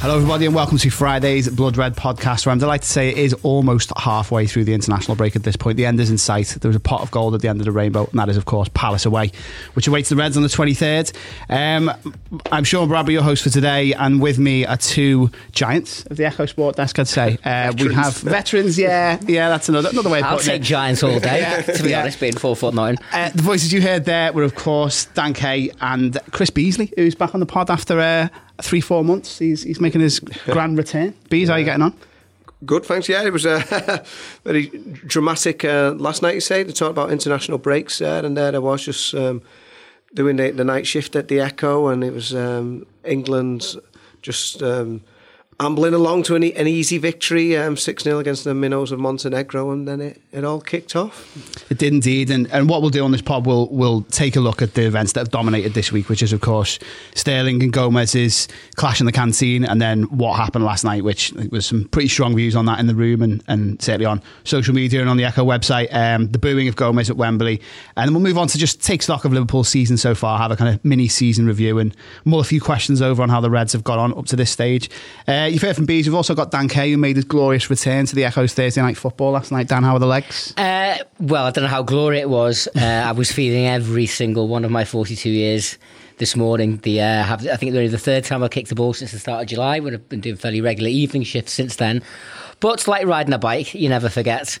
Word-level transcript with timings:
Hello, 0.00 0.16
everybody, 0.16 0.46
and 0.46 0.54
welcome 0.54 0.78
to 0.78 0.90
Friday's 0.90 1.48
Blood 1.48 1.76
Red 1.76 1.96
podcast, 1.96 2.46
where 2.46 2.52
I'm 2.52 2.58
delighted 2.58 2.82
to 2.84 2.88
say 2.88 3.08
it 3.08 3.18
is 3.18 3.32
almost 3.42 3.90
halfway 3.96 4.46
through 4.46 4.64
the 4.64 4.74
international 4.74 5.16
break 5.16 5.34
at 5.34 5.42
this 5.42 5.56
point. 5.56 5.76
The 5.78 5.86
end 5.86 5.98
is 5.98 6.10
in 6.10 6.18
sight. 6.18 6.48
There 6.60 6.68
was 6.68 6.76
a 6.76 6.80
pot 6.80 7.00
of 7.00 7.10
gold 7.10 7.34
at 7.34 7.40
the 7.40 7.48
end 7.48 7.60
of 7.60 7.64
the 7.64 7.72
rainbow, 7.72 8.04
and 8.08 8.18
that 8.20 8.28
is, 8.28 8.36
of 8.36 8.44
course, 8.44 8.68
Palace 8.72 9.04
away, 9.04 9.32
which 9.72 9.88
awaits 9.88 10.08
the 10.10 10.14
Reds 10.14 10.36
on 10.36 10.44
the 10.44 10.48
23rd. 10.50 11.12
Um, 11.48 11.90
I'm 12.52 12.62
Sean 12.62 12.86
Bradbury, 12.88 13.14
your 13.14 13.22
host 13.24 13.42
for 13.42 13.50
today, 13.50 13.94
and 13.94 14.20
with 14.20 14.38
me 14.38 14.64
are 14.64 14.76
two 14.76 15.30
giants 15.50 16.04
of 16.06 16.18
the 16.18 16.26
Echo 16.26 16.46
Sport 16.46 16.76
desk, 16.76 16.98
I'd 17.00 17.08
say. 17.08 17.38
Uh, 17.42 17.72
we 17.76 17.92
have 17.94 18.16
veterans, 18.18 18.78
yeah, 18.78 19.18
yeah, 19.26 19.48
that's 19.48 19.68
another, 19.70 19.88
another 19.88 20.10
way 20.10 20.20
of 20.20 20.26
I'll 20.26 20.36
putting 20.36 20.52
take 20.52 20.60
it. 20.60 20.64
giants 20.64 21.02
all 21.02 21.18
day, 21.18 21.40
Yeah. 21.40 21.62
to 21.62 21.82
be 21.82 21.90
Yeah. 21.90 22.02
honest, 22.02 22.20
being 22.20 22.36
four 22.36 22.54
foot 22.54 22.74
nine. 22.74 22.96
Uh, 23.12 23.30
the 23.30 23.42
voices 23.42 23.72
you 23.72 23.80
heard 23.82 24.04
there 24.04 24.32
were, 24.32 24.44
of 24.44 24.54
course, 24.54 25.06
Dan 25.06 25.32
Kay 25.32 25.70
and 25.80 26.16
Chris 26.30 26.50
Beasley, 26.50 26.92
who's 26.96 27.16
back 27.16 27.34
on 27.34 27.40
the 27.40 27.46
pod 27.46 27.70
after 27.70 27.98
uh, 27.98 28.28
three, 28.62 28.80
four 28.80 29.04
months. 29.04 29.38
He's, 29.38 29.62
he's 29.62 29.80
making 29.80 30.00
his 30.00 30.20
grand 30.46 30.78
return. 30.78 31.14
Bees, 31.28 31.48
how 31.48 31.54
are 31.54 31.58
you 31.58 31.64
getting 31.64 31.82
on? 31.82 31.94
Good, 32.64 32.84
thanks. 32.84 33.08
Yeah, 33.08 33.22
it 33.22 33.32
was 33.32 33.44
a 33.44 34.04
very 34.44 34.68
dramatic 35.06 35.64
uh, 35.64 35.94
last 35.96 36.22
night. 36.22 36.34
You 36.34 36.40
say 36.40 36.64
to 36.64 36.72
talk 36.72 36.90
about 36.90 37.10
international 37.12 37.58
breaks 37.58 37.98
there, 37.98 38.24
and 38.24 38.36
there 38.36 38.54
I 38.54 38.58
was 38.58 38.84
just 38.84 39.14
um, 39.14 39.42
doing 40.14 40.36
the, 40.36 40.50
the 40.50 40.64
night 40.64 40.86
shift 40.86 41.14
at 41.16 41.28
the 41.28 41.40
Echo, 41.40 41.88
and 41.88 42.02
it 42.02 42.12
was 42.12 42.34
um, 42.34 42.86
England 43.04 43.76
just 44.22 44.62
um, 44.62 45.02
ambling 45.58 45.94
along 45.94 46.22
to 46.24 46.34
an, 46.34 46.42
e- 46.44 46.52
an 46.54 46.66
easy 46.66 46.98
victory, 46.98 47.56
um, 47.56 47.76
six 47.76 48.02
0 48.02 48.18
against 48.18 48.44
the 48.44 48.54
Minnows 48.54 48.92
of 48.92 48.98
Montenegro, 48.98 49.70
and 49.70 49.88
then 49.88 50.00
it, 50.00 50.20
it 50.32 50.44
all 50.44 50.60
kicked 50.60 50.94
off. 50.94 51.70
It 51.70 51.78
did 51.78 51.92
indeed, 51.92 52.30
and, 52.30 52.50
and 52.52 52.68
what 52.68 52.82
we'll 52.82 52.90
do 52.90 53.04
on 53.04 53.12
this 53.12 53.22
pod, 53.22 53.46
we'll 53.46 53.68
we'll 53.68 54.02
take 54.02 54.36
a 54.36 54.40
look 54.40 54.60
at 54.60 54.74
the 54.74 54.86
events 54.86 55.12
that 55.12 55.20
have 55.20 55.30
dominated 55.30 55.74
this 55.74 55.90
week, 55.90 56.08
which 56.08 56.22
is 56.22 56.32
of 56.32 56.40
course 56.40 56.78
Sterling 57.14 57.62
and 57.62 57.72
Gomez's 57.72 58.48
clash 58.74 59.00
in 59.00 59.06
the 59.06 59.12
canteen, 59.12 59.64
and 59.64 59.80
then 59.80 60.04
what 60.04 60.36
happened 60.36 60.64
last 60.64 60.84
night, 60.84 61.04
which 61.04 61.32
was 61.50 61.66
some 61.66 61.84
pretty 61.88 62.08
strong 62.08 62.36
views 62.36 62.54
on 62.54 62.66
that 62.66 62.78
in 62.78 62.86
the 62.86 62.94
room, 62.94 63.22
and, 63.22 63.42
and 63.48 63.80
certainly 63.80 64.06
on 64.06 64.22
social 64.44 64.74
media 64.74 65.00
and 65.00 65.08
on 65.08 65.16
the 65.16 65.24
Echo 65.24 65.44
website. 65.44 65.92
Um, 65.94 66.30
the 66.30 66.38
booing 66.38 66.68
of 66.68 66.76
Gomez 66.76 67.08
at 67.08 67.16
Wembley, 67.16 67.60
and 67.96 68.06
then 68.06 68.14
we'll 68.14 68.22
move 68.22 68.38
on 68.38 68.48
to 68.48 68.58
just 68.58 68.82
take 68.82 69.02
stock 69.02 69.24
of 69.24 69.32
Liverpool's 69.32 69.68
season 69.68 69.96
so 69.96 70.14
far, 70.14 70.38
have 70.38 70.50
a 70.50 70.56
kind 70.56 70.74
of 70.74 70.84
mini 70.84 71.08
season 71.08 71.46
review, 71.46 71.78
and 71.78 71.96
mull 72.24 72.40
a 72.40 72.44
few 72.44 72.60
questions 72.60 73.00
over 73.00 73.22
on 73.22 73.30
how 73.30 73.40
the 73.40 73.50
Reds 73.50 73.72
have 73.72 73.84
got 73.84 73.98
on 73.98 74.16
up 74.18 74.26
to 74.26 74.36
this 74.36 74.50
stage. 74.50 74.90
Uh, 75.26 75.45
you've 75.52 75.62
heard 75.62 75.76
from 75.76 75.86
Bees. 75.86 76.06
We've 76.06 76.14
also 76.14 76.34
got 76.34 76.50
Dan 76.50 76.68
Kay, 76.68 76.90
who 76.90 76.96
made 76.96 77.16
his 77.16 77.24
glorious 77.24 77.68
return 77.70 78.06
to 78.06 78.14
the 78.14 78.24
Echo's 78.24 78.54
Thursday 78.54 78.80
night 78.80 78.96
football 78.96 79.32
last 79.32 79.52
night. 79.52 79.68
Dan, 79.68 79.82
how 79.82 79.94
are 79.94 79.98
the 79.98 80.06
legs? 80.06 80.54
Uh, 80.56 80.98
well, 81.20 81.44
I 81.44 81.50
don't 81.50 81.64
know 81.64 81.68
how 81.68 81.82
glorious 81.82 82.22
it 82.22 82.30
was. 82.30 82.68
Uh, 82.76 82.80
I 82.80 83.12
was 83.12 83.30
feeling 83.30 83.66
every 83.66 84.06
single 84.06 84.48
one 84.48 84.64
of 84.64 84.70
my 84.70 84.84
42 84.84 85.28
years 85.28 85.78
this 86.18 86.36
morning. 86.36 86.78
The 86.78 87.00
uh, 87.00 87.22
have, 87.22 87.46
I 87.46 87.56
think 87.56 87.70
it's 87.70 87.76
only 87.76 87.88
the 87.88 87.98
third 87.98 88.24
time 88.24 88.42
I 88.42 88.48
kicked 88.48 88.68
the 88.68 88.74
ball 88.74 88.94
since 88.94 89.12
the 89.12 89.18
start 89.18 89.42
of 89.42 89.48
July. 89.48 89.80
Would 89.80 89.92
have 89.92 90.08
been 90.08 90.20
doing 90.20 90.36
fairly 90.36 90.60
regular 90.60 90.90
evening 90.90 91.22
shifts 91.22 91.52
since 91.52 91.76
then. 91.76 92.02
But 92.60 92.88
like 92.88 93.06
riding 93.06 93.34
a 93.34 93.38
bike. 93.38 93.74
You 93.74 93.88
never 93.88 94.08
forget 94.08 94.58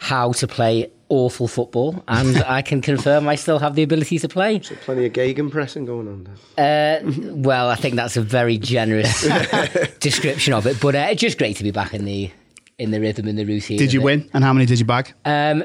how 0.00 0.32
to 0.32 0.46
play 0.46 0.90
awful 1.08 1.48
football, 1.48 2.02
and 2.08 2.36
I 2.46 2.62
can 2.62 2.80
confirm 2.80 3.28
I 3.28 3.34
still 3.36 3.58
have 3.58 3.74
the 3.74 3.82
ability 3.82 4.18
to 4.20 4.28
play. 4.28 4.60
So 4.60 4.74
plenty 4.76 5.06
of 5.06 5.12
gegenpressing 5.12 5.86
going 5.86 6.08
on 6.08 6.28
there. 6.56 7.00
Uh, 7.04 7.10
well, 7.34 7.68
I 7.70 7.74
think 7.76 7.94
that's 7.96 8.16
a 8.16 8.22
very 8.22 8.58
generous 8.58 9.22
description 10.00 10.52
of 10.54 10.66
it, 10.66 10.80
but 10.80 10.94
uh, 10.94 11.08
it's 11.10 11.20
just 11.20 11.38
great 11.38 11.56
to 11.56 11.64
be 11.64 11.70
back 11.70 11.94
in 11.94 12.04
the 12.04 12.30
in 12.78 12.90
the 12.92 13.00
rhythm 13.00 13.26
and 13.26 13.38
the 13.38 13.44
routine. 13.44 13.78
Did 13.78 13.88
of 13.88 13.94
you 13.94 14.00
it. 14.00 14.04
win? 14.04 14.30
And 14.32 14.44
how 14.44 14.52
many 14.52 14.66
did 14.66 14.78
you 14.78 14.84
bag? 14.84 15.12
Um, 15.24 15.64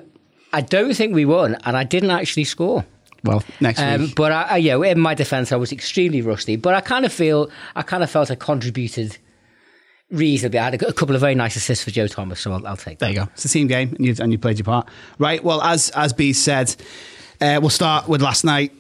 I 0.52 0.62
don't 0.62 0.94
think 0.96 1.14
we 1.14 1.26
won, 1.26 1.56
and 1.64 1.76
I 1.78 1.84
didn't 1.84 2.12
actually 2.12 2.44
score. 2.46 2.86
Well, 3.24 3.42
next 3.62 3.80
Um, 3.80 4.02
week. 4.02 4.16
but 4.16 4.32
I, 4.34 4.42
I, 4.44 4.58
yeah, 4.58 4.82
in 4.82 5.00
my 5.00 5.14
defence, 5.14 5.52
I 5.52 5.56
was 5.56 5.72
extremely 5.72 6.22
rusty. 6.22 6.58
But 6.58 6.74
I 6.74 6.82
kind 6.82 7.06
of 7.06 7.14
feel, 7.14 7.50
I 7.76 7.82
kind 7.82 8.04
of 8.04 8.12
felt 8.12 8.30
I 8.30 8.36
contributed 8.36 9.18
reasonably. 10.14 10.60
I 10.60 10.66
had 10.66 10.82
a, 10.82 10.88
a 10.88 10.94
couple 10.94 11.16
of 11.16 11.22
very 11.22 11.36
nice 11.36 11.56
assists 11.56 11.84
for 11.84 11.92
Joe 11.92 12.08
Thomas, 12.08 12.40
so 12.40 12.54
I'll, 12.54 12.66
I'll 12.66 12.78
take 12.78 13.00
that. 13.00 13.06
There 13.08 13.10
you 13.10 13.26
go. 13.26 13.32
It's 13.34 13.46
a 13.46 13.50
team 13.50 13.68
game, 13.68 13.94
and 13.96 14.06
you 14.06 14.16
and 14.20 14.32
you 14.32 14.38
played 14.38 14.58
your 14.58 14.66
part. 14.66 14.88
Right. 15.20 15.44
Well, 15.44 15.62
as 15.62 15.90
as 15.92 16.14
B 16.14 16.34
said, 16.34 16.76
uh, 17.42 17.60
we'll 17.60 17.70
start 17.70 18.08
with 18.08 18.22
last 18.22 18.44
night. 18.44 18.72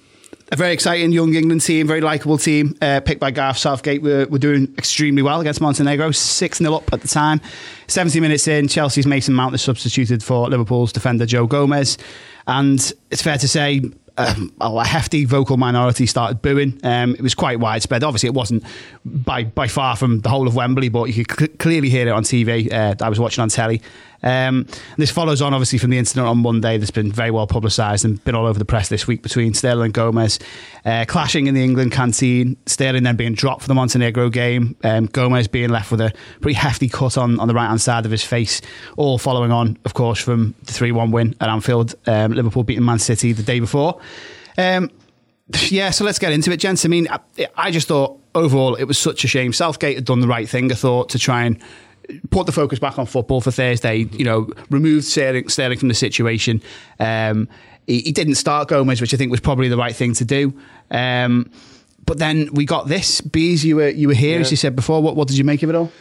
A 0.52 0.56
very 0.56 0.74
exciting 0.74 1.12
young 1.12 1.34
England 1.34 1.62
team, 1.62 1.88
very 1.88 2.02
likable 2.02 2.38
team, 2.38 2.78
uh, 2.82 3.00
picked 3.00 3.20
by 3.20 3.32
Gareth 3.32 3.58
Southgate. 3.58 4.04
We're, 4.04 4.28
we're 4.28 4.38
doing 4.38 4.74
extremely 4.78 5.24
well 5.24 5.42
against 5.42 5.62
Montenegro, 5.62 6.12
6 6.12 6.58
0 6.58 6.76
up 6.76 6.94
at 6.94 7.02
the 7.02 7.08
time. 7.08 7.42
70 7.88 8.20
minutes 8.20 8.48
in, 8.48 8.68
Chelsea's 8.68 9.08
Mason 9.08 9.34
Mount 9.34 9.56
is 9.56 9.64
substituted 9.64 10.22
for 10.22 10.48
Liverpool's 10.50 10.92
defender 10.92 11.26
Joe 11.26 11.48
Gomez. 11.48 11.98
And 12.46 12.80
it's 13.10 13.22
fair 13.22 13.38
to 13.38 13.48
say, 13.48 13.82
um, 14.18 14.54
a 14.62 14.86
hefty 14.86 15.26
vocal 15.26 15.58
minority 15.58 16.06
started 16.06 16.42
booing. 16.42 16.80
Um, 16.84 17.16
it 17.16 17.22
was 17.22 17.34
quite 17.34 17.60
widespread. 17.60 18.04
Obviously, 18.04 18.28
it 18.28 18.34
wasn't 18.34 18.64
by 19.04 19.44
by 19.44 19.68
far 19.68 19.96
from 19.96 20.20
the 20.22 20.30
whole 20.30 20.48
of 20.48 20.56
Wembley, 20.56 20.90
but 20.90 21.06
you 21.06 21.26
could 21.26 21.40
cl- 21.40 21.58
clearly 21.58 21.90
hear 21.90 22.08
it 22.08 22.12
on 22.12 22.24
TV. 22.24 22.72
Uh, 22.72 22.96
I 23.02 23.10
was 23.10 23.20
watching 23.20 23.42
on 23.42 23.50
telly. 23.50 23.82
Um, 24.24 24.68
this 24.98 25.12
follows 25.12 25.42
on, 25.42 25.54
obviously, 25.54 25.80
from 25.80 25.90
the 25.90 25.98
incident 25.98 26.28
on 26.28 26.40
Monday 26.40 26.78
that's 26.78 26.92
been 26.92 27.12
very 27.12 27.32
well 27.32 27.48
publicised 27.48 28.06
and 28.06 28.24
been 28.24 28.36
all 28.36 28.46
over 28.46 28.58
the 28.58 28.66
press 28.66 28.90
this 28.90 29.06
week 29.08 29.22
between 29.22 29.54
Sterling 29.54 29.86
and 29.86 29.94
Gomez 29.94 30.40
uh, 30.86 31.06
clashing 31.08 31.48
in 31.48 31.54
the 31.54 31.64
England 31.64 31.92
canteen. 31.92 32.58
Sterling 32.66 33.04
then 33.04 33.16
being 33.16 33.34
dropped 33.34 33.62
for 33.62 33.68
the 33.68 33.74
Montenegro 33.74 34.30
game. 34.30 34.76
Um, 34.84 35.06
Gomez 35.08 35.48
being 35.48 35.70
left 35.70 35.92
with 35.92 36.02
a 36.02 36.14
pretty 36.42 36.56
hefty 36.56 36.90
cut 36.90 37.18
on, 37.18 37.40
on 37.40 37.48
the 37.48 37.54
right 37.54 37.68
hand 37.68 37.82
side 37.82 38.06
of 38.06 38.12
his 38.12 38.24
face. 38.24 38.62
All 38.98 39.18
following 39.18 39.52
on, 39.52 39.78
of 39.86 39.94
course, 39.94 40.20
from 40.20 40.56
the 40.64 40.74
3 40.74 40.92
1 40.92 41.12
win 41.12 41.36
at 41.42 41.50
Anfield. 41.50 41.96
Um, 42.08 42.34
Liverpool 42.34 42.64
beating 42.64 42.86
Man 42.86 43.00
City 43.00 43.34
the 43.34 43.44
day 43.44 43.60
before. 43.60 44.00
Um, 44.58 44.90
yeah, 45.70 45.90
so 45.90 46.06
let's 46.06 46.20
get 46.20 46.32
into 46.32 46.52
it, 46.52 46.58
gents. 46.58 46.86
I 46.86 46.88
mean, 46.88 47.08
I, 47.10 47.20
I 47.56 47.72
just 47.72 47.88
thought 47.88 48.20
overall 48.34 48.76
it 48.76 48.86
was 48.86 48.98
such 48.98 49.24
a 49.24 49.28
shame. 49.28 49.54
Southgate 49.54 49.96
had 49.96 50.06
done 50.06 50.22
the 50.22 50.28
right 50.28 50.48
thing, 50.48 50.72
I 50.72 50.76
thought, 50.76 51.10
to 51.10 51.20
try 51.20 51.44
and 51.44 51.60
put 52.30 52.46
the 52.46 52.52
focus 52.52 52.80
back 52.80 53.00
on 53.00 53.06
football 53.06 53.42
for 53.42 53.52
Thursday. 53.52 54.08
You 54.12 54.26
know, 54.26 54.50
removed 54.70 55.06
Sterling, 55.06 55.50
Sterling 55.50 55.80
from 55.80 55.88
the 55.88 55.94
situation. 55.94 56.62
Um, 57.00 57.48
he, 57.88 58.02
he 58.02 58.12
didn't 58.12 58.36
start 58.36 58.70
Gomez, 58.70 59.02
which 59.02 59.14
I 59.14 59.18
think 59.18 59.32
was 59.32 59.40
probably 59.40 59.68
the 59.68 59.78
right 59.78 59.96
thing 59.96 60.14
to 60.16 60.26
do. 60.26 60.54
Um, 60.92 61.50
but 62.06 62.20
then 62.20 62.50
we 62.54 62.66
got 62.66 62.88
this. 62.88 63.22
Bees, 63.22 63.64
you 63.64 63.78
were 63.78 63.90
you 63.90 64.08
were 64.08 64.14
here, 64.14 64.40
as 64.40 64.52
you 64.52 64.58
said 64.58 64.76
before. 64.76 65.02
What 65.02 65.16
what 65.16 65.28
did 65.28 65.38
you 65.38 65.44
make 65.44 65.64
of 65.64 65.70
it 65.70 65.76
all? 65.76 65.92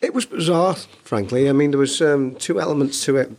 It 0.00 0.14
was 0.14 0.26
bizarre, 0.26 0.74
frankly. 1.04 1.48
I 1.48 1.52
mean, 1.52 1.70
there 1.70 1.78
was 1.78 2.02
um, 2.02 2.34
two 2.34 2.60
elements 2.60 3.04
to 3.04 3.16
it. 3.16 3.30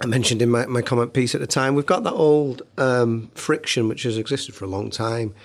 I 0.00 0.06
mentioned 0.06 0.42
in 0.42 0.50
my, 0.50 0.66
my 0.66 0.82
comment 0.82 1.12
piece 1.12 1.36
at 1.36 1.40
the 1.40 1.46
time, 1.46 1.76
we've 1.76 1.86
got 1.86 2.02
that 2.02 2.14
old 2.14 2.62
um, 2.76 3.30
friction 3.36 3.88
which 3.88 4.02
has 4.02 4.18
existed 4.18 4.56
for 4.56 4.64
a 4.64 4.68
long 4.68 4.90
time, 4.90 5.36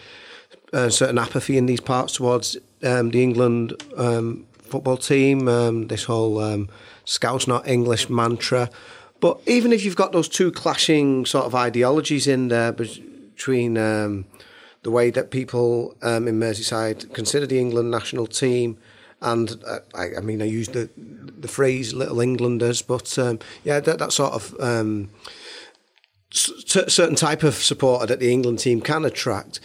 a 0.73 0.89
certain 0.89 1.19
apathy 1.19 1.55
in 1.55 1.67
these 1.67 1.79
parts 1.79 2.13
towards 2.13 2.57
um, 2.83 3.11
the 3.11 3.21
England 3.21 3.73
um, 3.95 4.47
football 4.69 4.97
team, 4.97 5.47
um, 5.47 5.87
this 5.87 6.05
whole 6.05 6.39
um, 6.39 6.69
Scouse 7.05 7.47
not 7.47 7.67
English 7.67 8.09
mantra. 8.09 8.69
But 9.19 9.41
even 9.45 9.73
if 9.73 9.83
you've 9.83 9.95
got 9.95 10.11
those 10.11 10.29
two 10.29 10.51
clashing 10.51 11.25
sort 11.25 11.45
of 11.45 11.53
ideologies 11.53 12.27
in 12.27 12.47
there 12.47 12.71
between 12.71 13.77
um, 13.77 14.25
the 14.83 14.91
way 14.91 15.09
that 15.11 15.31
people 15.31 15.95
um, 16.01 16.27
in 16.27 16.39
Merseyside 16.39 17.13
consider 17.13 17.45
the 17.45 17.59
England 17.59 17.91
national 17.91 18.27
team, 18.27 18.77
and 19.21 19.61
uh, 19.67 19.79
I, 19.93 20.17
I 20.17 20.21
mean, 20.21 20.41
I 20.41 20.45
use 20.45 20.69
the 20.69 20.89
the 20.95 21.49
phrase 21.49 21.93
"little 21.93 22.21
Englanders," 22.21 22.81
but 22.81 23.17
um, 23.19 23.39
yeah, 23.63 23.81
that, 23.81 23.99
that 23.99 24.13
sort 24.13 24.33
of 24.33 24.55
um, 24.59 25.09
s- 26.33 26.51
certain 26.65 27.15
type 27.15 27.43
of 27.43 27.55
supporter 27.55 28.05
that 28.05 28.19
the 28.19 28.31
England 28.31 28.59
team 28.59 28.79
can 28.79 29.03
attract. 29.03 29.59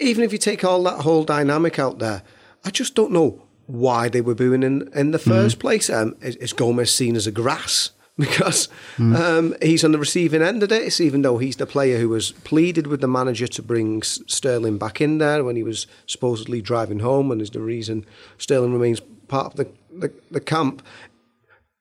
Even 0.00 0.24
if 0.24 0.32
you 0.32 0.38
take 0.38 0.64
all 0.64 0.82
that 0.82 1.02
whole 1.02 1.24
dynamic 1.24 1.78
out 1.78 2.00
there, 2.00 2.22
I 2.64 2.70
just 2.70 2.96
don't 2.96 3.12
know 3.12 3.45
why 3.66 4.08
they 4.08 4.20
were 4.20 4.34
booing 4.34 4.62
in 4.62 4.88
in 4.94 5.10
the 5.10 5.18
1st 5.18 5.58
place. 5.58 5.90
Um, 5.90 6.16
is, 6.20 6.36
is 6.36 6.52
Gomez 6.52 6.92
seen 6.92 7.16
as 7.16 7.26
a 7.26 7.32
grass? 7.32 7.90
Because 8.18 8.70
um, 8.98 9.54
he's 9.60 9.84
on 9.84 9.92
the 9.92 9.98
receiving 9.98 10.40
end 10.40 10.62
of 10.62 10.70
this, 10.70 11.02
even 11.02 11.20
though 11.20 11.36
he's 11.36 11.56
the 11.56 11.66
player 11.66 11.98
who 11.98 12.08
was 12.08 12.32
pleaded 12.32 12.86
with 12.86 13.02
the 13.02 13.06
manager 13.06 13.46
to 13.46 13.60
bring 13.60 13.98
S- 13.98 14.22
Sterling 14.26 14.78
back 14.78 15.02
in 15.02 15.18
there 15.18 15.44
when 15.44 15.54
he 15.54 15.62
was 15.62 15.86
supposedly 16.06 16.62
driving 16.62 17.00
home, 17.00 17.30
and 17.30 17.42
is 17.42 17.50
the 17.50 17.60
reason 17.60 18.06
Sterling 18.38 18.72
remains 18.72 19.00
part 19.28 19.48
of 19.48 19.56
the, 19.56 19.68
the, 19.92 20.10
the 20.30 20.40
camp 20.40 20.80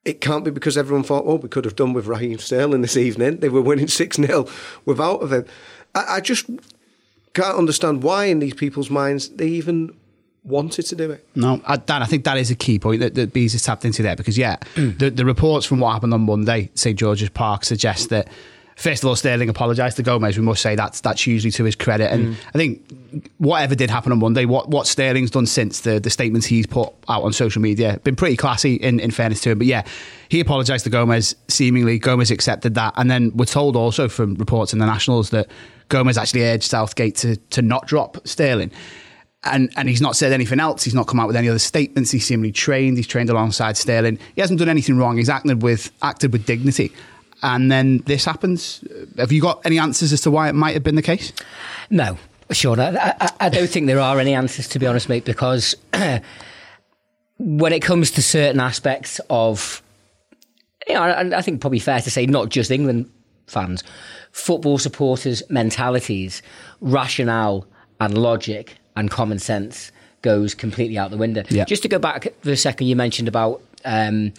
it 0.06 0.22
can't 0.22 0.46
be 0.46 0.52
because 0.52 0.78
everyone 0.78 1.04
thought, 1.04 1.24
oh, 1.26 1.36
we 1.36 1.50
could 1.50 1.66
have 1.66 1.76
done 1.76 1.94
with 1.94 2.06
Raheem 2.06 2.38
Sterling 2.38 2.82
this 2.82 2.96
evening. 2.96 3.38
They 3.38 3.50
were 3.50 3.62
winning 3.62 3.88
6 3.88 4.18
0 4.18 4.48
without 4.86 5.24
of 5.24 5.34
him. 5.34 5.46
I, 5.96 6.18
I 6.18 6.22
just 6.22 6.46
can't 7.34 7.58
understand 7.58 8.04
why, 8.04 8.26
in 8.26 8.40
these 8.40 8.54
people's 8.54 8.92
minds, 8.92 9.30
they 9.30 9.48
even 9.48 9.98
wanted 10.46 10.84
to 10.84 10.96
do 10.96 11.12
it. 11.12 11.28
No, 11.36 11.62
I, 11.66 11.78
Dan, 11.78 12.02
I 12.02 12.06
think 12.06 12.24
that 12.26 12.38
is 12.38 12.52
a 12.52 12.56
key 12.56 12.80
point 12.80 13.02
that, 13.02 13.16
that 13.16 13.34
Bees 13.34 13.54
has 13.54 13.64
tapped 13.64 13.86
into 13.86 14.04
there 14.04 14.16
because, 14.16 14.38
yeah, 14.38 14.58
the, 14.76 15.10
the 15.10 15.26
reports 15.26 15.66
from 15.66 15.80
what 15.80 15.94
happened 15.94 16.14
on 16.14 16.22
Monday, 16.22 16.70
St 16.76 16.98
George's 16.98 17.30
Park, 17.30 17.66
suggest 17.66 18.10
that 18.10 18.28
first 18.76 19.04
of 19.04 19.10
all, 19.10 19.16
Sterling 19.16 19.50
apologised 19.50 19.98
to 19.98 20.04
Gomez. 20.04 20.38
We 20.38 20.44
must 20.44 20.62
say 20.62 20.76
that's 20.76 21.02
that's 21.02 21.22
hugely 21.22 21.52
to 21.52 21.64
his 21.64 21.76
credit. 21.76 22.12
And 22.12 22.36
mm. 22.36 22.38
I 22.54 22.58
think 22.58 23.32
whatever 23.38 23.76
did 23.76 23.90
happen 23.90 24.12
on 24.12 24.20
Monday, 24.20 24.46
what 24.46 24.70
what 24.70 24.88
Sterling's 24.88 25.32
done 25.32 25.46
since 25.46 25.82
the 25.82 26.00
the 26.00 26.10
statements 26.10 26.46
he's 26.46 26.68
put 26.68 26.94
out 27.10 27.24
on 27.24 27.34
social 27.34 27.62
media, 27.62 28.00
been 28.04 28.16
pretty 28.16 28.38
classy 28.38 28.76
in, 28.76 29.00
in 29.00 29.12
fairness 29.12 29.42
to 29.42 29.52
him. 29.52 29.58
But 29.58 29.68
yeah, 29.68 29.84
he 30.30 30.40
apologised 30.40 30.84
to 30.84 30.90
Gomez. 30.90 31.36
Seemingly, 31.48 32.00
Gomez 32.00 32.32
accepted 32.32 32.76
that, 32.76 32.94
and 32.98 33.10
then 33.10 33.32
we're 33.36 33.46
told 33.46 33.76
also 33.76 34.08
from 34.08 34.36
reports 34.36 34.74
in 34.74 34.80
the 34.80 34.86
Nationals 34.86 35.30
that 35.32 35.48
Gomez 35.90 36.18
actually 36.18 36.44
urged 36.44 36.70
Southgate 36.70 37.16
to 37.18 37.38
to 37.38 37.62
not 37.62 37.88
drop 37.88 38.18
Sterling. 38.28 38.72
And, 39.46 39.72
and 39.78 39.88
he's 39.88 40.02
not 40.02 40.16
said 40.16 40.34
anything 40.34 40.60
else. 40.60 40.84
He's 40.84 40.96
not 40.96 41.08
come 41.08 41.20
out 41.20 41.28
with 41.28 41.36
any 41.36 41.48
other 41.48 41.60
statements. 41.60 42.10
He's 42.10 42.26
seemingly 42.26 42.52
trained. 42.52 42.98
He's 42.98 43.06
trained 43.06 43.30
alongside 43.30 43.78
Sterling. 43.78 44.18
He 44.34 44.42
hasn't 44.42 44.60
done 44.60 44.70
anything 44.70 44.98
wrong. 44.98 45.18
He's 45.18 45.30
acted 45.30 45.62
with 45.62 45.92
acted 46.02 46.34
with 46.34 46.46
dignity 46.46 46.92
and 47.46 47.72
then 47.72 48.00
this 48.00 48.26
happens. 48.26 48.84
Have 49.18 49.32
you 49.32 49.40
got 49.40 49.62
any 49.66 49.78
answers 49.78 50.12
as 50.12 50.22
to 50.22 50.32
why 50.32 50.50
it 50.50 50.54
might 50.54 50.74
have 50.74 50.84
been 50.84 50.96
the 50.96 51.04
case? 51.04 51.32
No, 51.92 52.18
sure. 52.52 52.80
I, 52.80 53.14
I, 53.22 53.32
I 53.42 53.50
don't 53.50 53.70
think 53.70 53.86
there 53.86 54.00
are 54.00 54.20
any 54.20 54.34
answers, 54.34 54.68
to 54.70 54.80
be 54.80 54.88
honest, 54.88 55.10
mate, 55.10 55.26
because 55.26 55.76
when 57.38 57.72
it 57.72 57.82
comes 57.82 58.12
to 58.12 58.24
certain 58.24 58.60
aspects 58.60 59.22
of, 59.30 59.84
you 60.88 60.96
know, 60.96 61.04
I, 61.04 61.38
I 61.38 61.42
think 61.44 61.62
probably 61.62 61.80
fair 61.80 62.02
to 62.02 62.10
say 62.10 62.26
not 62.26 62.50
just 62.50 62.72
England 62.72 63.12
fans, 63.46 63.84
football 64.32 64.80
supporters' 64.80 65.44
mentalities, 65.48 66.42
rationale, 66.82 67.68
and 68.00 68.18
logic 68.18 68.76
and 68.96 69.10
common 69.10 69.40
sense 69.40 69.92
goes 70.22 70.54
completely 70.54 70.98
out 70.98 71.12
the 71.12 71.18
window. 71.18 71.44
Yeah. 71.50 71.66
Just 71.66 71.84
to 71.84 71.88
go 71.88 72.00
back 72.00 72.28
for 72.42 72.52
a 72.52 72.58
second, 72.58 72.88
you 72.88 72.96
mentioned 72.96 73.28
about. 73.28 73.62
Um, 73.84 74.34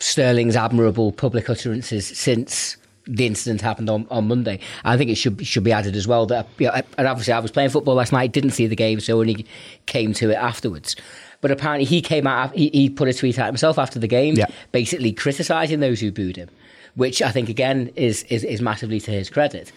Sterling's 0.00 0.56
admirable 0.56 1.12
public 1.12 1.48
utterances 1.48 2.06
since 2.06 2.76
the 3.06 3.26
incident 3.26 3.60
happened 3.60 3.90
on, 3.90 4.06
on 4.10 4.26
Monday. 4.28 4.60
I 4.84 4.96
think 4.96 5.10
it 5.10 5.16
should 5.16 5.46
should 5.46 5.64
be 5.64 5.72
added 5.72 5.96
as 5.96 6.06
well 6.06 6.26
that 6.26 6.46
you 6.58 6.66
know, 6.66 6.82
and 6.98 7.06
obviously 7.06 7.32
I 7.32 7.38
was 7.38 7.50
playing 7.50 7.70
football 7.70 7.94
last 7.94 8.12
night, 8.12 8.32
didn't 8.32 8.50
see 8.50 8.66
the 8.66 8.76
game, 8.76 9.00
so 9.00 9.18
only 9.18 9.46
came 9.86 10.12
to 10.14 10.30
it 10.30 10.34
afterwards. 10.34 10.96
But 11.40 11.50
apparently 11.50 11.84
he 11.84 12.00
came 12.00 12.26
out, 12.26 12.54
he, 12.54 12.70
he 12.72 12.88
put 12.88 13.08
a 13.08 13.14
tweet 13.14 13.38
out 13.38 13.46
himself 13.46 13.78
after 13.78 13.98
the 13.98 14.08
game, 14.08 14.34
yeah. 14.34 14.46
basically 14.72 15.12
criticising 15.12 15.80
those 15.80 16.00
who 16.00 16.10
booed 16.10 16.36
him, 16.36 16.48
which 16.94 17.20
I 17.20 17.30
think 17.30 17.48
again 17.48 17.90
is 17.96 18.24
is, 18.24 18.44
is 18.44 18.60
massively 18.62 19.00
to 19.00 19.10
his 19.10 19.30
credit. 19.30 19.72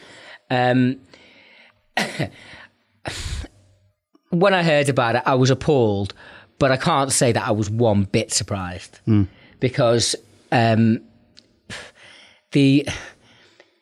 Um, 0.50 1.00
when 4.29 4.53
I 4.53 4.63
heard 4.63 4.89
about 4.89 5.15
it, 5.15 5.24
I 5.25 5.35
was 5.35 5.50
appalled, 5.50 6.13
but 6.59 6.71
I 6.71 6.77
can't 6.77 7.12
say 7.12 7.31
that 7.31 7.47
I 7.47 7.51
was 7.51 7.69
one 7.69 8.03
bit 8.03 8.31
surprised. 8.31 9.00
Mm 9.07 9.27
because 9.59 10.15
um, 10.51 11.01
the 12.51 12.88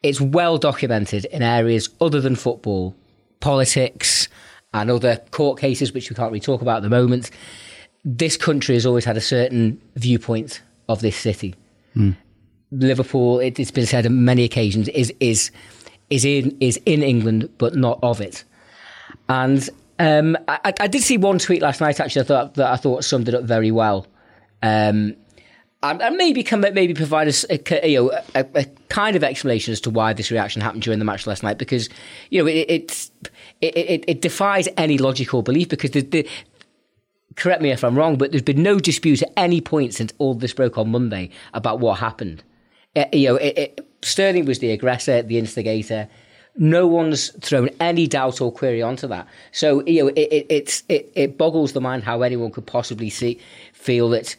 it's 0.03 0.21
well 0.21 0.57
documented 0.57 1.25
in 1.25 1.41
areas 1.41 1.89
other 1.99 2.21
than 2.21 2.35
football, 2.35 2.95
politics, 3.39 4.27
and 4.73 4.91
other 4.91 5.17
court 5.31 5.59
cases 5.59 5.93
which 5.93 6.09
we 6.09 6.15
can't 6.15 6.31
really 6.31 6.39
talk 6.39 6.61
about 6.61 6.77
at 6.77 6.83
the 6.83 6.89
moment. 6.89 7.31
This 8.03 8.37
country 8.37 8.75
has 8.75 8.85
always 8.85 9.05
had 9.05 9.17
a 9.17 9.21
certain 9.21 9.81
viewpoint 9.95 10.61
of 10.87 11.01
this 11.01 11.17
city. 11.17 11.55
Mm. 11.95 12.15
Liverpool, 12.71 13.39
it, 13.39 13.57
has 13.57 13.71
been 13.71 13.85
said 13.87 14.05
on 14.05 14.25
many 14.25 14.43
occasions, 14.43 14.87
is 14.89 15.13
is 15.19 15.51
is 16.09 16.23
in 16.23 16.55
is 16.59 16.79
in 16.85 17.01
England 17.01 17.49
but 17.57 17.75
not 17.75 17.99
of 18.03 18.21
it. 18.21 18.43
And 19.27 19.67
um, 19.99 20.37
I, 20.47 20.73
I, 20.79 20.87
did 20.87 21.01
see 21.01 21.17
one 21.17 21.39
tweet 21.39 21.61
last 21.61 21.79
night 21.79 21.99
actually 21.99 22.23
I 22.23 22.25
thought, 22.25 22.53
that 22.55 22.71
I 22.71 22.75
thought 22.75 23.03
summed 23.03 23.29
it 23.29 23.35
up 23.35 23.43
very 23.43 23.71
well. 23.71 24.07
Um, 24.61 25.15
and, 25.83 26.01
and 26.01 26.17
maybe 26.17 26.43
can 26.43 26.61
maybe 26.61 26.93
provide 26.93 27.27
us 27.27 27.45
a, 27.49 27.85
a, 27.85 27.87
you 27.87 28.03
know, 28.03 28.19
a, 28.33 28.45
a, 28.55 28.65
kind 28.89 29.15
of 29.15 29.23
explanation 29.23 29.71
as 29.71 29.81
to 29.81 29.89
why 29.89 30.13
this 30.13 30.31
reaction 30.31 30.61
happened 30.61 30.81
during 30.83 30.99
the 30.99 31.05
match 31.05 31.27
last 31.27 31.43
night 31.43 31.57
because 31.57 31.89
you 32.29 32.41
know 32.41 32.47
it 32.47 32.65
it, 32.69 33.11
it, 33.61 34.05
it 34.07 34.21
defies 34.21 34.67
any 34.77 34.97
logical 34.97 35.41
belief 35.41 35.69
because 35.69 35.91
the, 35.91 36.01
the 36.01 36.27
correct 37.35 37.61
me 37.61 37.71
if 37.71 37.83
I'm 37.83 37.97
wrong 37.97 38.17
but 38.17 38.31
there's 38.31 38.41
been 38.41 38.63
no 38.63 38.79
dispute 38.79 39.21
at 39.21 39.31
any 39.37 39.61
point 39.61 39.93
since 39.93 40.13
all 40.17 40.33
this 40.33 40.53
broke 40.53 40.77
on 40.77 40.89
Monday 40.89 41.29
about 41.53 41.79
what 41.79 41.99
happened 41.99 42.43
it, 42.95 43.13
you 43.13 43.29
know 43.29 43.35
it, 43.35 43.85
Sterling 44.01 44.45
was 44.45 44.59
the 44.59 44.71
aggressor 44.71 45.21
the 45.21 45.37
instigator 45.37 46.07
no 46.57 46.87
one's 46.87 47.29
thrown 47.41 47.69
any 47.79 48.07
doubt 48.07 48.41
or 48.41 48.51
query 48.51 48.81
onto 48.81 49.07
that. 49.07 49.27
So 49.51 49.85
you 49.85 50.03
know, 50.03 50.07
it, 50.15 50.45
it, 50.49 50.83
it, 50.89 51.11
it 51.15 51.37
boggles 51.37 51.73
the 51.73 51.81
mind 51.81 52.03
how 52.03 52.21
anyone 52.21 52.51
could 52.51 52.65
possibly 52.65 53.09
see 53.09 53.39
feel 53.73 54.09
that 54.09 54.35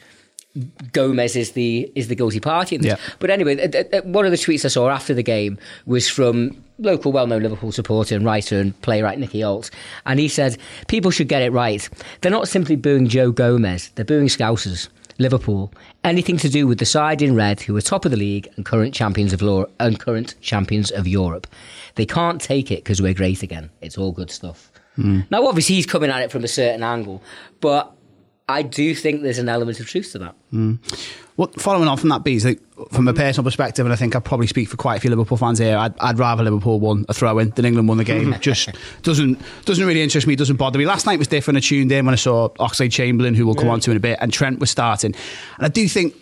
Gomez 0.93 1.37
is 1.37 1.53
the 1.53 1.91
is 1.95 2.09
the 2.09 2.15
guilty 2.15 2.41
party. 2.41 2.79
Yeah. 2.81 2.97
But 3.19 3.31
anyway, 3.31 3.57
one 4.05 4.25
of 4.25 4.31
the 4.31 4.39
tweets 4.39 4.65
I 4.65 4.69
saw 4.69 4.89
after 4.89 5.13
the 5.13 5.23
game 5.23 5.59
was 5.85 6.09
from 6.09 6.63
local 6.79 7.13
well-known 7.13 7.43
Liverpool 7.43 7.73
supporter 7.73 8.15
and 8.15 8.25
writer 8.25 8.59
and 8.59 8.79
playwright 8.83 9.19
Nicky 9.19 9.43
Allt, 9.43 9.71
and 10.07 10.19
he 10.19 10.29
said 10.29 10.57
people 10.89 11.11
should 11.11 11.29
get 11.29 11.43
it 11.43 11.53
right. 11.53 11.89
They're 12.21 12.33
not 12.33 12.49
simply 12.49 12.77
booing 12.77 13.09
Joe 13.09 13.33
Gomez; 13.33 13.91
they're 13.95 14.05
booing 14.05 14.29
Scousers. 14.29 14.89
Liverpool, 15.19 15.73
anything 16.05 16.37
to 16.39 16.49
do 16.49 16.67
with 16.67 16.79
the 16.79 16.85
side 16.85 17.23
in 17.23 17.35
red 17.35 17.61
who 17.61 17.77
are 17.77 17.81
top 17.81 18.05
of 18.05 18.11
the 18.11 18.17
league 18.17 18.49
and 18.57 18.65
current 18.65 18.95
champions 18.95 19.33
of 19.33 19.43
law 19.43 19.65
and 19.81 19.99
current 19.99 20.35
champions 20.41 20.91
of 20.91 21.09
Europe. 21.09 21.47
They 21.95 22.07
can't 22.07 22.41
take 22.41 22.71
it 22.71 22.85
because 22.85 23.01
we're 23.01 23.15
great 23.15 23.43
again. 23.43 23.71
It's 23.81 23.97
all 23.97 24.13
good 24.13 24.31
stuff. 24.31 24.71
Mm. 24.99 25.31
Now, 25.31 25.47
obviously, 25.47 25.77
he's 25.77 25.87
coming 25.87 26.11
at 26.11 26.23
it 26.23 26.31
from 26.31 26.45
a 26.45 26.49
certain 26.49 26.83
angle, 26.83 27.23
but 27.61 27.96
I 28.49 28.63
do 28.63 28.95
think 28.95 29.23
there's 29.23 29.39
an 29.39 29.49
element 29.49 29.81
of 29.81 29.87
truth 29.87 30.13
to 30.13 30.19
that. 30.19 30.35
Mm. 30.53 30.79
Well, 31.37 31.51
following 31.59 31.89
on 31.89 31.99
from 31.99 32.11
that, 32.11 32.23
Bees, 32.23 32.45
like, 32.45 32.61
from 32.91 33.09
a 33.09 33.13
personal 33.13 33.45
perspective, 33.45 33.85
and 33.85 33.93
I 33.93 33.97
think 33.97 34.15
I 34.15 34.21
probably 34.21 34.47
speak 34.47 34.69
for 34.69 34.77
quite 34.77 34.97
a 34.97 35.01
few 35.01 35.11
Liverpool 35.11 35.37
fans 35.37 35.59
here, 35.59 35.77
I'd, 35.77 35.99
I'd 35.99 36.19
rather 36.19 36.45
Liverpool 36.45 36.79
won 36.79 37.05
a 37.09 37.15
throw 37.15 37.39
in 37.41 37.51
than 37.51 37.65
England 37.65 37.89
won 37.89 37.99
the 37.99 38.05
game. 38.05 38.35
Just 38.41 38.71
doesn't 39.03 39.41
doesn't 39.65 39.85
really 39.85 40.01
interest 40.01 40.27
me, 40.29 40.37
doesn't 40.37 40.57
bother 40.57 40.79
me. 40.79 40.87
Last 40.87 41.07
night 41.07 41.19
was 41.19 41.29
different. 41.29 41.59
I 41.59 41.61
tuned 41.61 41.91
in 41.91 42.07
when 42.07 42.13
I 42.13 42.17
saw 42.17 42.49
Oxlade 42.51 42.93
Chamberlain, 42.93 43.35
who 43.35 43.47
we'll 43.47 43.57
come 43.57 43.69
on 43.69 43.81
to 43.81 43.91
in 43.91 43.97
a 43.97 44.01
bit, 44.01 44.19
and 44.21 44.33
Trent 44.33 44.61
was 44.61 44.71
starting. 44.71 45.15
And 45.57 45.67
I 45.67 45.69
do 45.69 45.89
think 45.89 46.15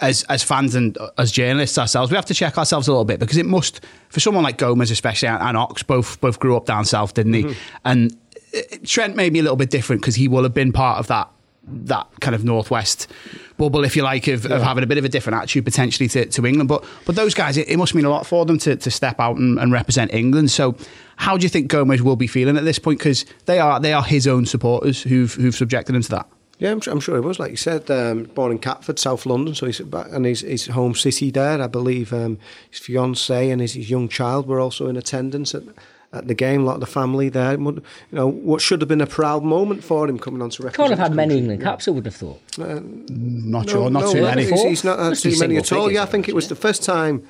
as 0.00 0.22
as 0.24 0.42
fans 0.42 0.74
and 0.74 0.98
as 1.16 1.32
journalists 1.32 1.78
ourselves, 1.78 2.10
we 2.10 2.16
have 2.16 2.26
to 2.26 2.34
check 2.34 2.58
ourselves 2.58 2.86
a 2.86 2.92
little 2.92 3.06
bit 3.06 3.18
because 3.18 3.38
it 3.38 3.46
must 3.46 3.80
for 4.10 4.20
someone 4.20 4.44
like 4.44 4.58
Gomez, 4.58 4.90
especially 4.90 5.28
and, 5.28 5.42
and 5.42 5.56
Ox, 5.56 5.82
both 5.82 6.20
both 6.20 6.38
grew 6.38 6.56
up 6.56 6.66
down 6.66 6.84
south, 6.84 7.14
didn't 7.14 7.32
he? 7.32 7.44
Mm-hmm. 7.44 7.78
And 7.86 8.16
uh, 8.54 8.60
Trent 8.84 9.16
may 9.16 9.30
be 9.30 9.38
a 9.38 9.42
little 9.42 9.56
bit 9.56 9.70
different 9.70 10.02
because 10.02 10.14
he 10.14 10.28
will 10.28 10.42
have 10.42 10.54
been 10.54 10.72
part 10.72 10.98
of 10.98 11.06
that 11.08 11.30
that 11.66 12.06
kind 12.20 12.34
of 12.34 12.44
northwest 12.44 13.10
bubble, 13.56 13.84
if 13.84 13.96
you 13.96 14.02
like, 14.02 14.26
of, 14.28 14.44
yeah. 14.44 14.56
of, 14.56 14.62
having 14.62 14.84
a 14.84 14.86
bit 14.86 14.98
of 14.98 15.04
a 15.04 15.08
different 15.08 15.38
attitude 15.38 15.64
potentially 15.64 16.08
to, 16.08 16.26
to 16.26 16.46
England. 16.46 16.68
But 16.68 16.84
but 17.06 17.16
those 17.16 17.34
guys, 17.34 17.56
it, 17.56 17.68
it, 17.68 17.76
must 17.76 17.94
mean 17.94 18.04
a 18.04 18.10
lot 18.10 18.26
for 18.26 18.44
them 18.44 18.58
to, 18.58 18.76
to 18.76 18.90
step 18.90 19.20
out 19.20 19.36
and, 19.36 19.58
and, 19.58 19.72
represent 19.72 20.12
England. 20.12 20.50
So 20.50 20.76
how 21.16 21.36
do 21.36 21.42
you 21.42 21.48
think 21.48 21.68
Gomez 21.68 22.02
will 22.02 22.16
be 22.16 22.26
feeling 22.26 22.56
at 22.56 22.64
this 22.64 22.78
point? 22.78 22.98
Because 22.98 23.24
they 23.46 23.58
are 23.58 23.80
they 23.80 23.92
are 23.92 24.02
his 24.02 24.26
own 24.26 24.46
supporters 24.46 25.02
who've 25.02 25.32
who've 25.34 25.54
subjected 25.54 25.94
him 25.94 26.02
to 26.02 26.10
that. 26.10 26.28
Yeah, 26.58 26.70
I'm, 26.70 26.80
I'm 26.86 27.00
sure 27.00 27.16
he 27.16 27.20
was. 27.20 27.38
Like 27.38 27.50
you 27.50 27.56
said, 27.56 27.90
um, 27.90 28.24
born 28.24 28.52
in 28.52 28.58
Catford, 28.58 28.98
South 28.98 29.26
London, 29.26 29.54
so 29.54 29.66
he's 29.66 29.80
back, 29.80 30.06
and 30.12 30.24
his, 30.24 30.40
his 30.42 30.68
home 30.68 30.94
city 30.94 31.30
there. 31.30 31.60
I 31.60 31.66
believe 31.66 32.12
um, 32.12 32.38
his 32.70 32.78
fiance 32.78 33.50
and 33.50 33.60
his, 33.60 33.72
his 33.74 33.90
young 33.90 34.08
child 34.08 34.46
were 34.46 34.60
also 34.60 34.86
in 34.86 34.96
attendance 34.96 35.54
at 35.54 35.64
at 36.14 36.28
the 36.28 36.34
game, 36.34 36.62
a 36.62 36.64
lot 36.64 36.74
of 36.74 36.80
the 36.80 36.86
family 36.86 37.28
there. 37.28 37.52
You 37.52 37.82
know, 38.12 38.28
what 38.28 38.60
should 38.60 38.80
have 38.80 38.88
been 38.88 39.00
a 39.00 39.06
proud 39.06 39.42
moment 39.42 39.82
for 39.84 40.08
him 40.08 40.18
coming 40.18 40.42
on 40.42 40.50
to 40.50 40.62
represent. 40.62 40.88
Can't 40.88 40.98
have 40.98 41.08
had 41.08 41.14
many 41.14 41.38
England 41.38 41.62
caps, 41.62 41.88
I 41.88 41.90
would 41.90 42.06
have 42.06 42.14
thought. 42.14 42.40
Uh, 42.58 42.80
not 43.08 43.66
no, 43.66 43.72
sure, 43.72 43.90
not 43.90 44.04
no, 44.04 44.12
too 44.12 44.22
many. 44.22 44.44
He's, 44.44 44.62
he's 44.62 44.84
not 44.84 44.98
had 44.98 45.16
too 45.16 45.38
many 45.38 45.56
at 45.56 45.72
all. 45.72 45.90
Yeah, 45.90 46.02
I 46.02 46.06
think 46.06 46.28
it 46.28 46.34
was 46.34 46.48
the 46.48 46.56
first 46.56 46.82
time 46.82 47.26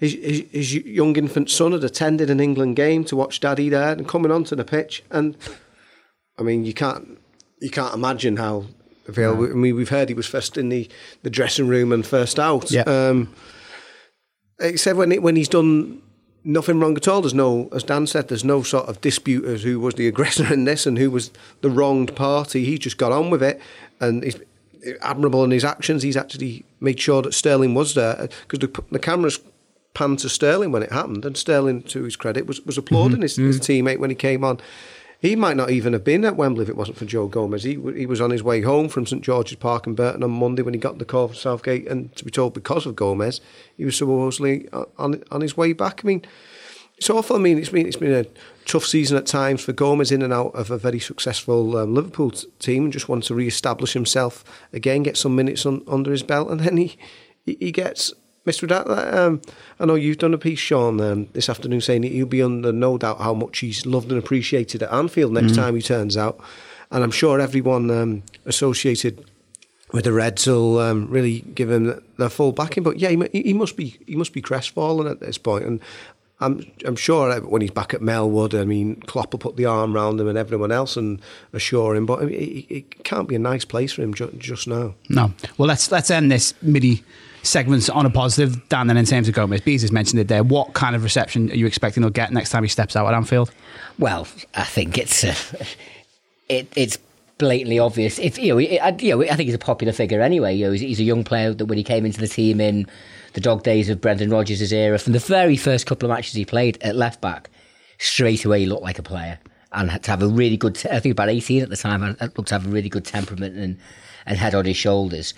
his, 0.00 0.14
his, 0.14 0.44
his, 0.50 0.74
young 0.74 1.14
infant 1.16 1.50
son 1.50 1.72
had 1.72 1.84
attended 1.84 2.30
an 2.30 2.40
England 2.40 2.76
game 2.76 3.04
to 3.04 3.16
watch 3.16 3.38
Daddy 3.38 3.68
there 3.68 3.92
and 3.92 4.08
coming 4.08 4.32
onto 4.32 4.56
the 4.56 4.64
pitch. 4.64 5.02
And 5.10 5.36
I 6.38 6.42
mean, 6.42 6.64
you 6.64 6.72
can't 6.72 7.18
you 7.60 7.70
can't 7.70 7.94
imagine 7.94 8.38
how. 8.38 8.64
available. 9.06 9.44
I 9.44 9.54
mean, 9.54 9.76
we've 9.76 9.90
heard 9.90 10.08
he 10.08 10.14
was 10.14 10.26
first 10.26 10.56
in 10.56 10.70
the, 10.70 10.88
the 11.22 11.30
dressing 11.30 11.68
room 11.68 11.92
and 11.92 12.04
first 12.06 12.38
out. 12.38 12.70
Yeah. 12.70 12.82
Um, 12.82 13.34
except 14.58 14.96
when 14.96 15.12
it, 15.12 15.22
when 15.22 15.36
he's 15.36 15.48
done 15.48 16.00
nothing 16.44 16.80
wrong 16.80 16.96
at 16.96 17.08
all. 17.08 17.20
There's 17.20 17.34
no, 17.34 17.68
as 17.72 17.82
Dan 17.82 18.06
said, 18.06 18.28
there's 18.28 18.44
no 18.44 18.62
sort 18.62 18.88
of 18.88 19.00
dispute 19.00 19.44
as 19.44 19.62
who 19.62 19.80
was 19.80 19.94
the 19.94 20.08
aggressor 20.12 20.52
in 20.52 20.64
this 20.64 20.86
and 20.86 20.98
who 20.98 21.10
was 21.10 21.30
the 21.60 21.70
wronged 21.70 22.14
party. 22.16 22.64
He 22.64 22.78
just 22.78 22.98
got 22.98 23.12
on 23.12 23.30
with 23.30 23.42
it, 23.42 23.60
and 24.00 24.22
he's 24.22 24.38
admirable 25.02 25.44
in 25.44 25.50
his 25.50 25.64
actions. 25.64 26.02
He's 26.02 26.16
actually 26.16 26.64
made 26.80 27.00
sure 27.00 27.22
that 27.22 27.34
Sterling 27.34 27.74
was 27.74 27.94
there 27.94 28.28
because 28.48 28.58
the, 28.60 28.82
the 28.90 28.98
cameras 28.98 29.40
panned 29.94 30.20
to 30.20 30.28
Sterling 30.28 30.72
when 30.72 30.82
it 30.82 30.92
happened, 30.92 31.24
and 31.24 31.36
Sterling, 31.36 31.82
to 31.84 32.04
his 32.04 32.16
credit, 32.16 32.46
was 32.46 32.60
was 32.62 32.78
applauding 32.78 33.16
mm-hmm. 33.16 33.22
his, 33.22 33.36
his 33.36 33.60
mm-hmm. 33.60 33.86
teammate 33.86 33.98
when 33.98 34.10
he 34.10 34.16
came 34.16 34.44
on. 34.44 34.60
He 35.20 35.36
might 35.36 35.56
not 35.56 35.70
even 35.70 35.92
have 35.92 36.02
been 36.02 36.24
at 36.24 36.36
Wembley 36.36 36.62
if 36.62 36.70
it 36.70 36.76
wasn't 36.76 36.96
for 36.96 37.04
Joe 37.04 37.28
Gomez. 37.28 37.64
He 37.64 37.72
he 37.94 38.06
was 38.06 38.22
on 38.22 38.30
his 38.30 38.42
way 38.42 38.62
home 38.62 38.88
from 38.88 39.04
St 39.04 39.22
George's 39.22 39.58
Park 39.58 39.86
in 39.86 39.94
Burton 39.94 40.24
on 40.24 40.30
Monday 40.30 40.62
when 40.62 40.72
he 40.72 40.80
got 40.80 40.98
the 40.98 41.04
call 41.04 41.28
from 41.28 41.36
Southgate, 41.36 41.86
and 41.88 42.14
to 42.16 42.24
be 42.24 42.30
told 42.30 42.54
because 42.54 42.86
of 42.86 42.96
Gomez, 42.96 43.40
he 43.76 43.84
was 43.84 43.96
supposedly 43.96 44.66
on 44.72 45.22
on 45.30 45.40
his 45.42 45.56
way 45.58 45.74
back. 45.74 46.00
I 46.02 46.06
mean, 46.06 46.22
it's 46.96 47.10
awful. 47.10 47.36
I 47.36 47.38
mean, 47.38 47.58
it's 47.58 47.68
been 47.68 47.86
it's 47.86 47.96
been 47.96 48.14
a 48.14 48.24
tough 48.64 48.86
season 48.86 49.18
at 49.18 49.26
times 49.26 49.62
for 49.62 49.72
Gomez 49.72 50.10
in 50.10 50.22
and 50.22 50.32
out 50.32 50.54
of 50.54 50.70
a 50.70 50.78
very 50.78 51.00
successful 51.00 51.76
um, 51.76 51.94
Liverpool 51.94 52.30
team, 52.58 52.84
and 52.84 52.92
just 52.92 53.08
wants 53.08 53.26
to 53.26 53.34
re-establish 53.34 53.92
himself 53.92 54.42
again, 54.72 55.02
get 55.02 55.18
some 55.18 55.36
minutes 55.36 55.66
on, 55.66 55.82
under 55.86 56.12
his 56.12 56.22
belt, 56.22 56.50
and 56.50 56.60
then 56.60 56.78
he 56.78 56.96
he 57.44 57.72
gets 57.72 58.14
Mr. 58.50 58.68
That, 58.68 58.86
um, 59.16 59.40
I 59.78 59.86
know 59.86 59.94
you've 59.94 60.18
done 60.18 60.34
a 60.34 60.38
piece, 60.38 60.58
Sean, 60.58 61.00
um, 61.00 61.28
this 61.32 61.48
afternoon 61.48 61.80
saying 61.80 62.02
that 62.02 62.10
you'll 62.10 62.26
be 62.26 62.42
under 62.42 62.72
no 62.72 62.98
doubt 62.98 63.20
how 63.20 63.34
much 63.34 63.60
he's 63.60 63.86
loved 63.86 64.10
and 64.10 64.18
appreciated 64.18 64.82
at 64.82 64.92
Anfield 64.92 65.32
next 65.32 65.54
time 65.54 65.76
he 65.76 65.82
turns 65.82 66.16
out. 66.16 66.40
And 66.90 67.04
I'm 67.04 67.12
sure 67.12 67.40
everyone 67.40 67.90
um, 67.90 68.22
associated 68.46 69.24
with 69.92 70.04
the 70.04 70.12
Reds 70.12 70.46
will 70.46 70.78
um, 70.78 71.08
really 71.08 71.40
give 71.54 71.70
him 71.70 72.02
their 72.18 72.28
full 72.28 72.52
backing. 72.52 72.82
But 72.82 72.98
yeah, 72.98 73.10
he, 73.10 73.42
he 73.42 73.52
must 73.52 73.76
be 73.76 73.96
he 74.06 74.16
must 74.16 74.32
be 74.32 74.42
crestfallen 74.42 75.06
at 75.06 75.20
this 75.20 75.38
point. 75.38 75.62
point, 75.62 75.70
and 75.70 75.80
I'm 76.40 76.72
I'm 76.84 76.96
sure 76.96 77.40
when 77.40 77.62
he's 77.62 77.70
back 77.70 77.94
at 77.94 78.00
Melwood, 78.00 78.58
I 78.58 78.64
mean, 78.64 78.96
Klopp 79.02 79.32
will 79.32 79.38
put 79.38 79.56
the 79.56 79.66
arm 79.66 79.94
around 79.94 80.18
him 80.20 80.26
and 80.26 80.38
everyone 80.38 80.72
else 80.72 80.96
and 80.96 81.20
assure 81.52 81.94
him. 81.94 82.06
But 82.06 82.22
I 82.22 82.24
mean, 82.24 82.34
it, 82.34 82.74
it 82.74 83.04
can't 83.04 83.28
be 83.28 83.36
a 83.36 83.38
nice 83.38 83.64
place 83.64 83.92
for 83.92 84.02
him 84.02 84.14
ju- 84.14 84.34
just 84.38 84.66
now. 84.66 84.94
No. 85.08 85.32
Well, 85.58 85.68
let's 85.68 85.92
let's 85.92 86.10
end 86.10 86.32
this 86.32 86.54
midi 86.62 87.04
segment 87.42 87.88
on 87.90 88.06
a 88.06 88.10
positive. 88.10 88.68
Dan, 88.68 88.86
then 88.86 88.96
in 88.96 89.04
terms 89.04 89.28
of 89.28 89.34
Gomez, 89.34 89.60
Bees 89.60 89.82
has 89.82 89.92
mentioned 89.92 90.20
it 90.20 90.28
there. 90.28 90.42
What 90.42 90.74
kind 90.74 90.94
of 90.94 91.02
reception 91.02 91.50
are 91.50 91.54
you 91.54 91.66
expecting 91.66 92.02
he'll 92.02 92.10
get 92.10 92.32
next 92.32 92.50
time 92.50 92.62
he 92.62 92.68
steps 92.68 92.96
out 92.96 93.06
at 93.06 93.14
Anfield? 93.14 93.50
Well, 93.98 94.26
I 94.54 94.64
think 94.64 94.98
it's 94.98 95.24
uh, 95.24 95.34
it, 96.48 96.72
it's 96.76 96.98
blatantly 97.38 97.78
obvious. 97.78 98.18
If 98.18 98.38
you 98.38 98.52
know, 98.52 98.58
it, 98.58 98.78
I, 98.78 98.96
you 98.98 99.16
know, 99.16 99.22
I 99.22 99.34
think 99.34 99.46
he's 99.46 99.54
a 99.54 99.58
popular 99.58 99.92
figure 99.92 100.20
anyway. 100.20 100.54
You 100.54 100.66
know, 100.66 100.72
he's, 100.72 100.80
he's 100.82 101.00
a 101.00 101.04
young 101.04 101.24
player 101.24 101.52
that 101.54 101.64
when 101.64 101.78
he 101.78 101.84
came 101.84 102.06
into 102.06 102.20
the 102.20 102.28
team 102.28 102.60
in 102.60 102.86
the 103.32 103.40
dog 103.40 103.62
days 103.62 103.88
of 103.88 104.00
Brendan 104.00 104.30
Rodgers' 104.30 104.72
era, 104.72 104.98
from 104.98 105.12
the 105.12 105.18
very 105.18 105.56
first 105.56 105.86
couple 105.86 106.10
of 106.10 106.14
matches 106.14 106.34
he 106.34 106.44
played 106.44 106.78
at 106.82 106.96
left 106.96 107.20
back, 107.20 107.50
straight 107.98 108.44
away 108.44 108.60
he 108.60 108.66
looked 108.66 108.82
like 108.82 108.98
a 108.98 109.02
player 109.02 109.38
and 109.72 109.90
had 109.90 110.02
to 110.02 110.10
have 110.10 110.22
a 110.22 110.28
really 110.28 110.56
good. 110.56 110.76
I 110.90 111.00
think 111.00 111.12
about 111.12 111.28
eighteen 111.28 111.62
at 111.62 111.70
the 111.70 111.76
time, 111.76 112.02
and 112.02 112.20
looked 112.20 112.48
to 112.48 112.54
have 112.54 112.66
a 112.66 112.70
really 112.70 112.88
good 112.88 113.04
temperament 113.04 113.56
and 113.56 113.78
and 114.26 114.36
head 114.36 114.54
on 114.54 114.64
his 114.64 114.76
shoulders. 114.76 115.34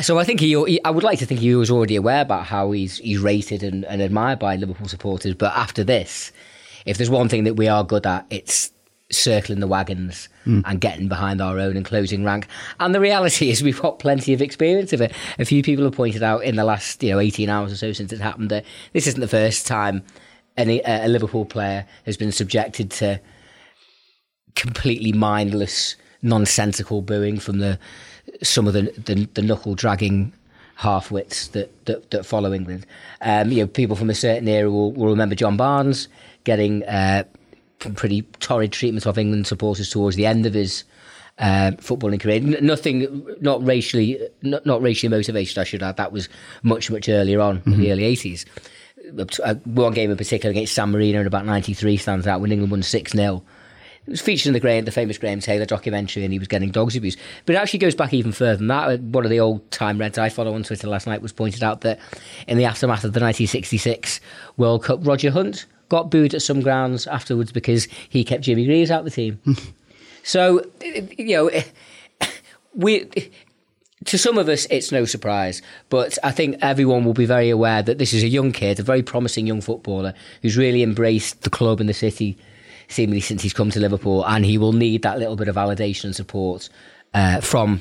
So 0.00 0.18
I 0.18 0.24
think 0.24 0.40
he, 0.40 0.48
he, 0.64 0.84
I 0.84 0.90
would 0.90 1.04
like 1.04 1.18
to 1.20 1.26
think 1.26 1.40
he 1.40 1.54
was 1.54 1.70
already 1.70 1.96
aware 1.96 2.22
about 2.22 2.46
how 2.46 2.72
he's 2.72 2.98
he's 2.98 3.20
rated 3.20 3.62
and, 3.62 3.84
and 3.84 4.02
admired 4.02 4.38
by 4.38 4.56
Liverpool 4.56 4.88
supporters. 4.88 5.34
But 5.34 5.56
after 5.56 5.84
this, 5.84 6.32
if 6.84 6.96
there's 6.96 7.10
one 7.10 7.28
thing 7.28 7.44
that 7.44 7.54
we 7.54 7.68
are 7.68 7.84
good 7.84 8.06
at, 8.06 8.26
it's 8.30 8.72
circling 9.10 9.60
the 9.60 9.66
wagons 9.66 10.28
hmm. 10.44 10.60
and 10.64 10.80
getting 10.80 11.08
behind 11.08 11.40
our 11.40 11.58
own 11.58 11.76
and 11.76 11.84
closing 11.84 12.24
rank. 12.24 12.48
And 12.80 12.94
the 12.94 13.00
reality 13.00 13.50
is, 13.50 13.62
we've 13.62 13.80
got 13.80 13.98
plenty 13.98 14.32
of 14.32 14.42
experience 14.42 14.92
of 14.92 15.00
it. 15.00 15.12
A 15.38 15.44
few 15.44 15.62
people 15.62 15.84
have 15.84 15.94
pointed 15.94 16.22
out 16.22 16.42
in 16.42 16.56
the 16.56 16.64
last 16.64 17.02
you 17.02 17.10
know 17.10 17.20
18 17.20 17.48
hours 17.48 17.72
or 17.72 17.76
so 17.76 17.92
since 17.92 18.12
it 18.12 18.20
happened 18.20 18.50
that 18.50 18.64
this 18.92 19.06
isn't 19.06 19.20
the 19.20 19.28
first 19.28 19.66
time 19.66 20.02
any 20.56 20.80
a 20.84 21.08
Liverpool 21.08 21.44
player 21.44 21.86
has 22.06 22.16
been 22.16 22.32
subjected 22.32 22.90
to 22.90 23.20
completely 24.54 25.12
mindless, 25.12 25.96
nonsensical 26.22 27.02
booing 27.02 27.38
from 27.38 27.58
the 27.58 27.78
some 28.42 28.66
of 28.66 28.72
the 28.74 28.82
the, 28.98 29.28
the 29.34 29.42
knuckle 29.42 29.74
dragging 29.74 30.32
half 30.76 31.10
wits 31.10 31.48
that, 31.48 31.86
that 31.86 32.10
that 32.10 32.26
follow 32.26 32.52
England. 32.52 32.86
Um, 33.20 33.50
you 33.50 33.58
know, 33.62 33.66
people 33.66 33.96
from 33.96 34.10
a 34.10 34.14
certain 34.14 34.48
era 34.48 34.70
will, 34.70 34.92
will 34.92 35.08
remember 35.08 35.34
John 35.34 35.56
Barnes 35.56 36.08
getting 36.44 36.82
uh, 36.84 37.24
pretty 37.78 38.22
torrid 38.40 38.72
treatment 38.72 39.06
of 39.06 39.18
England 39.18 39.46
supporters 39.46 39.90
towards 39.90 40.16
the 40.16 40.26
end 40.26 40.46
of 40.46 40.54
his. 40.54 40.84
Uh, 41.36 41.72
footballing 41.78 42.20
career, 42.20 42.36
N- 42.36 42.64
nothing, 42.64 43.26
not 43.40 43.60
racially, 43.66 44.20
not, 44.42 44.64
not 44.64 44.80
racially 44.80 45.10
motivated. 45.10 45.58
I 45.58 45.64
should 45.64 45.82
add 45.82 45.96
that 45.96 46.12
was 46.12 46.28
much, 46.62 46.92
much 46.92 47.08
earlier 47.08 47.40
on 47.40 47.60
in 47.66 47.80
the 47.80 47.90
early 47.90 48.04
eighties. 48.04 48.46
Uh, 49.42 49.54
one 49.64 49.92
game 49.92 50.12
in 50.12 50.16
particular 50.16 50.52
against 50.52 50.74
San 50.74 50.92
Marino 50.92 51.20
in 51.20 51.26
about 51.26 51.44
'93 51.44 51.96
stands 51.96 52.28
out 52.28 52.40
when 52.40 52.52
England 52.52 52.70
won 52.70 52.82
six 52.84 53.10
0 53.10 53.42
it 54.06 54.10
was 54.10 54.20
featured 54.20 54.48
in 54.48 54.52
the 54.52 54.60
Graham, 54.60 54.84
the 54.84 54.90
famous 54.90 55.18
Graham 55.18 55.40
Taylor 55.40 55.64
documentary, 55.64 56.24
and 56.24 56.32
he 56.32 56.38
was 56.38 56.48
getting 56.48 56.70
dogs 56.70 56.94
abused. 56.94 57.18
But 57.46 57.54
it 57.54 57.58
actually 57.58 57.78
goes 57.78 57.94
back 57.94 58.12
even 58.12 58.32
further 58.32 58.56
than 58.56 58.66
that. 58.68 58.88
Uh, 58.90 58.96
one 58.98 59.24
of 59.24 59.30
the 59.30 59.40
old 59.40 59.70
time 59.70 59.98
Reds 59.98 60.18
I 60.18 60.28
follow 60.28 60.54
on 60.54 60.62
Twitter 60.62 60.88
last 60.88 61.06
night 61.06 61.22
was 61.22 61.32
pointed 61.32 61.62
out 61.62 61.80
that 61.82 61.98
in 62.46 62.58
the 62.58 62.66
aftermath 62.66 63.04
of 63.04 63.12
the 63.14 63.20
1966 63.20 64.20
World 64.56 64.84
Cup, 64.84 65.06
Roger 65.06 65.30
Hunt 65.30 65.66
got 65.88 66.10
booed 66.10 66.34
at 66.34 66.42
some 66.42 66.60
grounds 66.60 67.06
afterwards 67.06 67.52
because 67.52 67.88
he 68.08 68.24
kept 68.24 68.42
Jimmy 68.42 68.66
Greaves 68.66 68.90
out 68.90 69.00
of 69.00 69.04
the 69.06 69.10
team. 69.10 69.40
Hmm. 69.44 69.52
so, 70.22 70.58
uh, 70.60 71.00
you 71.16 71.36
know, 71.36 71.50
we 72.74 73.08
to 74.06 74.18
some 74.18 74.36
of 74.36 74.48
us, 74.48 74.66
it's 74.70 74.92
no 74.92 75.04
surprise, 75.04 75.62
but 75.88 76.18
I 76.22 76.30
think 76.30 76.58
everyone 76.60 77.04
will 77.04 77.14
be 77.14 77.26
very 77.26 77.48
aware 77.48 77.82
that 77.82 77.98
this 77.98 78.12
is 78.12 78.22
a 78.22 78.28
young 78.28 78.52
kid, 78.52 78.78
a 78.78 78.82
very 78.82 79.02
promising 79.02 79.46
young 79.46 79.60
footballer 79.60 80.14
who's 80.42 80.56
really 80.56 80.82
embraced 80.82 81.42
the 81.42 81.50
club 81.50 81.80
and 81.80 81.88
the 81.88 81.94
city, 81.94 82.36
seemingly 82.88 83.20
since 83.20 83.42
he's 83.42 83.52
come 83.52 83.70
to 83.70 83.80
Liverpool, 83.80 84.24
and 84.26 84.44
he 84.44 84.58
will 84.58 84.72
need 84.72 85.02
that 85.02 85.18
little 85.18 85.36
bit 85.36 85.48
of 85.48 85.56
validation 85.56 86.04
and 86.04 86.16
support 86.16 86.68
uh, 87.12 87.40
from 87.40 87.80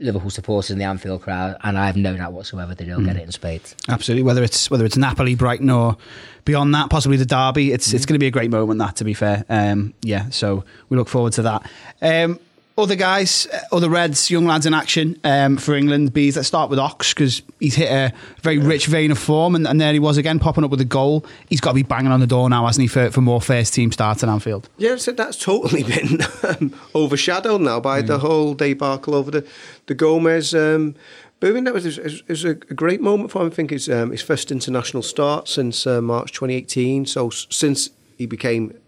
Liverpool 0.00 0.30
supporters 0.30 0.70
in 0.70 0.78
the 0.78 0.84
Anfield 0.84 1.22
crowd, 1.22 1.56
and 1.64 1.76
I 1.76 1.86
have 1.86 1.96
no 1.96 2.16
doubt 2.16 2.32
whatsoever 2.32 2.74
that 2.74 2.84
he'll 2.84 3.00
get 3.00 3.16
it 3.16 3.22
in 3.22 3.32
spades. 3.32 3.74
Absolutely. 3.88 4.22
Whether 4.22 4.44
it's 4.44 4.70
whether 4.70 4.84
it's 4.84 4.96
Napoli, 4.96 5.34
Brighton, 5.34 5.70
or 5.70 5.96
beyond 6.44 6.74
that, 6.74 6.88
possibly 6.88 7.16
the 7.16 7.26
derby, 7.26 7.72
it's 7.72 7.92
it's 7.92 8.06
going 8.06 8.14
to 8.14 8.20
be 8.20 8.28
a 8.28 8.30
great 8.30 8.50
moment. 8.50 8.78
That, 8.78 8.96
to 8.96 9.04
be 9.04 9.14
fair, 9.14 9.44
um, 9.48 9.94
yeah. 10.02 10.30
So 10.30 10.64
we 10.88 10.96
look 10.96 11.08
forward 11.08 11.32
to 11.34 11.42
that. 11.42 11.70
Um, 12.00 12.38
other 12.78 12.94
guys, 12.94 13.48
uh, 13.52 13.58
other 13.72 13.90
Reds, 13.90 14.30
young 14.30 14.46
lads 14.46 14.64
in 14.64 14.72
action 14.72 15.18
um, 15.24 15.56
for 15.56 15.74
England. 15.74 16.12
Bees. 16.12 16.36
Let's 16.36 16.48
start 16.48 16.70
with 16.70 16.78
Ox 16.78 17.12
because 17.12 17.42
he's 17.58 17.74
hit 17.74 17.90
a 17.90 18.14
very 18.40 18.58
rich 18.58 18.86
vein 18.86 19.10
of 19.10 19.18
form, 19.18 19.56
and, 19.56 19.66
and 19.66 19.80
there 19.80 19.92
he 19.92 19.98
was 19.98 20.16
again, 20.16 20.38
popping 20.38 20.64
up 20.64 20.70
with 20.70 20.80
a 20.80 20.86
goal. 20.86 21.26
He's 21.48 21.60
got 21.60 21.70
to 21.70 21.74
be 21.74 21.82
banging 21.82 22.12
on 22.12 22.20
the 22.20 22.26
door 22.26 22.48
now, 22.48 22.64
hasn't 22.66 22.82
he, 22.82 22.88
for, 22.88 23.10
for 23.10 23.20
more 23.20 23.40
first 23.40 23.74
team 23.74 23.90
starts 23.90 24.22
at 24.22 24.28
Anfield? 24.28 24.68
Yeah, 24.78 24.96
so 24.96 25.12
that's 25.12 25.36
totally 25.36 25.82
been 25.84 26.20
um, 26.44 26.74
overshadowed 26.94 27.60
now 27.60 27.80
by 27.80 28.00
the 28.00 28.18
whole 28.18 28.54
debacle 28.54 29.14
over 29.14 29.30
the 29.30 29.46
the 29.86 29.94
Gomez 29.94 30.54
um, 30.54 30.94
booing. 31.40 31.64
That 31.64 31.74
was, 31.74 31.84
it 31.84 32.04
was, 32.04 32.20
it 32.20 32.28
was 32.28 32.44
a, 32.44 32.54
great 32.54 33.00
moment 33.00 33.32
for 33.32 33.42
him. 33.42 33.48
I 33.48 33.50
think 33.50 33.72
it's 33.72 33.88
um, 33.88 34.12
his 34.12 34.22
first 34.22 34.52
international 34.52 35.02
start 35.02 35.48
since 35.48 35.86
uh, 35.86 36.00
March 36.00 36.32
2018. 36.32 37.06
So 37.06 37.30
since 37.30 37.90
he 38.16 38.26
became 38.26 38.78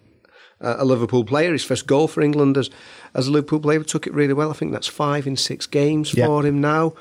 a 0.61 0.85
Liverpool 0.85 1.25
player, 1.25 1.53
his 1.53 1.65
first 1.65 1.87
goal 1.87 2.07
for 2.09 2.21
England 2.23 2.57
as 2.57 2.71
as 3.15 3.27
a 3.27 3.31
Liverpool 3.31 3.61
player 3.61 3.83
took 3.83 4.07
it 4.07 4.15
really 4.15 4.35
well. 4.35 4.51
I 4.51 4.55
think 4.55 4.73
that's 4.73 4.87
five 4.87 5.27
in 5.27 5.37
six 5.37 5.67
games 5.67 6.13
Yeah. 6.15 6.27
for 6.27 6.45
him 6.47 6.61
now. 6.61 6.93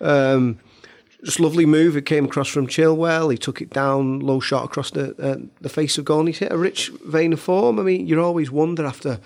Um, 0.00 0.58
just 1.24 1.40
lovely 1.40 1.66
move. 1.66 1.96
It 1.96 2.06
came 2.06 2.24
across 2.26 2.48
from 2.48 2.68
Chilwell. 2.68 3.30
He 3.32 3.38
took 3.38 3.60
it 3.60 3.70
down, 3.70 4.20
low 4.20 4.38
shot 4.40 4.64
across 4.64 4.90
the 4.92 5.14
uh, 5.20 5.38
the 5.60 5.68
face 5.68 5.98
of 5.98 6.04
goal. 6.04 6.20
And 6.20 6.28
he's 6.28 6.38
hit 6.38 6.52
a 6.52 6.56
rich 6.58 6.90
vein 7.04 7.32
of 7.32 7.40
form. 7.40 7.78
I 7.80 7.82
mean, 7.82 8.06
you 8.06 8.22
always 8.22 8.50
wonder 8.52 8.86
after 8.86 9.18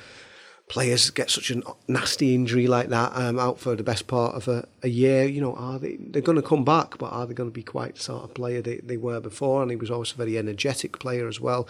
players 0.69 1.11
get 1.11 1.29
such 1.29 1.51
a 1.51 1.61
nasty 1.87 2.35
injury 2.35 2.67
like 2.67 2.89
that 2.89 3.13
um, 3.15 3.39
out 3.39 3.59
for 3.59 3.77
the 3.77 3.83
best 3.83 4.07
part 4.07 4.35
of 4.35 4.49
a, 4.49 4.67
a 4.83 4.89
year. 4.89 5.25
You 5.25 5.43
know, 5.43 5.55
are 5.55 5.79
they? 5.79 5.97
They're 6.01 6.23
going 6.23 6.41
to 6.41 6.49
come 6.49 6.65
back, 6.65 6.97
but 6.97 7.13
are 7.13 7.27
they 7.27 7.35
going 7.35 7.51
to 7.51 7.55
be 7.55 7.63
quite 7.63 7.97
the 7.97 8.03
sort 8.03 8.25
of 8.25 8.33
player 8.33 8.63
they, 8.63 8.77
they 8.79 8.97
were 8.97 9.21
before? 9.21 9.61
And 9.61 9.71
he 9.71 9.77
was 9.77 9.91
always 9.91 10.13
a 10.13 10.17
very 10.17 10.39
energetic 10.39 10.99
player 10.99 11.29
as 11.29 11.41
well. 11.41 11.69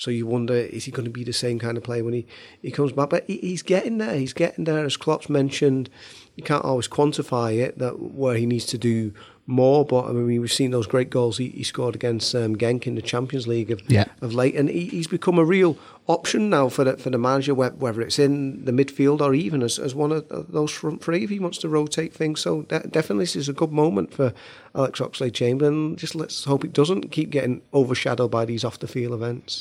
So 0.00 0.10
you 0.10 0.26
wonder, 0.26 0.54
is 0.54 0.86
he 0.86 0.90
going 0.90 1.04
to 1.04 1.10
be 1.10 1.24
the 1.24 1.32
same 1.34 1.58
kind 1.58 1.76
of 1.76 1.82
player 1.84 2.02
when 2.02 2.14
he, 2.14 2.26
he 2.62 2.70
comes 2.70 2.90
back? 2.90 3.10
But 3.10 3.24
he, 3.26 3.36
he's 3.36 3.60
getting 3.60 3.98
there. 3.98 4.14
He's 4.14 4.32
getting 4.32 4.64
there. 4.64 4.82
As 4.86 4.96
Klopp's 4.96 5.28
mentioned, 5.28 5.90
you 6.36 6.42
can't 6.44 6.64
always 6.64 6.88
quantify 6.88 7.58
it 7.58 7.78
that 7.78 7.98
where 8.00 8.36
he 8.36 8.46
needs 8.46 8.64
to 8.66 8.78
do 8.78 9.12
more. 9.46 9.84
But 9.84 10.06
I 10.06 10.12
mean, 10.12 10.40
we've 10.40 10.52
seen 10.52 10.70
those 10.70 10.86
great 10.86 11.10
goals 11.10 11.38
he, 11.38 11.48
he 11.48 11.62
scored 11.64 11.94
against 11.94 12.34
um, 12.34 12.56
Genk 12.56 12.86
in 12.86 12.94
the 12.94 13.02
Champions 13.02 13.46
League 13.46 13.70
of, 13.70 13.80
Yeah. 13.88 14.04
of 14.20 14.32
late, 14.34 14.54
and 14.56 14.68
he, 14.68 14.86
he's 14.86 15.06
become 15.08 15.38
a 15.38 15.44
real 15.44 15.76
option 16.06 16.50
now 16.50 16.68
for 16.68 16.82
the, 16.82 16.96
for 16.96 17.08
the 17.10 17.18
manager, 17.18 17.54
whether 17.54 18.00
it's 18.02 18.18
in 18.18 18.64
the 18.64 18.72
midfield 18.72 19.20
or 19.20 19.32
even 19.32 19.62
as, 19.62 19.78
as 19.78 19.94
one 19.94 20.10
of 20.10 20.24
those 20.52 20.72
front 20.72 21.00
three 21.04 21.22
if 21.22 21.30
he 21.30 21.38
wants 21.38 21.58
to 21.58 21.68
rotate 21.68 22.12
things. 22.12 22.40
So 22.40 22.62
de- 22.62 22.80
definitely, 22.88 23.22
this 23.24 23.36
is 23.36 23.48
a 23.48 23.52
good 23.52 23.70
moment 23.70 24.12
for 24.12 24.32
Alex 24.74 24.98
Oxlade 24.98 25.34
Chamberlain. 25.34 25.94
Just 25.96 26.16
let's 26.16 26.44
hope 26.44 26.64
it 26.64 26.72
doesn't 26.72 27.12
keep 27.12 27.30
getting 27.30 27.62
overshadowed 27.72 28.30
by 28.30 28.44
these 28.44 28.64
off 28.64 28.80
the 28.80 28.88
field 28.88 29.12
events. 29.14 29.60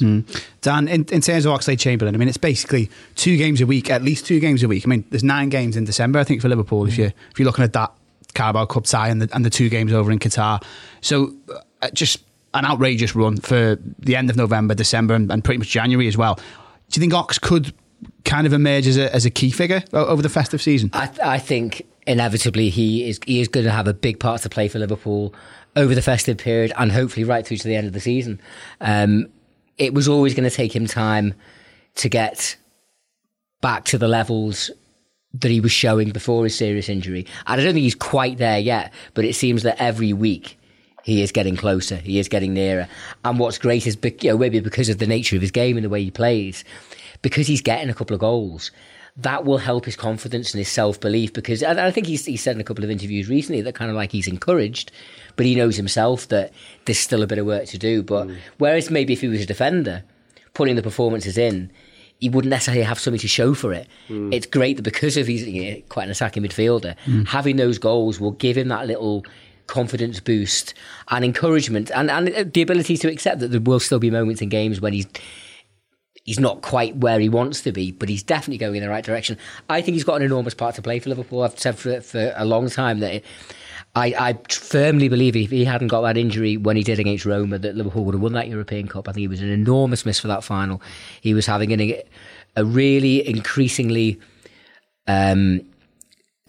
Dan, 0.61 0.87
in, 0.87 1.05
in 1.11 1.21
terms 1.21 1.45
of 1.45 1.53
Oxlade 1.59 1.79
Chamberlain, 1.79 2.15
I 2.15 2.17
mean, 2.17 2.27
it's 2.27 2.37
basically 2.37 2.89
two 3.15 3.37
games 3.37 3.61
a 3.61 3.67
week, 3.67 3.91
at 3.91 4.01
least 4.01 4.25
two 4.25 4.39
games 4.39 4.63
a 4.63 4.67
week. 4.67 4.87
I 4.87 4.89
mean, 4.89 5.03
there's 5.11 5.23
nine 5.23 5.49
games 5.49 5.77
in 5.77 5.83
December, 5.83 6.17
I 6.17 6.23
think, 6.23 6.41
for 6.41 6.49
Liverpool. 6.49 6.58
If 6.87 6.97
you 6.97 7.05
if 7.05 7.39
you're 7.39 7.45
looking 7.45 7.63
at 7.63 7.73
that 7.73 7.91
Carabao 8.33 8.65
Cup 8.65 8.85
tie 8.85 9.09
and 9.09 9.21
the 9.21 9.29
and 9.35 9.45
the 9.45 9.49
two 9.49 9.69
games 9.69 9.93
over 9.93 10.11
in 10.11 10.19
Qatar, 10.19 10.63
so 11.01 11.33
uh, 11.81 11.89
just 11.91 12.23
an 12.53 12.65
outrageous 12.65 13.15
run 13.15 13.37
for 13.37 13.77
the 13.99 14.15
end 14.15 14.29
of 14.29 14.35
November, 14.35 14.73
December, 14.73 15.13
and, 15.13 15.31
and 15.31 15.43
pretty 15.43 15.59
much 15.59 15.69
January 15.69 16.07
as 16.07 16.17
well. 16.17 16.35
Do 16.35 16.99
you 16.99 17.01
think 17.01 17.13
Ox 17.13 17.37
could 17.37 17.73
kind 18.25 18.47
of 18.47 18.53
emerge 18.53 18.87
as 18.87 18.97
a 18.97 19.13
as 19.13 19.25
a 19.25 19.29
key 19.29 19.51
figure 19.51 19.83
over 19.93 20.21
the 20.21 20.29
festive 20.29 20.61
season? 20.61 20.89
I, 20.93 21.09
I 21.23 21.39
think 21.39 21.85
inevitably 22.07 22.69
he 22.69 23.07
is 23.07 23.19
he 23.25 23.39
is 23.39 23.47
going 23.47 23.65
to 23.65 23.71
have 23.71 23.87
a 23.87 23.93
big 23.93 24.19
part 24.19 24.41
to 24.41 24.49
play 24.49 24.67
for 24.67 24.79
Liverpool 24.79 25.33
over 25.75 25.93
the 25.93 26.01
festive 26.01 26.37
period 26.37 26.73
and 26.77 26.91
hopefully 26.91 27.23
right 27.23 27.45
through 27.45 27.57
to 27.57 27.67
the 27.67 27.75
end 27.75 27.87
of 27.87 27.93
the 27.93 27.99
season. 27.99 28.41
Um, 28.81 29.27
it 29.77 29.93
was 29.93 30.07
always 30.07 30.33
going 30.33 30.49
to 30.49 30.55
take 30.55 30.75
him 30.75 30.87
time 30.87 31.33
to 31.95 32.09
get 32.09 32.57
back 33.61 33.85
to 33.85 33.97
the 33.97 34.07
levels 34.07 34.71
that 35.33 35.51
he 35.51 35.59
was 35.59 35.71
showing 35.71 36.09
before 36.09 36.43
his 36.43 36.55
serious 36.55 36.89
injury. 36.89 37.25
And 37.45 37.61
I 37.61 37.63
don't 37.63 37.73
think 37.73 37.83
he's 37.83 37.95
quite 37.95 38.37
there 38.37 38.59
yet, 38.59 38.91
but 39.13 39.25
it 39.25 39.35
seems 39.35 39.63
that 39.63 39.81
every 39.81 40.13
week 40.13 40.57
he 41.03 41.21
is 41.21 41.31
getting 41.31 41.55
closer, 41.55 41.97
he 41.97 42.19
is 42.19 42.27
getting 42.27 42.53
nearer. 42.53 42.87
And 43.23 43.39
what's 43.39 43.57
great 43.57 43.85
is, 43.85 43.97
you 44.03 44.31
know, 44.31 44.37
maybe 44.37 44.59
because 44.59 44.89
of 44.89 44.97
the 44.97 45.07
nature 45.07 45.35
of 45.35 45.41
his 45.41 45.51
game 45.51 45.77
and 45.77 45.85
the 45.85 45.89
way 45.89 46.03
he 46.03 46.11
plays, 46.11 46.63
because 47.21 47.47
he's 47.47 47.61
getting 47.61 47.89
a 47.89 47.93
couple 47.93 48.13
of 48.13 48.19
goals, 48.19 48.71
that 49.17 49.43
will 49.43 49.57
help 49.57 49.85
his 49.85 49.95
confidence 49.95 50.53
and 50.53 50.59
his 50.59 50.69
self 50.69 50.99
belief 50.99 51.33
because 51.33 51.61
and 51.61 51.79
I 51.79 51.91
think 51.91 52.07
he's, 52.07 52.25
he 52.25 52.37
said 52.37 52.55
in 52.55 52.61
a 52.61 52.63
couple 52.63 52.83
of 52.83 52.89
interviews 52.89 53.27
recently 53.27 53.61
that 53.61 53.75
kind 53.75 53.91
of 53.91 53.97
like 53.97 54.11
he's 54.11 54.27
encouraged, 54.27 54.91
but 55.35 55.45
he 55.45 55.55
knows 55.55 55.75
himself 55.75 56.27
that 56.29 56.53
there's 56.85 56.99
still 56.99 57.21
a 57.21 57.27
bit 57.27 57.37
of 57.37 57.45
work 57.45 57.65
to 57.67 57.77
do. 57.77 58.01
But 58.01 58.27
mm. 58.27 58.37
whereas 58.57 58.89
maybe 58.89 59.13
if 59.13 59.21
he 59.21 59.27
was 59.27 59.41
a 59.41 59.45
defender, 59.45 60.03
putting 60.53 60.75
the 60.75 60.83
performances 60.83 61.37
in, 61.37 61.71
he 62.19 62.29
wouldn't 62.29 62.49
necessarily 62.49 62.83
have 62.83 62.99
something 62.99 63.19
to 63.19 63.27
show 63.27 63.53
for 63.53 63.73
it. 63.73 63.87
Mm. 64.09 64.33
It's 64.33 64.45
great 64.45 64.75
that 64.75 64.83
because 64.83 65.17
of 65.17 65.27
he's 65.27 65.47
you 65.47 65.71
know, 65.71 65.81
quite 65.89 66.03
an 66.03 66.11
attacking 66.11 66.43
midfielder, 66.43 66.95
mm. 67.05 67.27
having 67.27 67.55
those 67.55 67.77
goals 67.77 68.19
will 68.19 68.31
give 68.31 68.57
him 68.57 68.67
that 68.67 68.87
little 68.87 69.25
confidence 69.67 70.19
boost 70.19 70.73
and 71.09 71.23
encouragement 71.23 71.91
and, 71.91 72.09
and 72.09 72.53
the 72.53 72.61
ability 72.61 72.97
to 72.97 73.09
accept 73.09 73.39
that 73.39 73.49
there 73.49 73.61
will 73.61 73.79
still 73.79 73.99
be 73.99 74.09
moments 74.09 74.41
in 74.41 74.49
games 74.49 74.81
when 74.81 74.93
he's 74.93 75.05
he's 76.23 76.39
not 76.39 76.61
quite 76.61 76.95
where 76.97 77.19
he 77.19 77.29
wants 77.29 77.61
to 77.61 77.71
be, 77.71 77.91
but 77.91 78.09
he's 78.09 78.21
definitely 78.21 78.57
going 78.57 78.75
in 78.75 78.83
the 78.83 78.89
right 78.89 79.03
direction. 79.03 79.37
I 79.69 79.81
think 79.81 79.95
he's 79.95 80.03
got 80.03 80.15
an 80.15 80.23
enormous 80.23 80.53
part 80.53 80.75
to 80.75 80.81
play 80.81 80.99
for 80.99 81.09
Liverpool. 81.09 81.41
I've 81.43 81.57
said 81.57 81.77
for, 81.77 82.01
for 82.01 82.33
a 82.35 82.45
long 82.45 82.69
time 82.69 82.99
that 82.99 83.23
I, 83.95 84.13
I, 84.19 84.39
firmly 84.49 85.09
believe 85.09 85.35
if 85.35 85.49
he 85.49 85.65
hadn't 85.65 85.87
got 85.87 86.01
that 86.01 86.17
injury 86.17 86.57
when 86.57 86.75
he 86.75 86.83
did 86.83 86.99
against 86.99 87.25
Roma, 87.25 87.57
that 87.57 87.75
Liverpool 87.75 88.05
would 88.05 88.13
have 88.13 88.21
won 88.21 88.33
that 88.33 88.47
European 88.47 88.87
Cup. 88.87 89.07
I 89.07 89.11
think 89.11 89.21
he 89.21 89.27
was 89.27 89.41
an 89.41 89.49
enormous 89.49 90.05
miss 90.05 90.19
for 90.19 90.27
that 90.27 90.43
final. 90.43 90.81
He 91.21 91.33
was 91.33 91.47
having 91.47 91.73
an, 91.73 91.95
a 92.55 92.65
really 92.65 93.27
increasingly 93.27 94.19
um, 95.07 95.61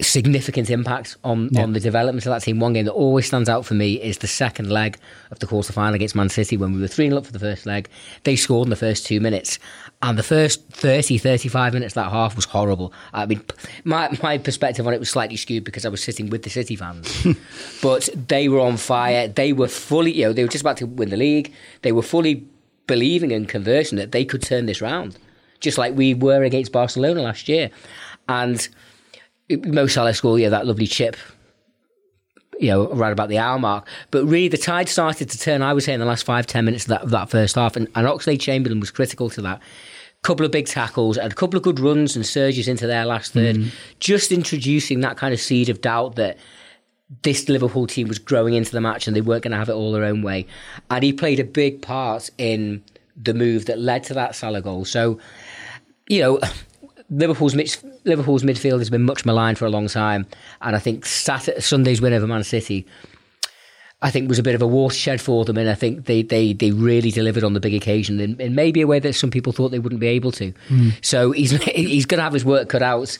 significant 0.01 0.69
impact 0.69 1.17
on, 1.23 1.49
yeah. 1.51 1.63
on 1.63 1.73
the 1.73 1.79
development 1.79 2.25
of 2.25 2.31
that 2.31 2.41
team. 2.41 2.59
One 2.59 2.73
game 2.73 2.85
that 2.85 2.91
always 2.91 3.27
stands 3.27 3.47
out 3.47 3.65
for 3.65 3.73
me 3.73 4.01
is 4.01 4.17
the 4.17 4.27
second 4.27 4.69
leg 4.69 4.97
of 5.31 5.39
the 5.39 5.47
quarter 5.47 5.71
final 5.73 5.93
against 5.93 6.15
Man 6.15 6.29
City 6.29 6.57
when 6.57 6.73
we 6.73 6.81
were 6.81 6.87
3 6.87 7.07
0 7.09 7.17
up 7.17 7.25
for 7.25 7.31
the 7.31 7.39
first 7.39 7.65
leg. 7.65 7.89
They 8.23 8.35
scored 8.35 8.67
in 8.67 8.69
the 8.69 8.75
first 8.75 9.05
two 9.05 9.19
minutes, 9.19 9.59
and 10.01 10.17
the 10.17 10.23
first 10.23 10.67
30, 10.69 11.17
35 11.17 11.73
minutes 11.73 11.93
that 11.93 12.11
half 12.11 12.35
was 12.35 12.45
horrible. 12.45 12.93
I 13.13 13.25
mean, 13.25 13.41
my, 13.83 14.09
my 14.21 14.37
perspective 14.37 14.85
on 14.87 14.93
it 14.93 14.99
was 14.99 15.09
slightly 15.09 15.37
skewed 15.37 15.63
because 15.63 15.85
I 15.85 15.89
was 15.89 16.03
sitting 16.03 16.29
with 16.29 16.43
the 16.43 16.49
City 16.49 16.75
fans, 16.75 17.27
but 17.81 18.09
they 18.27 18.49
were 18.49 18.59
on 18.59 18.77
fire. 18.77 19.27
They 19.27 19.53
were 19.53 19.67
fully, 19.67 20.11
you 20.11 20.25
know, 20.25 20.33
they 20.33 20.43
were 20.43 20.49
just 20.49 20.63
about 20.63 20.77
to 20.77 20.87
win 20.87 21.09
the 21.09 21.17
league. 21.17 21.53
They 21.81 21.91
were 21.91 22.01
fully 22.01 22.45
believing 22.87 23.31
and 23.31 23.47
conversing 23.47 23.97
that 23.97 24.11
they 24.11 24.25
could 24.25 24.41
turn 24.41 24.65
this 24.65 24.81
round, 24.81 25.17
just 25.59 25.77
like 25.77 25.95
we 25.95 26.13
were 26.13 26.43
against 26.43 26.71
Barcelona 26.71 27.21
last 27.21 27.47
year. 27.47 27.69
And 28.27 28.67
Mo 29.57 29.87
Salah 29.87 30.13
scored, 30.13 30.41
yeah, 30.41 30.49
that 30.49 30.65
lovely 30.65 30.87
chip, 30.87 31.15
you 32.59 32.69
know, 32.69 32.87
right 32.93 33.11
about 33.11 33.29
the 33.29 33.37
hour 33.37 33.57
mark. 33.59 33.87
But 34.11 34.25
really, 34.25 34.47
the 34.47 34.57
tide 34.57 34.89
started 34.89 35.29
to 35.29 35.37
turn, 35.37 35.61
I 35.61 35.73
would 35.73 35.83
say, 35.83 35.93
in 35.93 35.99
the 35.99 36.05
last 36.05 36.23
five, 36.23 36.47
ten 36.47 36.65
minutes 36.65 36.85
of 36.85 36.89
that, 36.89 37.01
of 37.01 37.09
that 37.11 37.29
first 37.29 37.55
half. 37.55 37.75
And, 37.75 37.87
and 37.95 38.07
Oxlade 38.07 38.39
Chamberlain 38.39 38.79
was 38.79 38.91
critical 38.91 39.29
to 39.31 39.41
that. 39.41 39.61
Couple 40.23 40.45
of 40.45 40.51
big 40.51 40.67
tackles 40.67 41.17
and 41.17 41.31
a 41.31 41.35
couple 41.35 41.57
of 41.57 41.63
good 41.63 41.79
runs 41.79 42.15
and 42.15 42.23
surges 42.23 42.67
into 42.67 42.85
their 42.85 43.05
last 43.05 43.33
third, 43.33 43.55
mm. 43.55 43.71
just 43.99 44.31
introducing 44.31 44.99
that 44.99 45.17
kind 45.17 45.33
of 45.33 45.41
seed 45.41 45.67
of 45.67 45.81
doubt 45.81 46.15
that 46.15 46.37
this 47.23 47.49
Liverpool 47.49 47.87
team 47.87 48.07
was 48.07 48.19
growing 48.19 48.53
into 48.53 48.71
the 48.71 48.81
match 48.81 49.07
and 49.07 49.15
they 49.15 49.21
weren't 49.21 49.43
going 49.43 49.51
to 49.51 49.57
have 49.57 49.69
it 49.69 49.73
all 49.73 49.91
their 49.91 50.03
own 50.03 50.21
way. 50.21 50.45
And 50.89 51.03
he 51.03 51.11
played 51.11 51.39
a 51.39 51.43
big 51.43 51.81
part 51.81 52.29
in 52.37 52.83
the 53.21 53.33
move 53.33 53.65
that 53.65 53.79
led 53.79 54.03
to 54.05 54.13
that 54.13 54.35
Salah 54.35 54.61
goal. 54.61 54.85
So, 54.85 55.19
you 56.07 56.21
know, 56.21 56.39
Liverpool's 57.09 57.55
Liverpool's 58.03 58.43
midfield 58.43 58.79
has 58.79 58.89
been 58.89 59.03
much 59.03 59.25
maligned 59.25 59.57
for 59.57 59.65
a 59.65 59.69
long 59.69 59.87
time, 59.87 60.25
and 60.61 60.75
I 60.75 60.79
think 60.79 61.05
Saturday, 61.05 61.59
Sunday's 61.59 62.01
win 62.01 62.13
over 62.13 62.27
Man 62.27 62.43
City, 62.43 62.85
I 64.01 64.09
think 64.09 64.27
was 64.27 64.39
a 64.39 64.43
bit 64.43 64.55
of 64.55 64.61
a 64.61 64.67
watershed 64.67 65.21
for 65.21 65.45
them, 65.45 65.57
and 65.57 65.69
I 65.69 65.75
think 65.75 66.05
they 66.05 66.23
they, 66.23 66.53
they 66.53 66.71
really 66.71 67.11
delivered 67.11 67.43
on 67.43 67.53
the 67.53 67.59
big 67.59 67.75
occasion 67.75 68.19
in, 68.19 68.39
in 68.41 68.55
maybe 68.55 68.81
a 68.81 68.87
way 68.87 68.99
that 68.99 69.13
some 69.13 69.29
people 69.29 69.53
thought 69.53 69.69
they 69.69 69.79
wouldn't 69.79 70.01
be 70.01 70.07
able 70.07 70.31
to. 70.33 70.53
Mm. 70.69 71.05
So 71.05 71.31
he's 71.31 71.51
he's 71.63 72.05
going 72.05 72.17
to 72.17 72.23
have 72.23 72.33
his 72.33 72.45
work 72.45 72.69
cut 72.69 72.81
out 72.81 73.17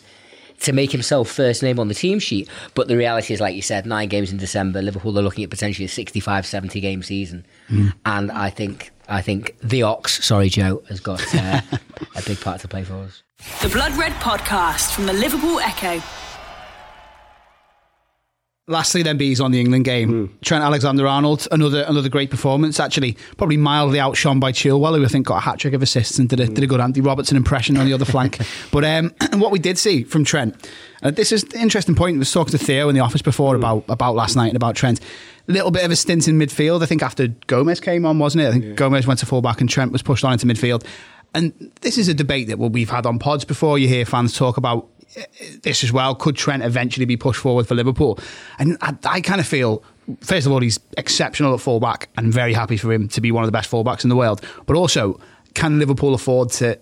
to 0.62 0.74
make 0.74 0.92
himself 0.92 1.28
first 1.28 1.64
name 1.64 1.80
on 1.80 1.88
the 1.88 1.94
team 1.94 2.20
sheet. 2.20 2.48
But 2.74 2.88
the 2.88 2.98
reality 2.98 3.34
is, 3.34 3.40
like 3.40 3.56
you 3.56 3.62
said, 3.62 3.86
nine 3.86 4.10
games 4.10 4.32
in 4.32 4.38
December, 4.38 4.82
Liverpool 4.82 5.18
are 5.18 5.24
looking 5.24 5.44
at 5.44 5.50
potentially 5.50 5.86
a 5.86 5.90
65, 5.90 6.46
70 6.46 6.80
game 6.80 7.04
season, 7.04 7.46
mm. 7.70 7.94
and 8.06 8.32
I 8.32 8.50
think 8.50 8.92
I 9.08 9.22
think 9.22 9.56
the 9.62 9.84
Ox, 9.84 10.24
sorry 10.24 10.50
Joe, 10.50 10.82
has 10.90 11.00
got 11.00 11.22
uh, 11.36 11.62
a 12.16 12.22
big 12.26 12.42
part 12.42 12.62
to 12.62 12.68
play 12.68 12.84
for 12.84 12.96
us. 12.96 13.22
The 13.62 13.70
Blood 13.70 13.94
Red 13.94 14.12
Podcast 14.14 14.94
from 14.94 15.08
the 15.08 15.14
Liverpool 15.14 15.60
Echo. 15.60 16.00
Lastly, 18.68 19.02
then 19.02 19.18
bees 19.18 19.42
on 19.42 19.52
the 19.52 19.60
England 19.60 19.84
game. 19.84 20.28
Mm. 20.28 20.42
Trent 20.42 20.64
Alexander-Arnold, 20.64 21.48
another 21.52 21.84
another 21.88 22.08
great 22.08 22.30
performance. 22.30 22.80
Actually, 22.80 23.18
probably 23.38 23.58
mildly 23.58 24.00
outshone 24.00 24.40
by 24.40 24.52
Chilwell, 24.52 24.96
who 24.96 25.04
I 25.04 25.08
think 25.08 25.26
got 25.26 25.38
a 25.38 25.40
hat 25.40 25.58
trick 25.58 25.74
of 25.74 25.82
assists 25.82 26.20
and 26.20 26.30
did 26.30 26.40
a, 26.40 26.48
mm. 26.48 26.54
did 26.54 26.64
a 26.64 26.68
good 26.68 26.80
Andy 26.80 27.02
Robertson 27.02 27.36
impression 27.36 27.78
on 27.78 27.88
the 27.88 27.94
other 27.94 28.06
flank. 28.06 28.38
But 28.72 28.86
um, 28.86 29.14
what 29.34 29.52
we 29.52 29.58
did 29.58 29.80
see 29.80 30.04
from 30.04 30.24
Trent, 30.24 30.70
uh, 31.02 31.10
this 31.10 31.32
is 31.32 31.44
the 31.46 31.60
interesting 31.60 31.96
point. 31.96 32.18
I 32.18 32.20
was 32.20 32.32
talking 32.32 32.52
to 32.52 32.60
Theo 32.60 32.90
in 32.90 32.96
the 32.96 33.02
office 33.02 33.24
before 33.24 33.56
mm. 33.56 33.58
about 33.58 33.86
about 33.90 34.16
last 34.16 34.36
night 34.36 34.50
and 34.50 34.56
about 34.56 34.76
Trent. 34.76 35.00
A 35.48 35.52
little 35.52 35.72
bit 35.72 35.84
of 35.84 35.90
a 35.90 35.96
stint 35.96 36.28
in 36.28 36.38
midfield. 36.38 36.84
I 36.84 36.86
think 36.86 37.02
after 37.02 37.28
Gomez 37.48 37.80
came 37.80 38.06
on, 38.06 38.20
wasn't 38.20 38.44
it? 38.44 38.48
I 38.48 38.52
think 38.52 38.64
yeah. 38.64 38.74
Gomez 38.74 39.08
went 39.08 39.20
to 39.22 39.26
full 39.26 39.42
back 39.42 39.60
and 39.60 39.70
Trent 39.70 39.92
was 39.92 40.04
pushed 40.04 40.24
on 40.24 40.32
into 40.34 40.46
midfield. 40.46 40.86
And 41.34 41.72
this 41.82 41.98
is 41.98 42.08
a 42.08 42.14
debate 42.14 42.48
that 42.48 42.60
we've 42.60 42.90
had 42.90 43.06
on 43.06 43.20
pods 43.20 43.46
before. 43.46 43.80
You 43.80 43.88
hear 43.88 44.06
fans 44.06 44.36
talk 44.36 44.58
about 44.58 44.88
uh, 45.18 45.22
this 45.64 45.84
as 45.84 45.92
well. 45.92 46.14
Could 46.16 46.36
Trent 46.36 46.64
eventually 46.64 47.06
be 47.06 47.18
pushed 47.18 47.40
forward 47.40 47.68
for 47.68 47.76
Liverpool? 47.76 48.20
And 48.60 48.78
I, 48.82 48.96
I 49.06 49.22
kind 49.22 49.40
of 49.40 49.48
feel, 49.48 49.84
first 50.20 50.46
of 50.46 50.52
all, 50.52 50.60
he's 50.60 50.80
exceptional 50.98 51.54
at 51.54 51.62
fullback 51.62 52.10
and 52.18 52.34
very 52.34 52.54
happy 52.54 52.78
for 52.78 52.92
him 52.92 53.08
to 53.10 53.22
be 53.22 53.32
one 53.32 53.44
of 53.44 53.48
the 53.48 53.54
best 53.54 53.72
fullbacks 53.72 54.04
in 54.04 54.10
the 54.10 54.16
world. 54.16 54.46
But 54.66 54.76
also, 54.76 55.20
can 55.54 55.80
Liverpool 55.80 56.14
afford 56.14 56.50
to 56.52 56.78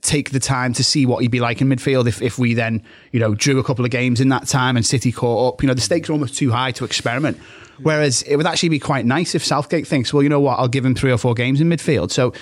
take 0.00 0.30
the 0.30 0.38
time 0.40 0.72
to 0.72 0.84
see 0.84 1.06
what 1.06 1.22
he'd 1.22 1.30
be 1.30 1.40
like 1.40 1.60
in 1.60 1.68
midfield 1.68 2.06
if, 2.06 2.22
if 2.22 2.38
we 2.38 2.54
then, 2.54 2.82
you 3.10 3.18
know, 3.18 3.34
drew 3.34 3.58
a 3.58 3.64
couple 3.64 3.84
of 3.84 3.90
games 3.90 4.20
in 4.20 4.28
that 4.28 4.46
time 4.46 4.76
and 4.76 4.84
City 4.84 5.10
caught 5.10 5.54
up? 5.54 5.62
You 5.62 5.66
know, 5.66 5.74
the 5.74 5.80
stakes 5.80 6.08
are 6.08 6.12
almost 6.12 6.36
too 6.36 6.50
high 6.50 6.72
to 6.72 6.84
experiment. 6.84 7.38
Whereas 7.82 8.22
it 8.22 8.36
would 8.36 8.46
actually 8.46 8.70
be 8.70 8.78
quite 8.78 9.06
nice 9.06 9.34
if 9.34 9.44
Southgate 9.44 9.86
thinks, 9.86 10.12
well, 10.12 10.22
you 10.22 10.28
know 10.28 10.40
what, 10.40 10.58
I'll 10.58 10.68
give 10.68 10.84
him 10.84 10.94
three 10.94 11.12
or 11.12 11.18
four 11.18 11.34
games 11.34 11.60
in 11.60 11.68
midfield. 11.68 12.10
So 12.10 12.32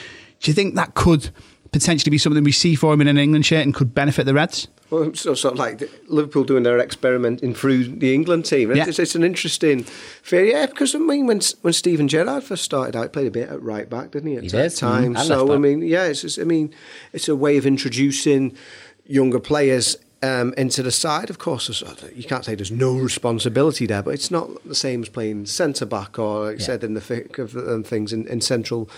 do 0.40 0.50
you 0.50 0.54
think 0.54 0.74
that 0.74 0.94
could 0.94 1.30
potentially 1.72 2.10
be 2.10 2.18
something 2.18 2.44
we 2.44 2.52
see 2.52 2.74
for 2.74 2.92
him 2.92 3.00
in 3.00 3.08
an 3.08 3.18
England 3.18 3.44
shirt 3.44 3.64
and 3.64 3.74
could 3.74 3.94
benefit 3.94 4.24
the 4.24 4.34
Reds? 4.34 4.68
Well, 4.88 5.12
so, 5.14 5.34
sort 5.34 5.54
of 5.54 5.58
like 5.58 5.82
Liverpool 6.06 6.44
doing 6.44 6.62
their 6.62 6.78
experimenting 6.78 7.54
through 7.54 7.88
the 7.98 8.14
England 8.14 8.44
team. 8.44 8.74
Yeah. 8.74 8.86
It's, 8.86 9.00
it's, 9.00 9.16
an 9.16 9.24
interesting 9.24 9.82
fair, 9.82 10.44
yeah, 10.44 10.66
because 10.66 10.94
I 10.94 10.98
mean, 10.98 11.26
when 11.26 11.40
when 11.62 11.72
Steven 11.72 12.06
Gerrard 12.06 12.44
first 12.44 12.62
started 12.62 12.94
out, 12.94 13.02
he 13.02 13.08
played 13.08 13.26
a 13.26 13.30
bit 13.32 13.48
at 13.48 13.60
right 13.60 13.90
back, 13.90 14.12
didn't 14.12 14.30
he? 14.30 14.36
At 14.36 14.44
he 14.44 14.48
that 14.50 14.70
did. 14.70 14.78
time, 14.78 15.14
mm-hmm. 15.14 15.26
so 15.26 15.52
I 15.52 15.58
mean, 15.58 15.82
yeah, 15.82 16.04
it's 16.04 16.22
just, 16.22 16.38
I 16.38 16.44
mean, 16.44 16.72
it's 17.12 17.28
a 17.28 17.34
way 17.34 17.56
of 17.56 17.66
introducing 17.66 18.56
younger 19.04 19.40
players 19.40 19.96
um, 20.22 20.54
into 20.56 20.82
the 20.82 20.90
side, 20.90 21.28
of 21.28 21.38
course, 21.38 21.82
you 22.14 22.24
can't 22.24 22.44
say 22.44 22.54
there's 22.54 22.70
no 22.70 22.96
responsibility 22.96 23.84
there, 23.84 24.02
but 24.02 24.14
it's 24.14 24.30
not 24.30 24.48
the 24.64 24.74
same 24.74 25.02
as 25.02 25.10
playing 25.10 25.44
centre 25.44 25.84
back 25.84 26.18
or, 26.18 26.46
like 26.46 26.58
yeah. 26.58 26.64
said, 26.64 26.82
in 26.82 26.94
the 26.94 27.02
thick 27.02 27.38
of 27.38 27.54
um, 27.54 27.84
things 27.84 28.14
in, 28.14 28.26
in, 28.26 28.40
central 28.40 28.88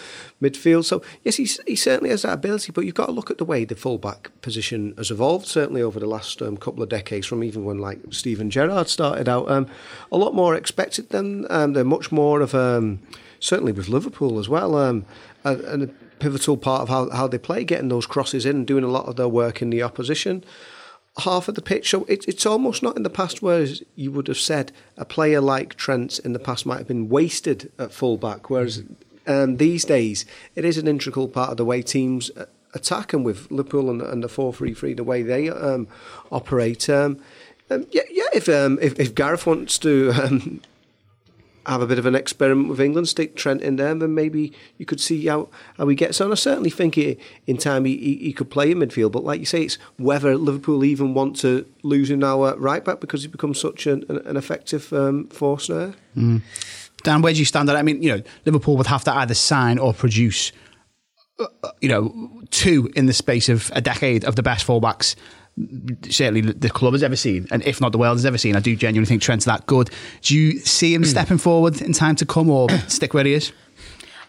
midfield. 0.40 0.84
So, 0.84 1.02
yes, 1.24 1.36
he, 1.36 1.48
he 1.66 1.74
certainly 1.74 2.10
has 2.10 2.22
that 2.22 2.34
ability, 2.34 2.70
but 2.70 2.84
you've 2.84 2.94
got 2.94 3.06
to 3.06 3.12
look 3.12 3.32
at 3.32 3.38
the 3.38 3.44
way 3.44 3.64
the 3.64 3.74
fullback 3.74 4.30
position 4.42 4.94
has 4.96 5.10
evolved, 5.10 5.46
certainly 5.46 5.82
over 5.82 5.98
the 5.98 6.06
last 6.06 6.40
um, 6.40 6.56
couple 6.56 6.84
of 6.84 6.88
decades, 6.88 7.26
from 7.26 7.42
even 7.42 7.64
when 7.64 7.78
like 7.78 7.98
Steven 8.10 8.48
Gerrard 8.48 8.88
started 8.88 9.28
out. 9.28 9.50
Um, 9.50 9.66
a 10.12 10.16
lot 10.16 10.34
more 10.34 10.54
expected 10.54 11.10
than 11.10 11.46
um, 11.50 11.72
they're 11.72 11.82
much 11.82 12.12
more 12.12 12.40
of, 12.40 12.54
um, 12.54 13.00
certainly 13.40 13.72
with 13.72 13.88
Liverpool 13.88 14.38
as 14.38 14.48
well, 14.48 14.78
and, 14.78 15.04
and 15.42 15.82
a 15.82 15.86
pivotal 16.20 16.56
part 16.56 16.82
of 16.82 16.88
how, 16.88 17.10
how 17.10 17.26
they 17.26 17.38
play, 17.38 17.64
getting 17.64 17.88
those 17.88 18.06
crosses 18.06 18.46
in 18.46 18.56
and 18.56 18.66
doing 18.68 18.84
a 18.84 18.88
lot 18.88 19.06
of 19.06 19.16
their 19.16 19.28
work 19.28 19.60
in 19.60 19.70
the 19.70 19.82
opposition 19.82 20.44
half 21.20 21.48
of 21.48 21.54
the 21.54 21.62
pitch. 21.62 21.90
So 21.90 22.04
it, 22.04 22.26
it's 22.28 22.46
almost 22.46 22.82
not 22.82 22.96
in 22.96 23.02
the 23.02 23.10
past 23.10 23.42
whereas 23.42 23.82
you 23.96 24.12
would 24.12 24.28
have 24.28 24.38
said 24.38 24.72
a 24.96 25.04
player 25.04 25.40
like 25.40 25.74
Trent 25.74 26.18
in 26.20 26.32
the 26.32 26.38
past 26.38 26.66
might 26.66 26.78
have 26.78 26.88
been 26.88 27.08
wasted 27.08 27.70
at 27.78 27.92
fullback, 27.92 28.50
whereas 28.50 28.82
um, 29.26 29.56
these 29.56 29.84
days 29.84 30.24
it 30.54 30.64
is 30.64 30.78
an 30.78 30.88
integral 30.88 31.28
part 31.28 31.50
of 31.50 31.56
the 31.56 31.64
way 31.64 31.82
teams 31.82 32.30
attack, 32.74 33.12
and 33.12 33.24
with 33.24 33.50
Liverpool 33.50 33.90
and, 33.90 34.02
and 34.02 34.22
the 34.22 34.28
four 34.28 34.52
three 34.52 34.74
three, 34.74 34.94
the 34.94 35.04
way 35.04 35.22
they 35.22 35.48
um, 35.50 35.88
operate. 36.30 36.88
Um, 36.88 37.18
um 37.70 37.86
yeah, 37.90 38.02
yeah. 38.10 38.28
If, 38.34 38.48
um, 38.48 38.78
if, 38.80 38.98
if 38.98 39.14
Gareth 39.14 39.46
wants 39.46 39.78
to 39.80 40.12
um, 40.22 40.60
have 41.66 41.82
a 41.82 41.86
bit 41.86 41.98
of 41.98 42.06
an 42.06 42.14
experiment 42.14 42.68
with 42.68 42.80
England, 42.80 43.08
stick 43.08 43.36
Trent 43.36 43.62
in 43.62 43.76
there, 43.76 43.90
and 43.90 44.00
then 44.00 44.14
maybe 44.14 44.52
you 44.78 44.86
could 44.86 45.00
see 45.00 45.26
how, 45.26 45.48
how 45.76 45.86
he 45.88 45.94
gets 45.94 46.20
on. 46.20 46.32
I 46.32 46.34
certainly 46.34 46.70
think 46.70 46.94
he, 46.94 47.18
in 47.46 47.56
time 47.56 47.84
he, 47.84 47.96
he, 47.96 48.16
he, 48.16 48.32
could 48.32 48.50
play 48.50 48.70
in 48.70 48.78
midfield, 48.78 49.12
but 49.12 49.24
like 49.24 49.40
you 49.40 49.46
say, 49.46 49.62
it's 49.62 49.78
whether 49.96 50.36
Liverpool 50.36 50.84
even 50.84 51.14
want 51.14 51.36
to 51.40 51.66
lose 51.82 52.10
him 52.10 52.20
now 52.20 52.46
at 52.46 52.58
right 52.58 52.84
back 52.84 53.00
because 53.00 53.22
he 53.22 53.28
becomes 53.28 53.60
such 53.60 53.86
an, 53.86 54.04
an 54.08 54.36
effective 54.36 54.92
um, 54.92 55.26
force 55.28 55.66
there. 55.66 55.94
Mm. 56.16 56.42
Dan, 57.04 57.22
where 57.22 57.32
do 57.32 57.38
you 57.38 57.44
stand 57.44 57.68
on 57.68 57.74
that? 57.74 57.78
I 57.78 57.82
mean, 57.82 58.02
you 58.02 58.16
know, 58.16 58.22
Liverpool 58.44 58.76
would 58.76 58.86
have 58.86 59.04
to 59.04 59.14
either 59.14 59.34
sign 59.34 59.78
or 59.78 59.92
produce, 59.92 60.52
uh, 61.38 61.46
uh, 61.62 61.70
you 61.80 61.88
know, 61.88 62.42
two 62.50 62.90
in 62.96 63.06
the 63.06 63.12
space 63.12 63.48
of 63.48 63.70
a 63.74 63.80
decade 63.80 64.24
of 64.24 64.36
the 64.36 64.42
best 64.42 64.66
fullbacks 64.66 65.14
certainly 66.08 66.40
the 66.40 66.70
club 66.70 66.94
has 66.94 67.02
ever 67.02 67.16
seen, 67.16 67.46
and 67.50 67.62
if 67.64 67.80
not 67.80 67.92
the 67.92 67.98
world 67.98 68.16
has 68.16 68.26
ever 68.26 68.38
seen. 68.38 68.56
I 68.56 68.60
do 68.60 68.76
genuinely 68.76 69.06
think 69.06 69.22
Trent's 69.22 69.44
that 69.44 69.66
good. 69.66 69.90
Do 70.22 70.36
you 70.36 70.58
see 70.60 70.94
him 70.94 71.02
hmm. 71.02 71.08
stepping 71.08 71.38
forward 71.38 71.80
in 71.80 71.92
time 71.92 72.16
to 72.16 72.26
come, 72.26 72.50
or 72.50 72.68
stick 72.88 73.14
where 73.14 73.24
he 73.24 73.34
is? 73.34 73.52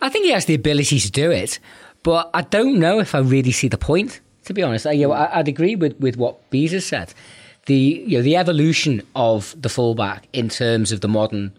I 0.02 0.10
think 0.10 0.26
he 0.26 0.32
has 0.32 0.46
the 0.46 0.56
ability 0.56 1.00
to 1.00 1.12
do 1.12 1.32
it, 1.32 1.60
but 2.04 2.30
I 2.34 2.42
don't 2.42 2.80
know 2.80 3.00
if 3.00 3.14
I 3.14 3.20
really 3.20 3.52
see 3.52 3.68
the 3.68 3.78
point 3.78 4.22
To 4.46 4.54
be 4.54 4.64
honest, 4.64 4.88
I, 4.88 4.94
you 4.94 5.08
know, 5.08 5.14
I, 5.14 5.38
would 5.38 5.48
agree 5.48 5.76
with, 5.76 6.00
with 6.00 6.18
what 6.18 6.50
Bees 6.50 6.72
has 6.72 6.86
said. 6.86 7.14
The 7.66 8.04
you 8.08 8.18
know 8.18 8.24
the 8.24 8.36
evolution 8.36 9.04
of 9.16 9.54
the 9.62 9.70
fullback 9.70 10.28
in 10.34 10.50
terms 10.50 10.92
of 10.92 11.02
the 11.02 11.08
modern 11.08 11.52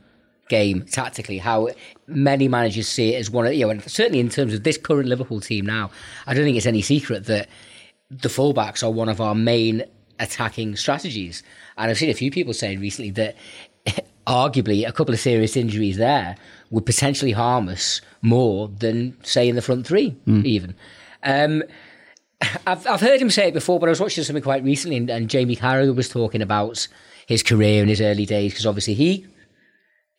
game 0.48 0.83
tactically, 0.83 1.38
how 1.38 1.68
many 2.09 2.48
managers 2.48 2.88
see 2.88 3.14
it 3.14 3.18
as 3.20 3.30
one 3.30 3.46
of 3.46 3.54
you 3.54 3.64
know, 3.64 3.70
and 3.70 3.83
certainly 3.85 4.18
in 4.18 4.28
terms 4.28 4.52
of 4.52 4.64
this 4.64 4.76
current 4.76 5.09
Liverpool 5.09 5.40
team 5.40 5.64
now, 5.64 5.90
I 6.26 6.35
don't 6.35 6.44
think 6.44 6.56
it's 6.56 6.66
any 6.66 6.83
secret 6.83 7.26
that 7.26 7.48
the 8.10 8.28
fullbacks 8.28 8.82
are 8.82 8.90
one 8.90 9.08
of 9.08 9.20
our 9.20 9.34
main 9.34 9.84
attacking 10.18 10.76
strategies. 10.76 11.42
And 11.76 11.90
I've 11.90 11.98
seen 11.98 12.10
a 12.10 12.14
few 12.14 12.30
people 12.30 12.52
saying 12.52 12.80
recently 12.80 13.10
that 13.12 13.36
arguably 14.26 14.86
a 14.86 14.92
couple 14.92 15.14
of 15.14 15.20
serious 15.20 15.56
injuries 15.56 15.96
there 15.96 16.36
would 16.70 16.86
potentially 16.86 17.32
harm 17.32 17.68
us 17.68 18.00
more 18.22 18.68
than 18.68 19.16
say 19.24 19.48
in 19.48 19.56
the 19.56 19.62
front 19.62 19.86
three 19.86 20.16
mm. 20.26 20.44
even. 20.44 20.74
Um, 21.22 21.62
I've 22.66 22.86
I've 22.86 23.00
heard 23.00 23.20
him 23.20 23.30
say 23.30 23.48
it 23.48 23.54
before, 23.54 23.78
but 23.78 23.88
I 23.88 23.90
was 23.90 24.00
watching 24.00 24.24
something 24.24 24.42
quite 24.42 24.64
recently, 24.64 24.96
and, 24.96 25.10
and 25.10 25.28
Jamie 25.28 25.56
Carragher 25.56 25.94
was 25.94 26.08
talking 26.08 26.40
about 26.40 26.88
his 27.26 27.42
career 27.42 27.82
in 27.82 27.88
his 27.88 28.00
early 28.00 28.26
days 28.26 28.52
because 28.52 28.66
obviously 28.66 28.94
he 28.94 29.26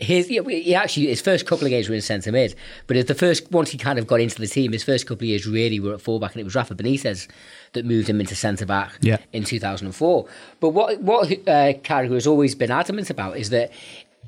his 0.01 0.27
he 0.27 0.75
actually 0.75 1.07
his 1.07 1.21
first 1.21 1.45
couple 1.45 1.65
of 1.65 1.69
games 1.69 1.87
were 1.87 1.95
in 1.95 2.01
centre 2.01 2.31
mid, 2.31 2.55
but 2.87 3.07
the 3.07 3.15
first 3.15 3.51
once 3.51 3.69
he 3.69 3.77
kind 3.77 3.99
of 3.99 4.07
got 4.07 4.19
into 4.19 4.39
the 4.39 4.47
team, 4.47 4.71
his 4.71 4.83
first 4.83 5.05
couple 5.05 5.23
of 5.23 5.29
years 5.29 5.45
really 5.45 5.79
were 5.79 5.93
at 5.93 6.01
fullback, 6.01 6.33
and 6.33 6.41
it 6.41 6.43
was 6.43 6.55
Rafa 6.55 6.75
Benitez 6.75 7.27
that 7.73 7.85
moved 7.85 8.09
him 8.09 8.19
into 8.19 8.35
centre 8.35 8.65
back 8.65 8.97
yeah. 9.01 9.17
in 9.31 9.43
two 9.43 9.59
thousand 9.59 9.87
and 9.87 9.95
four. 9.95 10.27
But 10.59 10.69
what 10.69 10.99
what 11.01 11.31
uh, 11.31 11.73
Carragher 11.83 12.13
has 12.13 12.27
always 12.27 12.55
been 12.55 12.71
adamant 12.71 13.09
about 13.09 13.37
is 13.37 13.49
that. 13.51 13.71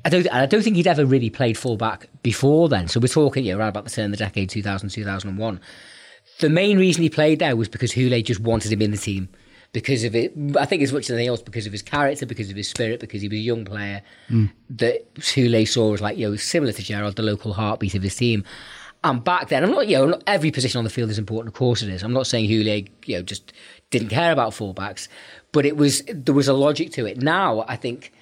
I 0.06 0.10
don't, 0.10 0.30
I 0.30 0.44
don't 0.44 0.60
think 0.60 0.76
he'd 0.76 0.86
ever 0.86 1.06
really 1.06 1.30
played 1.30 1.56
fullback 1.56 2.08
before 2.22 2.68
then. 2.68 2.88
So 2.88 3.00
we're 3.00 3.08
talking 3.08 3.46
know, 3.46 3.56
around 3.56 3.70
about 3.70 3.84
the 3.84 3.90
turn 3.90 4.06
of 4.06 4.10
the 4.10 4.16
decade, 4.18 4.50
2000, 4.50 4.90
2001. 4.90 5.60
The 6.40 6.50
main 6.50 6.78
reason 6.78 7.02
he 7.02 7.08
played 7.08 7.38
there 7.38 7.56
was 7.56 7.70
because 7.70 7.92
Houllier 7.92 8.22
just 8.22 8.40
wanted 8.40 8.70
him 8.70 8.82
in 8.82 8.90
the 8.90 8.98
team 8.98 9.30
because 9.74 10.04
of 10.04 10.14
it. 10.14 10.32
I 10.58 10.64
think 10.64 10.82
as 10.82 10.92
much 10.92 11.04
as 11.04 11.10
anything 11.10 11.28
else, 11.28 11.42
because 11.42 11.66
of 11.66 11.72
his 11.72 11.82
character, 11.82 12.24
because 12.24 12.48
of 12.48 12.56
his 12.56 12.68
spirit, 12.68 13.00
because 13.00 13.20
he 13.20 13.28
was 13.28 13.36
a 13.36 13.42
young 13.42 13.66
player 13.66 14.00
mm. 14.30 14.50
that 14.70 15.12
Houllier 15.16 15.68
saw 15.68 15.92
as 15.92 16.00
like, 16.00 16.16
you 16.16 16.30
know, 16.30 16.36
similar 16.36 16.72
to 16.72 16.82
Gerrard, 16.82 17.16
the 17.16 17.22
local 17.22 17.52
heartbeat 17.52 17.94
of 17.94 18.02
his 18.02 18.16
team. 18.16 18.44
And 19.02 19.22
back 19.22 19.48
then, 19.48 19.64
I'm 19.64 19.72
not, 19.72 19.88
you 19.88 19.98
know, 19.98 20.06
not 20.06 20.22
every 20.26 20.50
position 20.52 20.78
on 20.78 20.84
the 20.84 20.90
field 20.90 21.10
is 21.10 21.18
important. 21.18 21.48
Of 21.48 21.58
course 21.58 21.82
it 21.82 21.90
is. 21.90 22.02
I'm 22.02 22.12
not 22.12 22.28
saying 22.28 22.48
Houllier, 22.48 22.88
you 23.04 23.16
know, 23.16 23.22
just 23.22 23.52
didn't 23.90 24.08
care 24.08 24.32
about 24.32 24.52
fullbacks, 24.52 25.08
but 25.52 25.66
it 25.66 25.76
was, 25.76 26.02
there 26.06 26.34
was 26.34 26.48
a 26.48 26.54
logic 26.54 26.92
to 26.92 27.04
it. 27.04 27.20
Now, 27.20 27.64
I 27.68 27.76
think, 27.76 28.12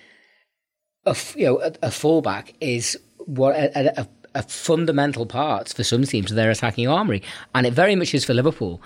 a, 1.04 1.14
you 1.36 1.46
know, 1.46 1.60
a, 1.60 1.72
a 1.82 1.90
fullback 1.90 2.54
is 2.60 2.98
what 3.18 3.54
a, 3.54 4.00
a, 4.00 4.08
a 4.34 4.42
fundamental 4.42 5.26
part 5.26 5.68
for 5.68 5.84
some 5.84 6.04
teams 6.04 6.30
of 6.30 6.36
their 6.36 6.50
attacking 6.50 6.88
armory. 6.88 7.22
And 7.54 7.66
it 7.66 7.74
very 7.74 7.94
much 7.94 8.14
is 8.14 8.24
for 8.24 8.32
Liverpool 8.32 8.80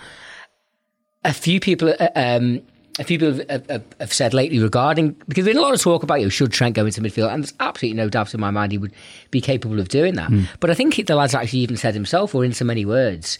a 1.26 1.32
few 1.32 1.60
people, 1.60 1.94
uh, 1.98 2.08
um, 2.14 2.62
a 2.98 3.04
few 3.04 3.18
people 3.18 3.44
have, 3.48 3.68
have, 3.68 3.84
have, 4.00 4.12
said 4.12 4.32
lately 4.32 4.58
regarding 4.58 5.10
because 5.28 5.44
there's 5.44 5.56
a 5.56 5.60
lot 5.60 5.74
of 5.74 5.80
talk 5.80 6.02
about 6.02 6.20
you 6.20 6.26
know, 6.26 6.30
should 6.30 6.52
Trent 6.52 6.74
go 6.74 6.86
into 6.86 7.00
midfield, 7.02 7.32
and 7.32 7.42
there's 7.42 7.54
absolutely 7.60 7.96
no 7.96 8.08
doubt 8.08 8.32
in 8.32 8.40
my 8.40 8.50
mind 8.50 8.72
he 8.72 8.78
would 8.78 8.92
be 9.30 9.40
capable 9.40 9.80
of 9.80 9.88
doing 9.88 10.14
that. 10.14 10.30
Mm. 10.30 10.48
But 10.60 10.70
I 10.70 10.74
think 10.74 11.04
the 11.06 11.14
lad's 11.14 11.34
actually 11.34 11.58
even 11.58 11.76
said 11.76 11.94
himself, 11.94 12.34
or 12.34 12.44
in 12.44 12.52
so 12.52 12.64
many 12.64 12.86
words, 12.86 13.38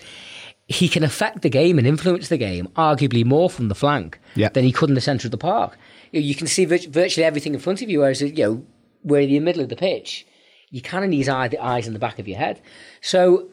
he 0.69 0.89
can 0.89 1.05
affect 1.05 1.43
the 1.43 1.49
game 1.49 1.79
and 1.79 1.87
influence 1.87 2.29
the 2.29 2.37
game 2.37 2.69
arguably 2.77 3.25
more 3.25 3.49
from 3.49 3.69
the 3.69 3.75
flank 3.75 4.19
yeah. 4.35 4.49
than 4.49 4.65
he 4.65 4.73
could 4.73 4.89
in 4.89 4.95
the 4.95 5.01
centre 5.01 5.29
of 5.29 5.33
the 5.33 5.39
park. 5.39 5.79
You, 6.11 6.21
know, 6.21 6.27
you 6.27 6.35
can 6.35 6.49
see 6.49 6.65
virtually 6.65 7.25
everything 7.25 7.55
in 7.55 7.61
front 7.61 7.83
of 7.83 7.89
you, 7.89 8.01
whereas 8.01 8.21
you 8.21 8.33
know 8.33 8.67
we're 9.05 9.21
in 9.21 9.31
the 9.31 9.41
middle 9.41 9.63
of 9.63 9.69
the 9.69 9.77
pitch, 9.77 10.27
you 10.71 10.83
kind 10.83 11.05
of 11.05 11.11
need 11.11 11.29
eye, 11.29 11.49
the 11.49 11.63
eyes 11.63 11.87
in 11.87 11.93
the 11.93 11.99
back 11.99 12.19
of 12.19 12.27
your 12.27 12.39
head. 12.39 12.61
So 13.01 13.49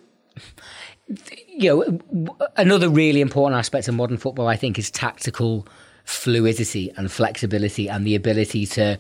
you 1.48 2.00
know, 2.14 2.38
another 2.58 2.90
really 2.90 3.22
important 3.22 3.60
aspect 3.60 3.88
of 3.88 3.96
modern 3.96 4.18
football, 4.18 4.48
I 4.48 4.56
think, 4.56 4.80
is 4.80 4.90
tactical 4.90 5.68
fluidity 6.06 6.92
and 6.98 7.12
flexibility 7.12 7.88
and 7.88 8.06
the 8.06 8.16
ability 8.16 8.66
to 8.66 9.00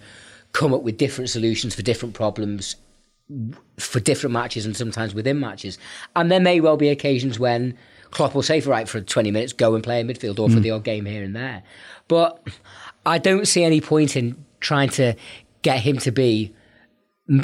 come 0.53 0.73
up 0.73 0.83
with 0.83 0.97
different 0.97 1.29
solutions 1.29 1.75
for 1.75 1.81
different 1.81 2.13
problems 2.13 2.75
for 3.79 3.99
different 3.99 4.33
matches 4.33 4.65
and 4.65 4.75
sometimes 4.75 5.13
within 5.15 5.39
matches. 5.39 5.77
And 6.15 6.31
there 6.31 6.39
may 6.39 6.59
well 6.59 6.77
be 6.77 6.89
occasions 6.89 7.39
when 7.39 7.77
Klopp 8.11 8.35
will 8.35 8.43
say, 8.43 8.59
for 8.61 8.69
right, 8.69 8.87
for 8.87 9.01
20 9.01 9.31
minutes, 9.31 9.53
go 9.53 9.75
and 9.75 9.83
play 9.83 9.99
in 9.99 10.07
midfield 10.07 10.39
or 10.39 10.49
for 10.49 10.57
mm. 10.57 10.61
the 10.61 10.71
odd 10.71 10.83
game 10.83 11.05
here 11.05 11.23
and 11.23 11.35
there. 11.35 11.63
But 12.07 12.45
I 13.05 13.17
don't 13.17 13.47
see 13.47 13.63
any 13.63 13.81
point 13.81 14.15
in 14.15 14.43
trying 14.59 14.89
to 14.89 15.15
get 15.61 15.79
him 15.79 15.97
to 15.99 16.11
be, 16.11 16.53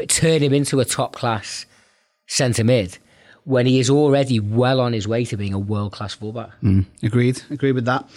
turn 0.08 0.43
him 0.43 0.54
into 0.54 0.80
a 0.80 0.86
top 0.86 1.15
class 1.15 1.65
centre 2.28 2.63
mid 2.63 3.00
when 3.50 3.66
he 3.66 3.80
is 3.80 3.90
already 3.90 4.40
well 4.40 4.80
on 4.80 4.94
his 4.94 5.08
way 5.08 5.26
to 5.26 5.36
being 5.36 5.56
a 5.56 5.60
world 5.60 5.92
class 5.92 6.14
fullback. 6.14 6.52
Mm, 6.62 6.86
agreed. 7.02 7.42
Agreed 7.50 7.72
with 7.72 7.86
that. 7.86 8.08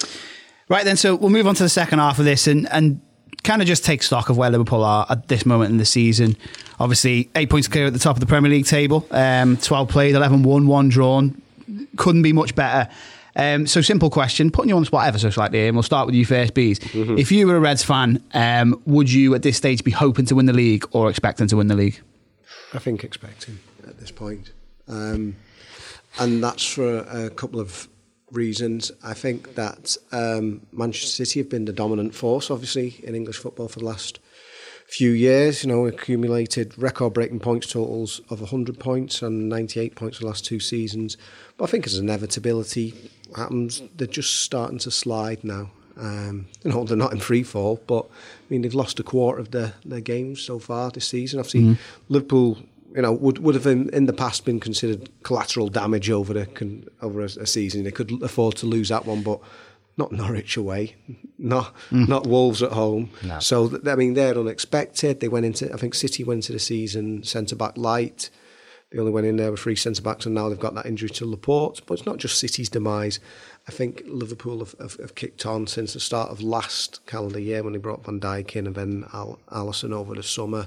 Right 0.69 0.85
then, 0.85 0.99
so 0.99 1.17
we'll 1.17 1.31
move 1.31 1.47
on 1.47 1.55
to 1.55 1.63
the 1.63 1.71
second 1.71 2.01
half 2.01 2.19
of 2.19 2.27
this 2.27 2.47
and 2.47 2.71
and 2.71 3.01
kind 3.43 3.63
of 3.63 3.67
just 3.67 3.83
take 3.83 4.03
stock 4.03 4.29
of 4.29 4.37
where 4.37 4.51
Liverpool 4.51 4.85
are 4.85 5.07
at 5.09 5.29
this 5.29 5.47
moment 5.47 5.71
in 5.71 5.79
the 5.79 5.87
season. 5.87 6.37
Obviously, 6.79 7.31
eight 7.35 7.49
points 7.49 7.67
clear 7.67 7.87
at 7.87 7.95
the 7.95 7.99
top 7.99 8.15
of 8.15 8.21
the 8.21 8.27
Premier 8.27 8.51
League 8.51 8.67
table. 8.67 9.07
Um, 9.11 9.57
12 9.57 9.89
played, 9.89 10.15
11 10.15 10.43
won, 10.43 10.67
1 10.67 10.89
drawn. 10.91 11.41
Couldn't 11.97 12.23
be 12.23 12.35
much 12.35 12.55
better. 12.55 12.91
Um, 13.35 13.67
so, 13.67 13.81
simple 13.81 14.11
question, 14.11 14.51
putting 14.51 14.69
you 14.69 14.77
on 14.77 14.83
the 14.83 14.87
spot 14.87 15.07
ever 15.07 15.19
so 15.19 15.31
slightly, 15.31 15.67
and 15.67 15.75
we'll 15.75 15.83
start 15.83 16.05
with 16.05 16.15
you 16.15 16.27
first, 16.27 16.53
Bees. 16.53 16.79
Mm-hmm. 16.79 17.17
If 17.17 17.33
you 17.33 17.47
were 17.47 17.57
a 17.57 17.61
Reds 17.61 17.83
fan, 17.83 18.23
um, 18.35 18.81
would 18.85 19.11
you 19.11 19.35
at 19.35 19.43
this 19.43 19.57
stage 19.57 19.83
be 19.83 19.91
hoping 19.91 20.27
to 20.27 20.35
win 20.35 20.45
the 20.45 20.53
league 20.53 20.85
or 20.93 21.09
expecting 21.09 21.47
to 21.49 21.57
win 21.57 21.69
the 21.69 21.75
league? 21.75 22.01
I 22.75 22.79
think 22.79 23.03
expecting 23.03 23.59
at 23.89 23.99
this 23.99 24.11
point. 24.11 24.53
Um, 24.89 25.37
and 26.19 26.43
that's 26.43 26.67
for 26.67 26.99
a, 26.99 27.31
couple 27.31 27.61
of 27.61 27.89
reasons. 28.31 28.93
I 29.03 29.15
think 29.15 29.55
that 29.55 29.97
um, 30.11 30.67
Manchester 30.73 31.25
City 31.25 31.41
have 31.41 31.49
been 31.49 31.65
the 31.65 31.73
dominant 31.73 32.15
force, 32.15 32.51
obviously, 32.51 33.01
in 33.03 33.15
English 33.15 33.39
football 33.39 33.69
for 33.69 33.79
the 33.79 33.85
last 33.85 34.19
few 34.87 35.11
years. 35.11 35.65
You 35.65 35.71
know, 35.71 35.87
accumulated 35.87 36.77
record-breaking 36.77 37.41
points 37.41 37.69
totals 37.69 38.21
of 38.29 38.41
100 38.41 38.79
points 38.79 39.23
and 39.23 39.49
98 39.49 39.95
points 39.95 40.19
the 40.19 40.27
last 40.27 40.45
two 40.45 40.61
seasons. 40.61 41.17
But 41.57 41.65
I 41.65 41.67
think 41.69 41.87
as 41.87 41.99
inevitability 41.99 43.11
happens, 43.35 43.83
they're 43.97 44.07
just 44.07 44.43
starting 44.43 44.79
to 44.81 44.91
slide 44.91 45.45
now. 45.45 45.71
Um, 45.97 46.47
you 46.65 46.71
know, 46.71 46.85
they're 46.85 46.97
not 46.97 47.13
in 47.13 47.21
free 47.21 47.43
fall, 47.43 47.81
but 47.87 48.07
I 48.07 48.45
mean, 48.49 48.63
they've 48.63 48.75
lost 48.75 48.99
a 48.99 49.03
quarter 49.03 49.39
of 49.39 49.51
their, 49.51 49.75
their 49.85 50.01
games 50.01 50.41
so 50.41 50.59
far 50.59 50.91
this 50.91 51.07
season. 51.07 51.39
I've 51.39 51.51
seen 51.51 51.75
mm-hmm. 51.75 52.13
Liverpool 52.13 52.59
you 52.95 53.03
know, 53.03 53.13
would 53.13 53.39
would 53.39 53.55
have 53.55 53.67
in, 53.67 53.89
in 53.91 54.07
the 54.07 54.13
past 54.13 54.45
been 54.45 54.61
considered 54.61 55.09
collateral 55.23 55.69
damage 55.69 56.11
over 56.11 56.39
a 56.39 56.47
over 57.01 57.21
a, 57.21 57.25
a, 57.25 57.47
season. 57.47 57.85
They 57.85 57.91
could 57.91 58.23
afford 58.23 58.57
to 58.57 58.67
lose 58.67 58.91
that 58.91 59.07
one, 59.07 59.23
but 59.23 59.41
not 59.97 60.13
Norwich 60.13 60.57
away, 60.57 60.97
not 61.39 61.75
mm. 61.91 62.09
not 62.09 62.27
Wolves 62.27 62.63
at 62.63 62.73
home. 62.73 63.11
No. 63.23 63.39
So 63.39 63.81
I 63.87 63.95
mean, 63.95 64.15
they're 64.15 64.39
unexpected. 64.39 65.21
They 65.21 65.29
went 65.29 65.47
into 65.47 65.73
I 65.73 65.77
think 65.77 65.95
City 65.95 66.25
went 66.25 66.39
into 66.39 66.53
the 66.53 66.59
season 66.59 67.23
centre 67.23 67.57
back 67.57 67.77
light. 67.77 68.31
They 68.91 68.99
only 68.99 69.13
went 69.13 69.27
in 69.27 69.37
there 69.37 69.51
with 69.51 69.61
three 69.61 69.77
centre 69.77 70.03
backs, 70.03 70.27
and 70.27 70.35
now 70.35 70.51
they've 70.51 70.61
got 70.61 70.75
that 70.75 70.85
injury 70.85 71.09
to 71.11 71.25
Laporte. 71.25 71.81
But 71.87 71.95
it's 71.95 72.07
not 72.07 72.19
just 72.19 72.39
City's 72.39 72.69
demise. 72.69 73.21
I 73.67 73.71
think 73.71 74.03
Liverpool 74.07 74.59
have, 74.59 74.75
have, 74.81 74.97
have 74.97 75.15
kicked 75.15 75.47
on 75.47 75.67
since 75.67 75.95
the 75.95 76.01
start 76.01 76.31
of 76.31 76.43
last 76.43 77.01
calendar 77.07 77.39
year 77.39 77.63
when 77.63 77.73
they 77.73 77.79
brought 77.79 78.05
Van 78.05 78.21
Dijk 78.21 78.55
in 78.57 78.67
and 78.67 78.75
then 78.75 79.05
Al- 79.15 79.39
Alisson 79.51 79.93
over 79.93 80.15
the 80.15 80.23
summer 80.23 80.67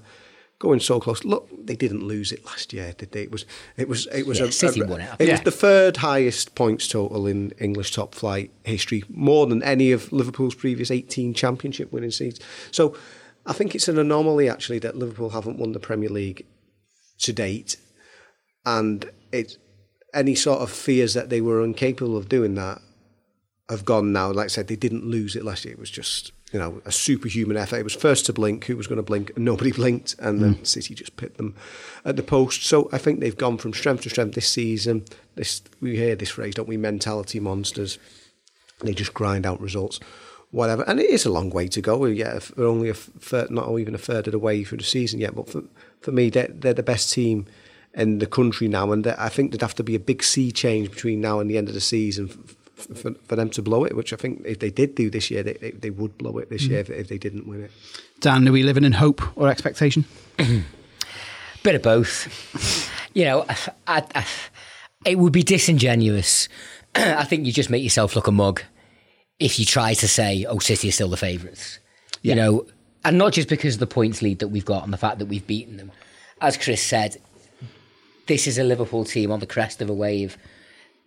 going 0.60 0.80
so 0.80 1.00
close. 1.00 1.24
Look, 1.24 1.50
they 1.66 1.76
didn't 1.76 2.04
lose 2.04 2.32
it 2.32 2.46
last 2.46 2.74
year, 2.74 2.94
did 2.98 3.12
they? 3.12 3.24
It 3.24 3.32
was 3.32 3.46
it 3.78 3.88
was 3.88 4.08
it 4.08 4.26
was 4.26 4.40
yeah, 4.40 4.46
a, 4.46 4.52
City 4.52 4.82
a, 4.82 4.86
won 4.86 5.02
it. 5.02 5.10
It 5.20 5.28
yeah. 5.28 5.34
was 5.34 5.42
the 5.42 5.52
third 5.52 5.98
highest 5.98 6.56
points 6.56 6.88
total 6.88 7.28
in 7.28 7.52
English 7.60 7.92
top 7.92 8.16
flight 8.16 8.52
history, 8.64 9.04
more 9.10 9.48
than 9.48 9.62
any 9.64 9.92
of 9.92 10.12
Liverpool's 10.12 10.56
previous 10.56 10.92
18 10.92 11.34
championship 11.34 11.92
winning 11.92 12.12
seasons. 12.12 12.46
So 12.72 12.96
I 13.46 13.54
think 13.54 13.76
it's 13.76 13.88
an 13.88 14.00
anomaly 14.00 14.50
actually 14.50 14.80
that 14.80 14.96
Liverpool 14.96 15.32
haven't 15.32 15.60
won 15.60 15.74
the 15.74 15.80
Premier 15.80 16.10
League 16.10 16.46
to 17.20 17.34
date, 17.34 17.78
and 18.66 19.10
it 19.32 19.58
any 20.14 20.36
sort 20.36 20.62
of 20.62 20.72
fears 20.72 21.14
that 21.14 21.30
they 21.30 21.42
were 21.42 21.64
incapable 21.64 22.16
of 22.16 22.30
doing 22.30 22.56
that 22.56 22.82
have 23.70 23.86
gone 23.86 24.14
now. 24.14 24.32
Like 24.32 24.46
I 24.46 24.48
said, 24.48 24.68
they 24.68 24.76
didn't 24.76 25.04
lose 25.04 25.36
it 25.36 25.44
last 25.44 25.66
year. 25.66 25.74
It 25.74 25.80
was 25.80 25.90
just 25.90 26.32
you 26.52 26.60
know, 26.60 26.82
a 26.86 26.92
superhuman 26.92 27.58
effort. 27.58 27.78
It 27.78 27.84
was 27.84 27.96
first 27.96 28.26
to 28.28 28.34
blink, 28.34 28.66
who 28.66 28.78
was 28.78 28.88
going 28.88 28.98
to 28.98 29.04
blink, 29.04 29.32
and 29.36 29.44
nobody 29.44 29.72
blinked, 29.74 30.16
and 30.20 30.42
then 30.42 30.56
mm. 30.56 30.68
City 30.68 30.94
just 30.94 31.18
pit 31.18 31.38
them 31.38 31.56
at 32.04 32.16
the 32.16 32.24
post. 32.24 32.64
So 32.64 32.90
I 32.92 32.98
think 32.98 33.20
they've 33.20 33.36
gone 33.36 33.58
from 33.58 33.74
strength 33.74 34.04
to 34.04 34.10
strength 34.10 34.36
this 34.36 34.48
season. 34.48 35.06
This 35.36 35.62
we 35.82 35.96
hear 35.96 36.16
this 36.16 36.30
phrase, 36.30 36.56
don't 36.56 36.68
we? 36.68 36.78
Mentality 36.78 37.40
monsters. 37.40 37.98
They 38.82 38.94
just 38.94 39.14
grind 39.14 39.46
out 39.46 39.62
results, 39.62 40.00
whatever. 40.52 40.84
And 40.84 41.00
it 41.00 41.10
is 41.10 41.26
a 41.26 41.32
long 41.32 41.50
way 41.50 41.68
to 41.70 41.82
go. 41.82 41.98
We're 41.98 42.14
Yeah, 42.14 42.40
we're 42.56 42.68
only 42.68 42.90
a 42.90 42.94
third, 42.94 43.50
not 43.50 43.78
even 43.78 43.96
a 43.96 44.00
third 44.00 44.28
of 44.28 44.32
the 44.32 44.40
way 44.40 44.64
through 44.64 44.80
the 44.80 44.84
season 44.84 45.20
yet. 45.20 45.36
But 45.36 45.50
for 45.50 45.64
for 46.02 46.12
me, 46.12 46.30
they're, 46.30 46.50
they're 46.50 46.74
the 46.74 46.84
best 46.84 47.12
team 47.12 47.48
in 47.94 48.20
the 48.20 48.28
country 48.28 48.68
now, 48.68 48.92
and 48.92 49.08
I 49.08 49.30
think 49.30 49.52
there'd 49.52 49.62
have 49.62 49.76
to 49.76 49.84
be 49.84 49.96
a 49.96 50.00
big 50.00 50.22
sea 50.22 50.52
change 50.52 50.92
between 50.92 51.22
now 51.22 51.40
and 51.40 51.50
the 51.50 51.58
end 51.58 51.70
of 51.70 51.74
the 51.74 51.82
season 51.82 52.30
for, 52.76 53.14
for 53.14 53.36
them 53.36 53.50
to 53.52 53.62
blow 53.62 53.84
it, 53.86 53.96
which 53.96 54.14
I 54.14 54.16
think 54.16 54.42
if 54.46 54.60
they 54.60 54.70
did 54.70 54.96
do 54.96 55.10
this 55.10 55.32
year, 55.32 55.44
they, 55.44 55.54
they, 55.54 55.72
they 55.72 55.90
would 55.90 56.18
blow 56.18 56.38
it 56.38 56.50
this 56.50 56.66
mm. 56.66 56.70
year 56.70 56.80
if, 56.80 56.90
if, 56.90 57.08
they 57.08 57.18
didn't 57.18 57.48
win 57.48 57.64
it. 57.64 57.72
Dan, 58.20 58.48
are 58.48 58.52
we 58.52 58.64
living 58.64 58.84
in 58.84 58.94
hope 58.94 59.22
or 59.38 59.48
expectation? 59.50 60.06
Bit 61.64 61.76
of 61.76 61.82
both. 61.82 62.92
you 63.14 63.26
know, 63.26 63.46
I, 63.88 64.04
I, 64.14 64.26
it 65.06 65.18
would 65.18 65.34
be 65.34 65.44
disingenuous. 65.44 66.50
I 66.96 67.24
think 67.24 67.46
you 67.46 67.54
just 67.54 67.70
make 67.70 67.84
yourself 67.84 68.16
look 68.16 68.28
a 68.28 68.32
mug 68.32 68.62
if 69.40 69.60
you 69.60 69.66
try 69.66 69.94
to 69.94 70.08
say, 70.08 70.46
"Oh, 70.48 70.60
City 70.60 70.90
are 70.90 70.92
still 70.92 71.10
the 71.10 71.18
favourites," 71.18 71.80
Yeah. 72.22 72.30
you 72.30 72.42
know, 72.42 72.66
and 73.04 73.18
not 73.18 73.34
just 73.34 73.50
because 73.50 73.76
of 73.76 73.80
the 73.80 73.88
points 73.88 74.22
lead 74.22 74.40
that 74.40 74.48
we've 74.50 74.66
got 74.66 74.84
and 74.84 74.94
the 74.94 74.98
fact 74.98 75.20
that 75.20 75.26
we've 75.28 75.46
beaten 75.46 75.78
them. 75.78 75.92
As 76.42 76.58
Chris 76.58 76.82
said, 76.82 77.18
this 78.28 78.48
is 78.48 78.58
a 78.58 78.64
Liverpool 78.64 79.06
team 79.06 79.32
on 79.32 79.40
the 79.40 79.46
crest 79.46 79.82
of 79.82 79.90
a 79.90 79.94
wave. 79.94 80.38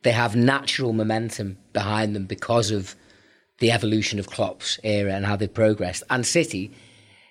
They 0.02 0.12
have 0.12 0.36
natural 0.36 0.92
momentum 0.92 1.58
behind 1.72 2.14
them 2.14 2.26
because 2.26 2.70
of 2.70 2.94
the 3.58 3.72
evolution 3.72 4.18
of 4.18 4.28
Klopp's 4.28 4.78
era 4.82 5.12
and 5.12 5.26
how 5.26 5.36
they've 5.36 5.52
progressed. 5.52 6.04
And 6.08 6.24
City, 6.24 6.70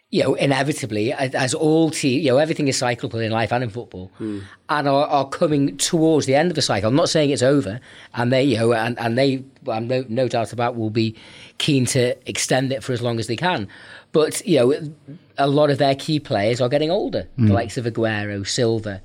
you 0.09 0.23
know, 0.23 0.35
inevitably, 0.35 1.11
as 1.11 1.53
all 1.53 1.91
teams, 1.91 2.23
you 2.23 2.31
know, 2.31 2.37
everything 2.37 2.69
is 2.69 2.77
cyclical 2.77 3.19
in 3.19 3.31
life 3.31 3.51
and 3.51 3.63
in 3.63 3.69
football, 3.69 4.09
hmm. 4.17 4.39
and 4.69 4.87
are, 4.87 5.05
are 5.07 5.27
coming 5.27 5.75
towards 5.77 6.25
the 6.25 6.35
end 6.35 6.49
of 6.49 6.55
the 6.55 6.61
cycle. 6.61 6.87
I'm 6.87 6.95
not 6.95 7.09
saying 7.09 7.29
it's 7.29 7.43
over, 7.43 7.81
and 8.13 8.31
they, 8.31 8.43
you 8.43 8.57
know, 8.57 8.73
and, 8.73 8.97
and 8.99 9.17
they, 9.17 9.43
I'm 9.67 9.87
no, 9.87 10.05
no 10.07 10.29
doubt 10.29 10.53
about, 10.53 10.77
will 10.77 10.89
be 10.89 11.15
keen 11.57 11.85
to 11.87 12.15
extend 12.29 12.71
it 12.71 12.83
for 12.83 12.93
as 12.93 13.01
long 13.01 13.19
as 13.19 13.27
they 13.27 13.35
can. 13.35 13.67
But, 14.13 14.45
you 14.47 14.59
know, 14.59 14.93
a 15.37 15.47
lot 15.47 15.69
of 15.69 15.77
their 15.77 15.95
key 15.95 16.21
players 16.21 16.61
are 16.61 16.69
getting 16.69 16.89
older, 16.89 17.27
the 17.37 17.47
hmm. 17.47 17.51
likes 17.51 17.77
of 17.77 17.83
Aguero, 17.83 18.47
Silva, 18.47 19.01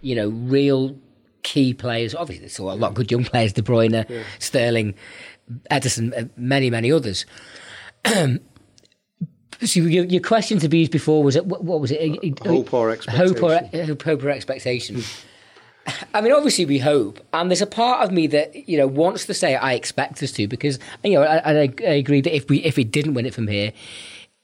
you 0.00 0.14
know, 0.14 0.28
real 0.28 0.96
key 1.46 1.72
players. 1.72 2.12
Obviously, 2.14 2.40
there's 2.40 2.54
still 2.54 2.72
a 2.72 2.74
lot 2.74 2.88
of 2.88 2.94
good 2.94 3.10
young 3.10 3.24
players, 3.24 3.52
De 3.52 3.62
Bruyne, 3.62 4.04
Sterling, 4.40 4.94
Ederson, 5.70 6.28
many, 6.36 6.70
many 6.70 6.90
others. 6.92 7.24
So 9.64 9.80
your, 9.80 10.04
your 10.04 10.20
question 10.20 10.58
to 10.58 10.68
Bees 10.68 10.90
before 10.90 11.22
was 11.24 11.34
it 11.34 11.46
what, 11.46 11.64
what 11.64 11.80
was 11.80 11.90
it? 11.90 11.98
Hope 12.40 12.44
or 12.44 12.52
Hope 12.52 12.72
or, 12.74 12.90
expectation. 12.92 13.86
hope, 13.86 14.02
hope 14.02 14.22
or 14.22 14.28
expectation. 14.30 15.02
I 16.12 16.20
mean, 16.20 16.32
obviously 16.32 16.66
we 16.66 16.78
hope, 16.78 17.20
and 17.32 17.50
there's 17.50 17.62
a 17.62 17.66
part 17.66 18.04
of 18.04 18.12
me 18.12 18.26
that 18.26 18.68
you 18.68 18.76
know 18.76 18.86
wants 18.86 19.24
to 19.26 19.32
say 19.32 19.54
I 19.56 19.72
expect 19.72 20.22
us 20.22 20.32
to 20.32 20.46
because 20.46 20.78
you 21.02 21.14
know 21.14 21.22
I, 21.22 21.36
I, 21.38 21.52
I 21.80 21.92
agree 21.92 22.20
that 22.20 22.36
if 22.36 22.50
we 22.50 22.58
if 22.64 22.76
we 22.76 22.84
didn't 22.84 23.14
win 23.14 23.24
it 23.24 23.32
from 23.32 23.46
here, 23.48 23.72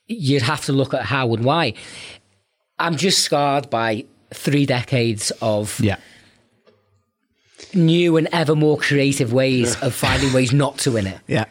you'd 0.07 0.41
have 0.41 0.65
to 0.65 0.73
look 0.73 0.95
at 0.95 1.03
how 1.03 1.35
and 1.35 1.45
why. 1.45 1.75
I'm 2.79 2.97
just 2.97 3.19
scarred 3.23 3.69
by 3.69 4.07
three 4.33 4.65
decades 4.65 5.31
of 5.43 5.79
Yeah. 5.81 5.97
New 7.75 8.17
and 8.17 8.29
ever 8.33 8.55
more 8.55 8.77
creative 8.79 9.33
ways 9.33 9.81
of 9.83 9.95
finding 9.95 10.33
ways 10.33 10.53
not 10.53 10.79
to 10.79 10.93
win 10.93 11.07
it. 11.07 11.19
Yeah. 11.29 11.47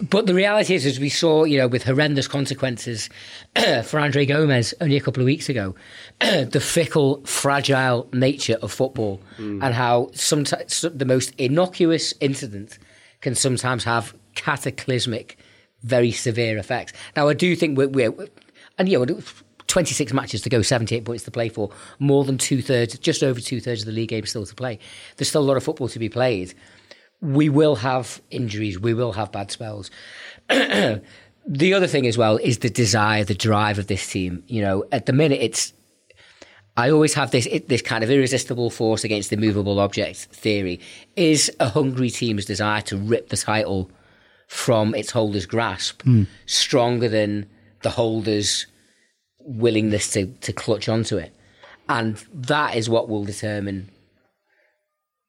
But 0.00 0.26
the 0.26 0.34
reality 0.34 0.74
is, 0.74 0.86
as 0.86 1.00
we 1.00 1.08
saw, 1.08 1.44
you 1.44 1.58
know, 1.58 1.66
with 1.66 1.82
horrendous 1.82 2.28
consequences 2.28 3.08
for 3.84 3.98
Andre 3.98 4.26
Gomes 4.26 4.72
only 4.80 4.96
a 4.96 5.00
couple 5.00 5.22
of 5.22 5.24
weeks 5.24 5.48
ago, 5.48 5.74
the 6.20 6.60
fickle, 6.60 7.24
fragile 7.24 8.08
nature 8.12 8.58
of 8.62 8.70
football 8.70 9.20
hmm. 9.36 9.62
and 9.62 9.74
how 9.74 10.10
sometimes 10.12 10.82
the 10.82 11.04
most 11.04 11.34
innocuous 11.38 12.14
incident 12.20 12.78
can 13.20 13.34
sometimes 13.34 13.84
have 13.84 14.14
cataclysmic, 14.34 15.36
very 15.82 16.12
severe 16.12 16.58
effects. 16.58 16.92
Now, 17.16 17.28
I 17.28 17.34
do 17.34 17.56
think 17.56 17.76
we're, 17.76 17.88
we're 17.88 18.12
and 18.78 18.88
you 18.88 19.04
know, 19.04 19.20
26 19.68 20.12
matches 20.12 20.42
to 20.42 20.48
go, 20.48 20.60
78 20.60 21.04
points 21.04 21.24
to 21.24 21.30
play 21.30 21.48
for, 21.48 21.70
more 21.98 22.24
than 22.24 22.36
two 22.36 22.60
thirds, 22.60 22.98
just 22.98 23.22
over 23.22 23.40
two 23.40 23.60
thirds 23.60 23.82
of 23.82 23.86
the 23.86 23.92
league 23.92 24.08
game 24.08 24.26
still 24.26 24.44
to 24.44 24.54
play. 24.54 24.78
There's 25.16 25.28
still 25.28 25.42
a 25.42 25.44
lot 25.44 25.56
of 25.56 25.62
football 25.62 25.88
to 25.88 25.98
be 25.98 26.08
played 26.08 26.54
we 27.20 27.48
will 27.48 27.76
have 27.76 28.20
injuries, 28.30 28.78
we 28.78 28.94
will 28.94 29.12
have 29.12 29.32
bad 29.32 29.50
spells. 29.50 29.90
the 30.48 31.74
other 31.74 31.86
thing 31.86 32.06
as 32.06 32.16
well 32.16 32.36
is 32.38 32.58
the 32.58 32.70
desire, 32.70 33.24
the 33.24 33.34
drive 33.34 33.78
of 33.78 33.86
this 33.86 34.06
team. 34.08 34.42
You 34.46 34.62
know, 34.62 34.84
at 34.92 35.06
the 35.06 35.12
minute, 35.12 35.40
it's. 35.40 35.72
I 36.76 36.90
always 36.90 37.14
have 37.14 37.32
this 37.32 37.48
this 37.66 37.82
kind 37.82 38.04
of 38.04 38.10
irresistible 38.10 38.70
force 38.70 39.02
against 39.02 39.30
the 39.30 39.36
movable 39.36 39.80
object 39.80 40.28
theory. 40.32 40.80
Is 41.16 41.50
a 41.58 41.68
hungry 41.68 42.10
team's 42.10 42.44
desire 42.44 42.82
to 42.82 42.96
rip 42.96 43.30
the 43.30 43.36
title 43.36 43.90
from 44.46 44.94
its 44.94 45.10
holder's 45.10 45.44
grasp 45.44 46.02
hmm. 46.02 46.22
stronger 46.46 47.08
than 47.08 47.46
the 47.82 47.90
holder's 47.90 48.66
willingness 49.48 50.10
to, 50.12 50.26
to 50.26 50.52
clutch 50.52 50.88
onto 50.88 51.16
it? 51.16 51.34
And 51.88 52.16
that 52.32 52.76
is 52.76 52.88
what 52.88 53.08
will 53.08 53.24
determine 53.24 53.90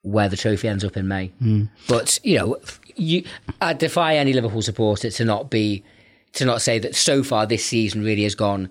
where 0.02 0.30
the 0.30 0.38
trophy 0.38 0.68
ends 0.68 0.84
up 0.84 0.98
in 0.98 1.08
May. 1.08 1.28
Hmm. 1.40 1.66
But 1.88 2.20
you 2.24 2.38
know, 2.38 2.58
you, 2.96 3.24
I 3.62 3.74
defy 3.74 4.16
any 4.16 4.34
Liverpool 4.34 4.62
supporter 4.62 5.10
to 5.10 5.26
not 5.26 5.50
be 5.50 5.84
to 6.34 6.46
not 6.46 6.62
say 6.62 6.80
that 6.80 6.96
so 6.96 7.24
far 7.24 7.46
this 7.46 7.66
season 7.66 8.04
really 8.04 8.24
has 8.24 8.36
gone 8.36 8.70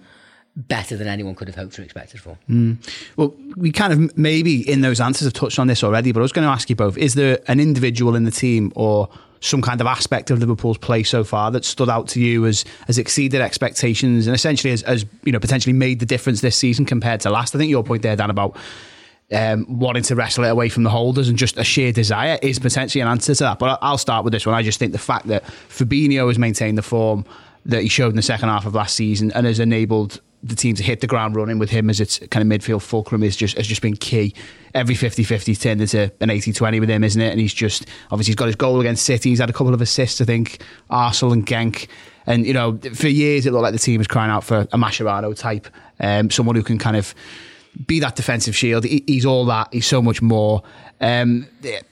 better 0.66 0.96
than 0.96 1.06
anyone 1.06 1.34
could 1.34 1.48
have 1.48 1.54
hoped 1.54 1.78
or 1.78 1.82
expected 1.82 2.20
for. 2.20 2.36
Well, 3.16 3.34
we 3.56 3.70
kind 3.70 3.92
of 3.92 4.18
maybe 4.18 4.68
in 4.68 4.80
those 4.80 5.00
answers 5.00 5.26
have 5.26 5.32
touched 5.32 5.58
on 5.58 5.68
this 5.68 5.84
already, 5.84 6.12
but 6.12 6.20
I 6.20 6.22
was 6.22 6.32
going 6.32 6.46
to 6.46 6.52
ask 6.52 6.68
you 6.68 6.76
both: 6.76 6.98
Is 6.98 7.14
there 7.14 7.38
an 7.46 7.60
individual 7.60 8.16
in 8.16 8.24
the 8.24 8.30
team 8.30 8.72
or 8.74 9.08
some 9.40 9.62
kind 9.62 9.80
of 9.80 9.86
aspect 9.86 10.30
of 10.30 10.40
Liverpool's 10.40 10.78
play 10.78 11.04
so 11.04 11.22
far 11.22 11.52
that 11.52 11.64
stood 11.64 11.88
out 11.88 12.08
to 12.08 12.20
you 12.20 12.44
as 12.44 12.64
has 12.88 12.98
exceeded 12.98 13.40
expectations 13.40 14.26
and 14.26 14.34
essentially 14.34 14.72
has, 14.72 14.82
has 14.82 15.06
you 15.22 15.32
know 15.32 15.38
potentially 15.38 15.72
made 15.72 16.00
the 16.00 16.06
difference 16.06 16.40
this 16.40 16.56
season 16.56 16.84
compared 16.84 17.20
to 17.20 17.30
last? 17.30 17.54
I 17.54 17.58
think 17.58 17.70
your 17.70 17.84
point 17.84 18.02
there, 18.02 18.16
Dan, 18.16 18.30
about 18.30 18.56
um, 19.32 19.78
wanting 19.78 20.02
to 20.04 20.16
wrestle 20.16 20.44
it 20.44 20.48
away 20.48 20.68
from 20.68 20.82
the 20.82 20.90
holders 20.90 21.28
and 21.28 21.38
just 21.38 21.56
a 21.58 21.64
sheer 21.64 21.92
desire 21.92 22.38
is 22.42 22.58
potentially 22.58 23.02
an 23.02 23.08
answer 23.08 23.34
to 23.34 23.44
that. 23.44 23.58
But 23.58 23.78
I'll 23.82 23.98
start 23.98 24.24
with 24.24 24.32
this 24.32 24.46
one. 24.46 24.54
I 24.54 24.62
just 24.62 24.78
think 24.78 24.92
the 24.92 24.98
fact 24.98 25.26
that 25.28 25.44
Fabinho 25.44 26.26
has 26.28 26.38
maintained 26.38 26.78
the 26.78 26.82
form 26.82 27.24
that 27.66 27.82
he 27.82 27.88
showed 27.88 28.10
in 28.10 28.16
the 28.16 28.22
second 28.22 28.48
half 28.48 28.66
of 28.66 28.74
last 28.74 28.94
season 28.94 29.30
and 29.32 29.46
has 29.46 29.60
enabled 29.60 30.20
the 30.42 30.54
team 30.54 30.74
to 30.76 30.82
hit 30.82 31.00
the 31.00 31.06
ground 31.06 31.34
running 31.34 31.58
with 31.58 31.70
him 31.70 31.90
as 31.90 32.00
its 32.00 32.18
kind 32.30 32.52
of 32.52 32.60
midfield 32.60 32.82
fulcrum 32.82 33.22
is 33.22 33.36
just 33.36 33.56
has 33.56 33.66
just 33.66 33.82
been 33.82 33.96
key. 33.96 34.34
Every 34.74 34.94
50-50 34.94 35.60
turned 35.60 35.80
into 35.80 36.12
an 36.20 36.28
80-20 36.28 36.80
with 36.80 36.88
him, 36.88 37.02
isn't 37.02 37.20
it? 37.20 37.30
And 37.30 37.40
he's 37.40 37.54
just 37.54 37.86
obviously 38.10 38.30
he's 38.30 38.36
got 38.36 38.46
his 38.46 38.56
goal 38.56 38.80
against 38.80 39.04
City. 39.04 39.30
He's 39.30 39.40
had 39.40 39.50
a 39.50 39.52
couple 39.52 39.74
of 39.74 39.80
assists, 39.80 40.20
I 40.20 40.24
think, 40.24 40.62
Arsenal 40.90 41.32
and 41.32 41.46
Genk. 41.46 41.88
And 42.26 42.46
you 42.46 42.52
know, 42.52 42.78
for 42.94 43.08
years 43.08 43.46
it 43.46 43.52
looked 43.52 43.62
like 43.62 43.72
the 43.72 43.78
team 43.78 43.98
was 43.98 44.06
crying 44.06 44.30
out 44.30 44.44
for 44.44 44.60
a 44.60 44.78
Mascherano 44.78 45.36
type, 45.36 45.66
um, 45.98 46.30
someone 46.30 46.54
who 46.54 46.62
can 46.62 46.78
kind 46.78 46.96
of 46.96 47.14
be 47.86 48.00
that 48.00 48.16
defensive 48.16 48.56
shield. 48.56 48.84
He, 48.84 49.04
he's 49.06 49.26
all 49.26 49.44
that. 49.46 49.68
He's 49.72 49.86
so 49.86 50.02
much 50.02 50.22
more. 50.22 50.62
Um, 51.00 51.46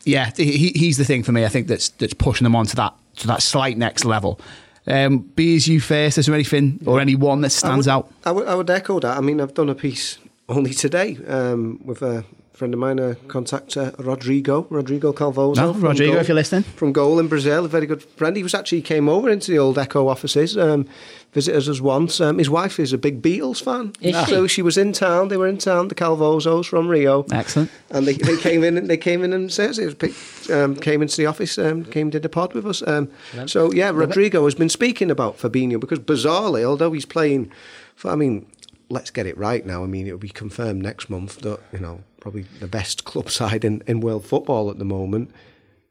yeah, 0.04 0.30
he, 0.36 0.72
he's 0.74 0.98
the 0.98 1.04
thing 1.04 1.22
for 1.22 1.32
me. 1.32 1.44
I 1.44 1.48
think 1.48 1.68
that's 1.68 1.90
that's 1.90 2.14
pushing 2.14 2.44
them 2.44 2.56
on 2.56 2.66
to 2.66 2.76
that 2.76 2.94
to 3.16 3.26
that 3.28 3.42
slight 3.42 3.78
next 3.78 4.04
level. 4.04 4.40
Um, 4.86 5.18
B 5.18 5.56
is 5.56 5.66
you 5.66 5.80
first. 5.80 6.18
Is 6.18 6.26
there 6.26 6.34
anything 6.34 6.80
or 6.86 7.00
anyone 7.00 7.40
that 7.40 7.50
stands 7.50 7.88
I 7.88 7.96
would, 7.96 8.06
out? 8.06 8.12
I 8.24 8.32
would, 8.32 8.48
I 8.48 8.54
would 8.54 8.70
echo 8.70 9.00
that. 9.00 9.16
I 9.16 9.20
mean, 9.20 9.40
I've 9.40 9.54
done 9.54 9.68
a 9.68 9.74
piece 9.74 10.18
only 10.48 10.72
today 10.72 11.18
um, 11.26 11.80
with 11.84 12.02
a 12.02 12.24
friend 12.56 12.72
of 12.72 12.80
mine, 12.80 12.98
a 12.98 13.14
contact, 13.28 13.76
uh, 13.76 13.90
Rodrigo, 13.98 14.66
Rodrigo 14.70 15.12
Calvoso. 15.12 15.56
No, 15.56 15.68
Oh, 15.70 15.72
Rodrigo, 15.74 16.12
Goal- 16.12 16.20
if 16.22 16.28
you're 16.28 16.34
listening. 16.34 16.62
From 16.62 16.92
Goal 16.92 17.18
in 17.18 17.28
Brazil, 17.28 17.64
a 17.66 17.68
very 17.68 17.86
good 17.86 18.02
friend. 18.02 18.34
He 18.36 18.42
was 18.42 18.54
actually 18.54 18.80
came 18.82 19.08
over 19.10 19.28
into 19.28 19.50
the 19.50 19.58
old 19.58 19.78
Echo 19.78 20.08
offices, 20.08 20.56
um, 20.56 20.86
visited 21.34 21.68
us 21.68 21.80
once. 21.82 22.18
Um, 22.18 22.38
his 22.38 22.48
wife 22.48 22.80
is 22.80 22.94
a 22.94 22.98
big 22.98 23.20
Beatles 23.20 23.62
fan. 23.62 23.92
Is? 24.00 24.16
So 24.26 24.46
she 24.46 24.62
was 24.62 24.78
in 24.78 24.92
town. 24.94 25.28
They 25.28 25.36
were 25.36 25.46
in 25.48 25.58
town, 25.58 25.88
the 25.88 25.94
Calvosos 25.94 26.64
from 26.66 26.88
Rio. 26.88 27.26
Excellent. 27.30 27.70
And 27.90 28.06
they, 28.06 28.14
they 28.14 28.38
came 28.38 28.64
in. 28.64 28.78
and 28.78 28.88
They 28.88 28.96
came 28.96 29.22
in 29.22 29.34
and 29.34 29.52
says 29.52 29.78
it 29.78 29.84
was 29.84 29.94
picked, 29.94 30.50
um, 30.50 30.76
came 30.76 31.02
into 31.02 31.16
the 31.18 31.26
office. 31.26 31.58
Um, 31.58 31.84
came 31.84 32.08
did 32.08 32.24
a 32.24 32.30
pod 32.30 32.54
with 32.54 32.64
us. 32.66 32.82
Um, 32.86 33.10
so 33.46 33.70
yeah, 33.72 33.90
Rodrigo 33.90 34.42
has 34.46 34.54
been 34.54 34.70
speaking 34.70 35.10
about 35.10 35.36
Fabinho 35.38 35.78
because 35.78 35.98
bizarrely, 35.98 36.64
although 36.64 36.92
he's 36.92 37.04
playing, 37.04 37.52
for, 37.94 38.10
I 38.10 38.14
mean, 38.14 38.46
let's 38.88 39.10
get 39.10 39.26
it 39.26 39.36
right 39.36 39.66
now. 39.66 39.82
I 39.84 39.86
mean, 39.86 40.06
it'll 40.06 40.18
be 40.18 40.28
confirmed 40.30 40.82
next 40.82 41.10
month 41.10 41.40
that 41.42 41.60
you 41.72 41.80
know 41.80 42.00
probably 42.26 42.42
the 42.58 42.66
best 42.66 43.04
club 43.10 43.30
side 43.30 43.64
in, 43.64 43.84
in 43.86 44.00
world 44.00 44.26
football 44.26 44.68
at 44.68 44.78
the 44.78 44.84
moment, 44.84 45.30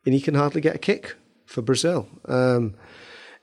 and 0.06 0.14
he 0.14 0.20
can 0.20 0.36
hardly 0.36 0.60
get 0.60 0.76
a 0.76 0.78
kick 0.78 1.16
for 1.46 1.62
Brazil. 1.62 2.10
Um, 2.26 2.76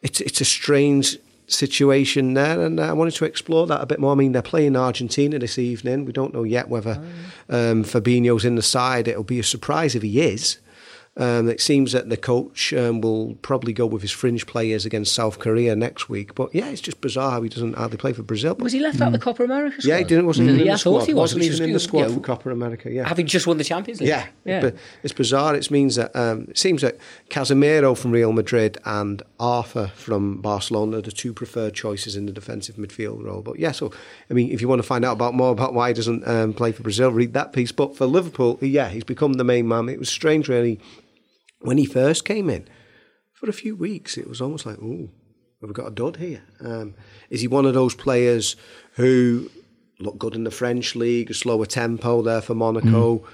it's 0.03 0.21
it's 0.21 0.43
a 0.43 0.45
strange 0.45 1.17
situation 1.47 2.35
there, 2.35 2.61
and 2.61 2.79
I 2.79 2.93
wanted 2.93 3.15
to 3.15 3.25
explore 3.25 3.67
that 3.67 3.81
a 3.81 3.87
bit 3.87 3.99
more. 3.99 4.13
I 4.13 4.15
mean, 4.17 4.33
they're 4.33 4.43
playing 4.43 4.77
Argentina 4.77 5.39
this 5.39 5.59
evening. 5.59 6.05
We 6.05 6.13
don't 6.13 6.35
know 6.35 6.43
yet 6.43 6.69
whether 6.69 7.03
um, 7.49 7.83
Fabinho's 7.83 8.45
in 8.45 8.57
the 8.57 8.63
side. 8.63 9.09
It'll 9.09 9.25
be 9.25 9.41
a 9.41 9.45
surprise 9.45 9.95
if 9.95 10.03
he 10.03 10.21
is. 10.21 10.59
Um, 11.15 11.51
it 11.51 11.61
seems 11.61 11.93
that 11.93 12.09
the 12.09 12.17
coach 12.17 12.73
um, 12.73 13.03
will 13.03 13.35
probably 13.43 13.75
go 13.75 13.85
with 13.85 14.01
his 14.01 14.11
fringe 14.11 14.47
players 14.47 14.87
against 14.87 15.15
South 15.15 15.39
Korea 15.39 15.77
next 15.77 16.09
week. 16.09 16.35
But 16.35 16.55
yeah, 16.55 16.69
it's 16.69 16.81
just 16.81 17.03
bizarre 17.03 17.33
how 17.33 17.43
he 17.43 17.51
doesn't 17.51 17.75
hardly 17.77 17.99
play 17.99 18.15
for 18.15 18.23
Brazil. 18.23 18.55
Was 18.55 18.73
he 18.73 18.81
left 18.81 18.99
out 19.03 19.09
of 19.09 19.13
the 19.13 19.19
Copa 19.19 19.45
America 19.45 19.83
squad? 19.83 19.91
yeah, 19.91 19.99
he 19.99 20.05
didn't. 20.05 20.25
Wasn't 20.25 20.49
even 20.49 20.61
in 20.61 20.67
Yeah, 20.67 20.73
the 20.73 20.81
I 20.81 20.83
thought 20.83 21.03
squad. 21.03 21.07
he 21.07 21.13
was. 21.13 21.21
Wasn't 21.35 21.41
which 21.43 21.53
even 21.53 21.65
in 21.69 21.73
the 21.75 21.81
squad 21.81 22.01
you 22.01 22.09
know, 22.09 22.15
for 22.15 22.21
Copa 22.21 22.51
America. 22.51 22.91
Yeah, 22.91 23.07
Having 23.07 23.27
just 23.27 23.47
won 23.47 23.59
the 23.59 23.65
Champions 23.65 24.01
League. 24.01 24.09
yeah, 24.09 24.27
yeah. 24.47 24.61
but 24.63 24.77
it's 25.03 25.13
bizarre. 25.13 25.55
It 25.55 25.71
means 25.71 25.97
that 25.97 26.17
um, 26.17 26.47
it 26.49 26.57
seems 26.57 26.81
that 26.81 26.97
Casemiro 27.29 27.95
from 27.95 28.11
Real 28.13 28.33
Madrid 28.33 28.79
and 28.87 29.23
Arthur 29.39 29.89
from 29.95 30.41
Barcelona 30.41 30.97
are 30.97 31.03
the 31.03 31.13
two 31.13 31.35
preferred 31.35 31.75
choices 31.75 32.17
in 32.17 32.25
the 32.25 32.33
defensive 32.33 32.77
midfield 32.77 33.23
role. 33.23 33.43
But 33.43 33.59
yeah, 33.59 33.73
so 33.73 33.93
I 34.31 34.33
mean, 34.33 34.51
if 34.51 34.63
you 34.63 34.69
want 34.69 34.79
to 34.79 34.87
find 34.87 35.05
out 35.05 35.13
about 35.13 35.35
more 35.35 35.53
about 35.53 35.75
why 35.75 35.89
he 35.89 35.95
doesn't 35.95 36.27
um, 36.27 36.55
play 36.55 36.73
for 36.73 36.83
Brazil, 36.83 37.11
read 37.13 37.35
that 37.35 37.53
piece. 37.53 37.71
But 37.71 37.95
for 37.99 38.07
Liverpool, 38.07 38.59
yeah, 38.63 38.89
he's 38.89 39.05
become 39.05 39.35
the 39.35 39.45
main 39.45 39.69
man. 39.69 39.91
It 39.91 39.99
was 39.99 40.09
strange, 40.09 40.49
really, 40.49 40.81
when 41.63 41.79
he 41.79 41.85
first 41.85 42.25
came 42.25 42.51
in. 42.51 42.69
For 43.33 43.49
a 43.49 43.53
few 43.53 43.75
weeks, 43.75 44.17
it 44.17 44.29
was 44.29 44.41
almost 44.41 44.67
like, 44.67 44.79
"Ooh, 44.79 45.11
have 45.61 45.71
we 45.71 45.75
got 45.75 45.89
a 45.89 45.91
dud 45.95 46.17
here?" 46.17 46.43
Um, 46.61 46.95
is 47.29 47.41
he 47.41 47.49
one 47.49 47.67
of 47.67 47.75
those 47.75 47.95
players 47.95 48.55
who 48.93 49.51
look 49.99 50.19
good 50.19 50.35
in 50.35 50.45
the 50.45 50.51
French 50.51 50.95
league, 50.95 51.31
a 51.31 51.35
slower 51.35 51.67
tempo 51.67 52.23
there 52.23 52.41
for 52.41 52.55
Monaco? 52.55 53.25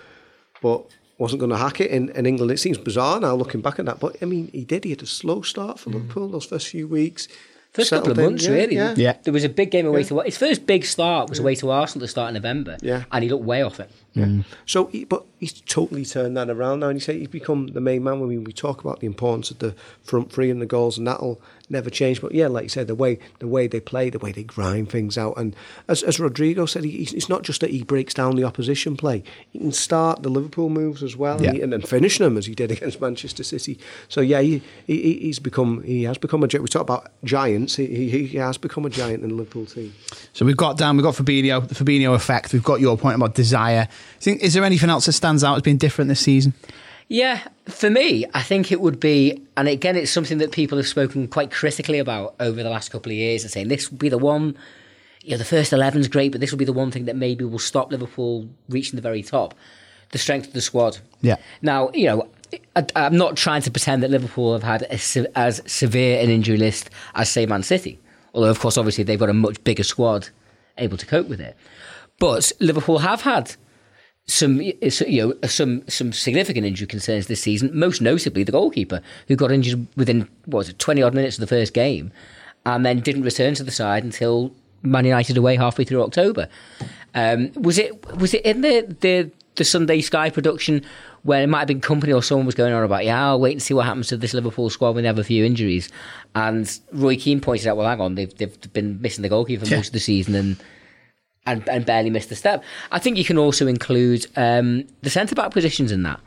But 0.63 0.87
wasn't 1.19 1.41
going 1.41 1.51
to 1.51 1.57
hack 1.57 1.81
it 1.81 1.91
in, 1.91 2.09
in 2.11 2.27
England. 2.27 2.53
It 2.53 2.59
seems 2.59 2.79
bizarre 2.79 3.21
now 3.21 3.35
looking 3.35 3.61
back 3.61 3.79
at 3.79 3.87
that, 3.87 3.99
but 4.01 4.17
I 4.23 4.25
mean, 4.25 4.49
he 4.53 4.65
did. 4.65 4.85
He 4.85 4.91
had 4.91 5.03
a 5.03 5.07
slow 5.07 5.43
start 5.43 5.81
for 5.81 5.91
Liverpool 5.91 6.29
those 6.29 6.47
first 6.47 6.69
few 6.69 6.87
weeks. 6.87 7.27
First 7.73 7.91
couple 7.91 8.13
of 8.13 8.17
Settled 8.17 8.19
in, 8.19 8.33
months, 8.33 8.47
yeah, 8.47 8.53
really. 8.53 8.77
Yeah. 8.77 8.95
Yeah. 8.97 9.17
There 9.25 9.33
was 9.33 9.45
a 9.45 9.49
big 9.49 9.71
game 9.71 9.87
away 9.87 10.05
to 10.05 10.21
his 10.21 10.39
first 10.39 10.65
big 10.65 10.85
start 10.87 11.29
was 11.29 11.39
away 11.39 11.55
to 11.57 11.71
Arsenal 11.71 12.07
to 12.07 12.11
start 12.11 12.29
in 12.29 12.35
November. 12.35 12.79
Yeah. 12.81 13.05
and 13.13 13.23
he 13.23 13.29
looked 13.29 13.45
way 13.45 13.63
off 13.63 13.79
it. 13.79 13.91
Mm. 14.27 14.45
So, 14.67 14.87
he, 14.87 15.05
but 15.05 15.25
he's 15.39 15.61
totally 15.63 16.05
turned 16.05 16.37
that 16.37 16.51
around 16.51 16.81
now, 16.81 16.89
and 16.89 16.97
he 16.97 17.01
said 17.01 17.17
he's 17.17 17.29
become 17.29 17.69
the 17.69 17.81
main 17.81 18.03
man. 18.05 18.15
I 18.23 18.27
mean, 18.27 18.45
we 18.45 18.53
talk 18.53 18.81
about 18.83 19.01
the 19.01 19.07
importance 19.07 19.51
of 19.51 19.59
the 19.61 19.75
front 20.03 20.33
three 20.33 20.51
and 20.51 20.61
the 20.61 20.67
goals, 20.67 20.99
and 20.99 21.07
that'll 21.07 21.41
never 21.71 21.91
change. 21.91 22.21
But 22.21 22.33
yeah, 22.33 22.47
like 22.49 22.63
you 22.65 22.69
said, 22.69 22.87
the 22.87 22.95
way 22.95 23.19
the 23.39 23.47
way 23.49 23.67
they 23.67 23.81
play, 23.81 24.11
the 24.11 24.19
way 24.19 24.33
they 24.33 24.43
grind 24.43 24.91
things 24.91 25.17
out, 25.19 25.35
and 25.37 25.55
as, 25.89 26.03
as 26.03 26.19
Rodrigo 26.19 26.67
said, 26.67 26.85
he, 26.85 26.91
he's- 26.91 27.13
it's 27.13 27.29
not 27.29 27.43
just 27.43 27.61
that 27.61 27.71
he 27.71 27.83
breaks 27.83 28.15
down 28.15 28.37
the 28.37 28.45
opposition 28.45 28.97
play; 28.97 29.23
he 29.51 29.59
can 29.59 29.73
start 29.73 30.23
the 30.23 30.29
Liverpool 30.31 30.69
moves 30.71 31.03
as 31.03 31.17
well, 31.17 31.41
Yeah. 31.41 31.49
and, 31.49 31.57
he- 31.57 31.63
and 31.63 31.73
then 31.73 31.83
finish 31.83 32.19
them 32.19 32.37
as 32.37 32.47
he 32.47 32.55
did 32.55 32.71
against 32.71 33.01
Manchester 33.01 33.45
City. 33.45 33.79
So 34.09 34.21
yeah, 34.21 34.41
he, 34.41 34.63
he 34.87 35.15
he's 35.21 35.39
become 35.39 35.83
he 35.83 36.05
has 36.05 36.19
become 36.19 36.43
a. 36.43 36.49
gi- 36.49 36.59
We 36.59 36.69
talk 36.69 36.83
about 36.83 37.11
giants. 37.25 37.77
He, 37.77 37.87
he, 37.87 38.27
he 38.27 38.39
has 38.39 38.59
become 38.59 38.85
a 38.87 38.91
giant 38.91 39.23
in 39.23 39.29
the 39.31 39.35
Liverpool 39.35 39.67
team. 39.67 39.95
So 40.33 40.45
we've 40.45 40.57
got 40.57 40.79
Dan, 40.79 40.97
we've 40.97 41.05
got 41.05 41.15
Fabinho, 41.15 41.67
the 41.69 41.75
Fabinho 41.75 42.15
effect. 42.15 42.53
We've 42.53 42.63
got 42.65 42.81
your 42.81 42.97
point 42.97 43.17
about 43.17 43.35
desire. 43.35 43.89
Think, 44.21 44.43
is 44.43 44.55
there 44.55 44.65
anything 44.65 44.91
else 44.91 45.07
that 45.07 45.13
stands 45.13 45.45
out 45.45 45.57
as 45.57 45.63
being 45.63 45.77
different 45.77 46.09
this 46.09 46.21
season? 46.21 46.55
Yeah, 47.09 47.41
for 47.67 47.89
me, 47.89 48.27
I 48.35 48.43
think 48.43 48.71
it 48.71 48.81
would 48.81 49.01
be, 49.01 49.43
and 49.57 49.67
again, 49.67 49.97
it's 49.97 50.11
something 50.11 50.39
that 50.39 50.53
people 50.53 50.77
have 50.77 50.87
spoken 50.87 51.27
quite 51.27 51.51
critically 51.51 51.99
about 51.99 52.35
over 52.39 52.63
the 52.63 52.69
last 52.69 52.91
couple 52.91 53.11
of 53.11 53.17
years 53.17 53.43
and 53.43 53.51
saying 53.51 53.69
this 53.69 53.91
would 53.91 53.99
be 53.99 54.11
the 54.11 54.19
one, 54.19 54.59
you 55.23 55.31
know, 55.31 55.39
the 55.39 55.45
first 55.45 55.73
11's 55.73 56.09
great, 56.09 56.33
but 56.33 56.43
this 56.43 56.51
will 56.51 56.59
be 56.59 56.67
the 56.67 56.73
one 56.73 56.91
thing 56.91 57.07
that 57.07 57.17
maybe 57.17 57.45
will 57.45 57.59
stop 57.59 57.91
Liverpool 57.91 58.49
reaching 58.69 58.97
the 58.97 59.03
very 59.03 59.23
top 59.23 59.55
the 60.11 60.19
strength 60.19 60.49
of 60.49 60.53
the 60.53 60.61
squad. 60.61 60.99
Yeah. 61.21 61.37
Now, 61.63 61.91
you 61.93 62.07
know, 62.07 62.29
I, 62.77 62.87
I'm 62.97 63.17
not 63.17 63.37
trying 63.37 63.63
to 63.63 63.71
pretend 63.71 64.03
that 64.03 64.11
Liverpool 64.11 64.53
have 64.53 64.63
had 64.63 65.01
se- 65.01 65.27
as 65.35 65.61
severe 65.67 66.21
an 66.23 66.31
injury 66.31 66.57
list 66.57 66.91
as, 67.15 67.31
say, 67.31 67.47
Man 67.47 67.63
City. 67.63 67.99
Although, 68.35 68.51
of 68.51 68.59
course, 68.61 68.79
obviously, 68.79 69.05
they've 69.05 69.19
got 69.19 69.29
a 69.29 69.35
much 69.35 69.63
bigger 69.65 69.83
squad 69.83 70.29
able 70.79 70.97
to 70.97 71.07
cope 71.07 71.29
with 71.29 71.41
it. 71.41 71.57
But 72.19 72.53
Liverpool 72.61 72.99
have 72.99 73.23
had 73.23 73.55
some 74.29 74.61
you 74.61 74.75
know 74.81 75.35
some 75.49 75.83
some 75.89 76.13
significant 76.13 76.65
injury 76.67 76.87
concerns 76.87 77.27
this 77.27 77.41
season. 77.43 77.71
Most 77.73 78.01
notably, 78.01 78.45
the 78.45 78.53
goalkeeper 78.53 79.01
who 79.27 79.35
got 79.37 79.51
injured 79.51 79.87
within 79.97 80.29
what 80.45 80.59
was 80.59 80.69
it 80.69 80.79
twenty 80.79 81.03
odd 81.03 81.15
minutes 81.15 81.37
of 81.37 81.41
the 81.41 81.47
first 81.47 81.75
game, 81.75 82.13
and 82.65 82.87
then 82.87 83.01
didn't 83.01 83.23
return 83.23 83.55
to 83.55 83.65
the 83.65 83.71
side 83.71 84.05
until 84.05 84.53
Man 84.83 85.05
United 85.07 85.37
away 85.37 85.57
halfway 85.57 85.85
through 85.85 86.03
October. 86.03 86.49
Um, 87.15 87.51
was 87.55 87.79
it 87.79 88.07
was 88.17 88.35
it 88.35 88.45
in 88.45 88.61
the 88.61 88.97
the 89.01 89.31
the 89.57 89.65
Sunday 89.65 90.01
Sky 90.03 90.31
production 90.31 90.85
where 91.25 91.43
it 91.43 91.49
might 91.49 91.59
have 91.61 91.69
been 91.69 91.81
company 91.81 92.13
or 92.13 92.23
someone 92.23 92.47
was 92.47 92.55
going 92.55 92.73
on 92.73 92.85
about 92.85 93.05
yeah 93.05 93.27
I'll 93.29 93.41
wait 93.41 93.53
and 93.53 93.63
see 93.63 93.75
what 93.75 93.87
happens 93.87 94.07
to 94.09 94.17
this 94.17 94.35
Liverpool 94.35 94.71
squad 94.71 94.95
when 94.95 95.03
they 95.03 95.09
have 95.09 95.19
a 95.19 95.25
few 95.25 95.45
injuries, 95.45 95.89
and 96.35 96.79
Roy 96.93 97.17
Keane 97.17 97.41
pointed 97.41 97.67
out 97.67 97.77
well 97.77 97.89
hang 97.89 98.01
on 98.01 98.15
they've 98.15 98.33
they've 98.37 98.73
been 98.73 99.01
missing 99.01 99.23
the 99.23 99.29
goalkeeper 99.31 99.65
for 99.65 99.71
Yeah. 99.71 99.79
most 99.79 99.89
of 99.89 99.93
the 99.95 100.01
season 100.01 100.35
and 100.37 100.57
and, 101.49 101.69
and 101.69 101.85
barely 101.85 102.11
missed 102.11 102.31
a 102.31 102.37
step. 102.37 102.63
I 102.93 102.99
think 102.99 103.17
you 103.17 103.25
can 103.25 103.39
also 103.39 103.67
include 103.67 104.27
um, 104.37 104.85
the 105.03 105.11
centre 105.11 105.35
back 105.35 105.51
positions 105.51 105.91
in 105.91 106.03
that. 106.03 106.21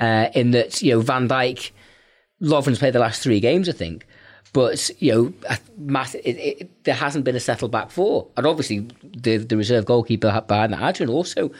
Uh, 0.00 0.30
in 0.34 0.52
that, 0.52 0.80
you 0.82 0.92
know, 0.92 1.00
Van 1.00 1.28
Dijk, 1.28 1.70
Lovren's 2.40 2.78
played 2.78 2.94
the 2.94 3.00
last 3.00 3.22
three 3.22 3.40
games, 3.40 3.68
I 3.68 3.72
think. 3.72 4.06
But, 4.52 4.90
you 4.98 5.12
know, 5.12 5.56
mass, 5.76 6.14
it, 6.14 6.36
it, 6.36 6.84
there 6.84 6.94
hasn't 6.94 7.24
been 7.24 7.36
a 7.36 7.40
settled 7.40 7.70
back 7.70 7.90
four. 7.90 8.26
And 8.36 8.46
obviously, 8.46 8.88
the, 9.02 9.36
the 9.36 9.56
reserve 9.56 9.84
goalkeeper 9.84 10.42
behind 10.46 10.72
that, 10.72 10.82
Adrian, 10.82 11.10
also 11.10 11.52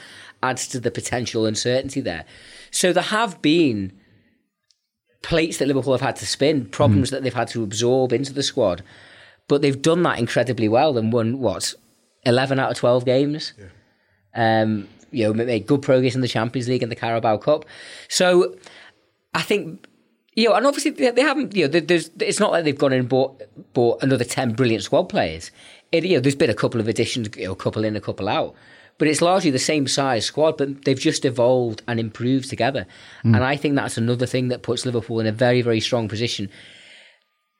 adds 0.42 0.66
to 0.68 0.80
the 0.80 0.90
potential 0.90 1.46
uncertainty 1.46 2.00
there. 2.00 2.24
So 2.70 2.92
there 2.92 3.02
have 3.02 3.40
been 3.42 3.92
plates 5.22 5.58
that 5.58 5.68
Liverpool 5.68 5.92
have 5.92 6.00
had 6.00 6.16
to 6.16 6.26
spin, 6.26 6.66
problems 6.66 7.10
that 7.10 7.22
they've 7.22 7.34
had 7.34 7.48
to 7.48 7.62
absorb 7.62 8.12
into 8.12 8.32
the 8.32 8.42
squad. 8.42 8.82
But 9.46 9.62
they've 9.62 9.82
done 9.82 10.02
that 10.04 10.18
incredibly 10.18 10.68
well 10.68 10.98
and 10.98 11.12
won, 11.12 11.38
what, 11.38 11.74
11 12.24 12.58
out 12.58 12.70
of 12.70 12.76
12 12.76 13.04
games? 13.04 13.52
Um, 14.34 14.88
you 15.10 15.24
know, 15.24 15.32
made 15.32 15.66
good 15.66 15.82
progress 15.82 16.14
in 16.14 16.20
the 16.20 16.28
Champions 16.28 16.68
League 16.68 16.82
and 16.82 16.90
the 16.90 16.96
Carabao 16.96 17.38
Cup. 17.38 17.64
So 18.08 18.56
I 19.34 19.42
think, 19.42 19.86
you 20.34 20.48
know, 20.48 20.54
and 20.54 20.66
obviously 20.66 20.92
they, 20.92 21.10
they 21.10 21.22
haven't, 21.22 21.56
you 21.56 21.66
know, 21.66 21.80
there's, 21.80 22.10
it's 22.20 22.40
not 22.40 22.52
like 22.52 22.64
they've 22.64 22.78
gone 22.78 22.92
and 22.92 23.08
bought, 23.08 23.42
bought 23.72 24.02
another 24.02 24.24
10 24.24 24.54
brilliant 24.54 24.84
squad 24.84 25.04
players. 25.04 25.50
It, 25.92 26.04
you 26.04 26.14
know, 26.16 26.20
there's 26.20 26.36
been 26.36 26.50
a 26.50 26.54
couple 26.54 26.80
of 26.80 26.86
additions, 26.86 27.28
you 27.36 27.46
know, 27.46 27.52
a 27.52 27.56
couple 27.56 27.84
in, 27.84 27.96
a 27.96 28.00
couple 28.00 28.28
out. 28.28 28.54
But 28.98 29.08
it's 29.08 29.22
largely 29.22 29.50
the 29.50 29.58
same 29.58 29.88
size 29.88 30.26
squad, 30.26 30.58
but 30.58 30.84
they've 30.84 31.00
just 31.00 31.24
evolved 31.24 31.82
and 31.88 31.98
improved 31.98 32.50
together. 32.50 32.86
And 33.24 33.36
I 33.42 33.56
think 33.56 33.74
that's 33.74 33.96
another 33.96 34.26
thing 34.26 34.48
that 34.48 34.62
puts 34.62 34.84
Liverpool 34.84 35.20
in 35.20 35.26
a 35.26 35.32
very, 35.32 35.62
very 35.62 35.80
strong 35.80 36.06
position 36.06 36.50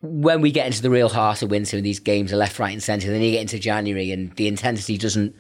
when 0.02 0.40
we 0.40 0.50
get 0.50 0.66
into 0.66 0.82
the 0.82 0.90
real 0.90 1.10
heart 1.10 1.42
of 1.42 1.50
winter 1.50 1.76
and 1.76 1.84
these 1.84 2.00
games 2.00 2.32
are 2.32 2.36
left, 2.36 2.58
right, 2.58 2.72
and 2.72 2.82
centre, 2.82 3.10
then 3.10 3.20
you 3.20 3.32
get 3.32 3.42
into 3.42 3.58
January 3.58 4.10
and 4.12 4.34
the 4.36 4.48
intensity 4.48 4.96
doesn't 4.96 5.34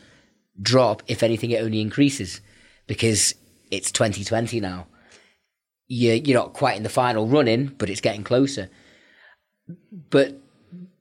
drop. 0.60 1.02
If 1.06 1.22
anything, 1.22 1.50
it 1.50 1.62
only 1.62 1.80
increases 1.80 2.40
because 2.86 3.34
it's 3.70 3.90
2020 3.90 4.60
now. 4.60 4.86
You're, 5.88 6.16
you're 6.16 6.38
not 6.38 6.52
quite 6.52 6.76
in 6.76 6.82
the 6.82 6.88
final 6.88 7.26
running, 7.26 7.68
but 7.78 7.88
it's 7.88 8.02
getting 8.02 8.22
closer. 8.22 8.68
But 10.10 10.38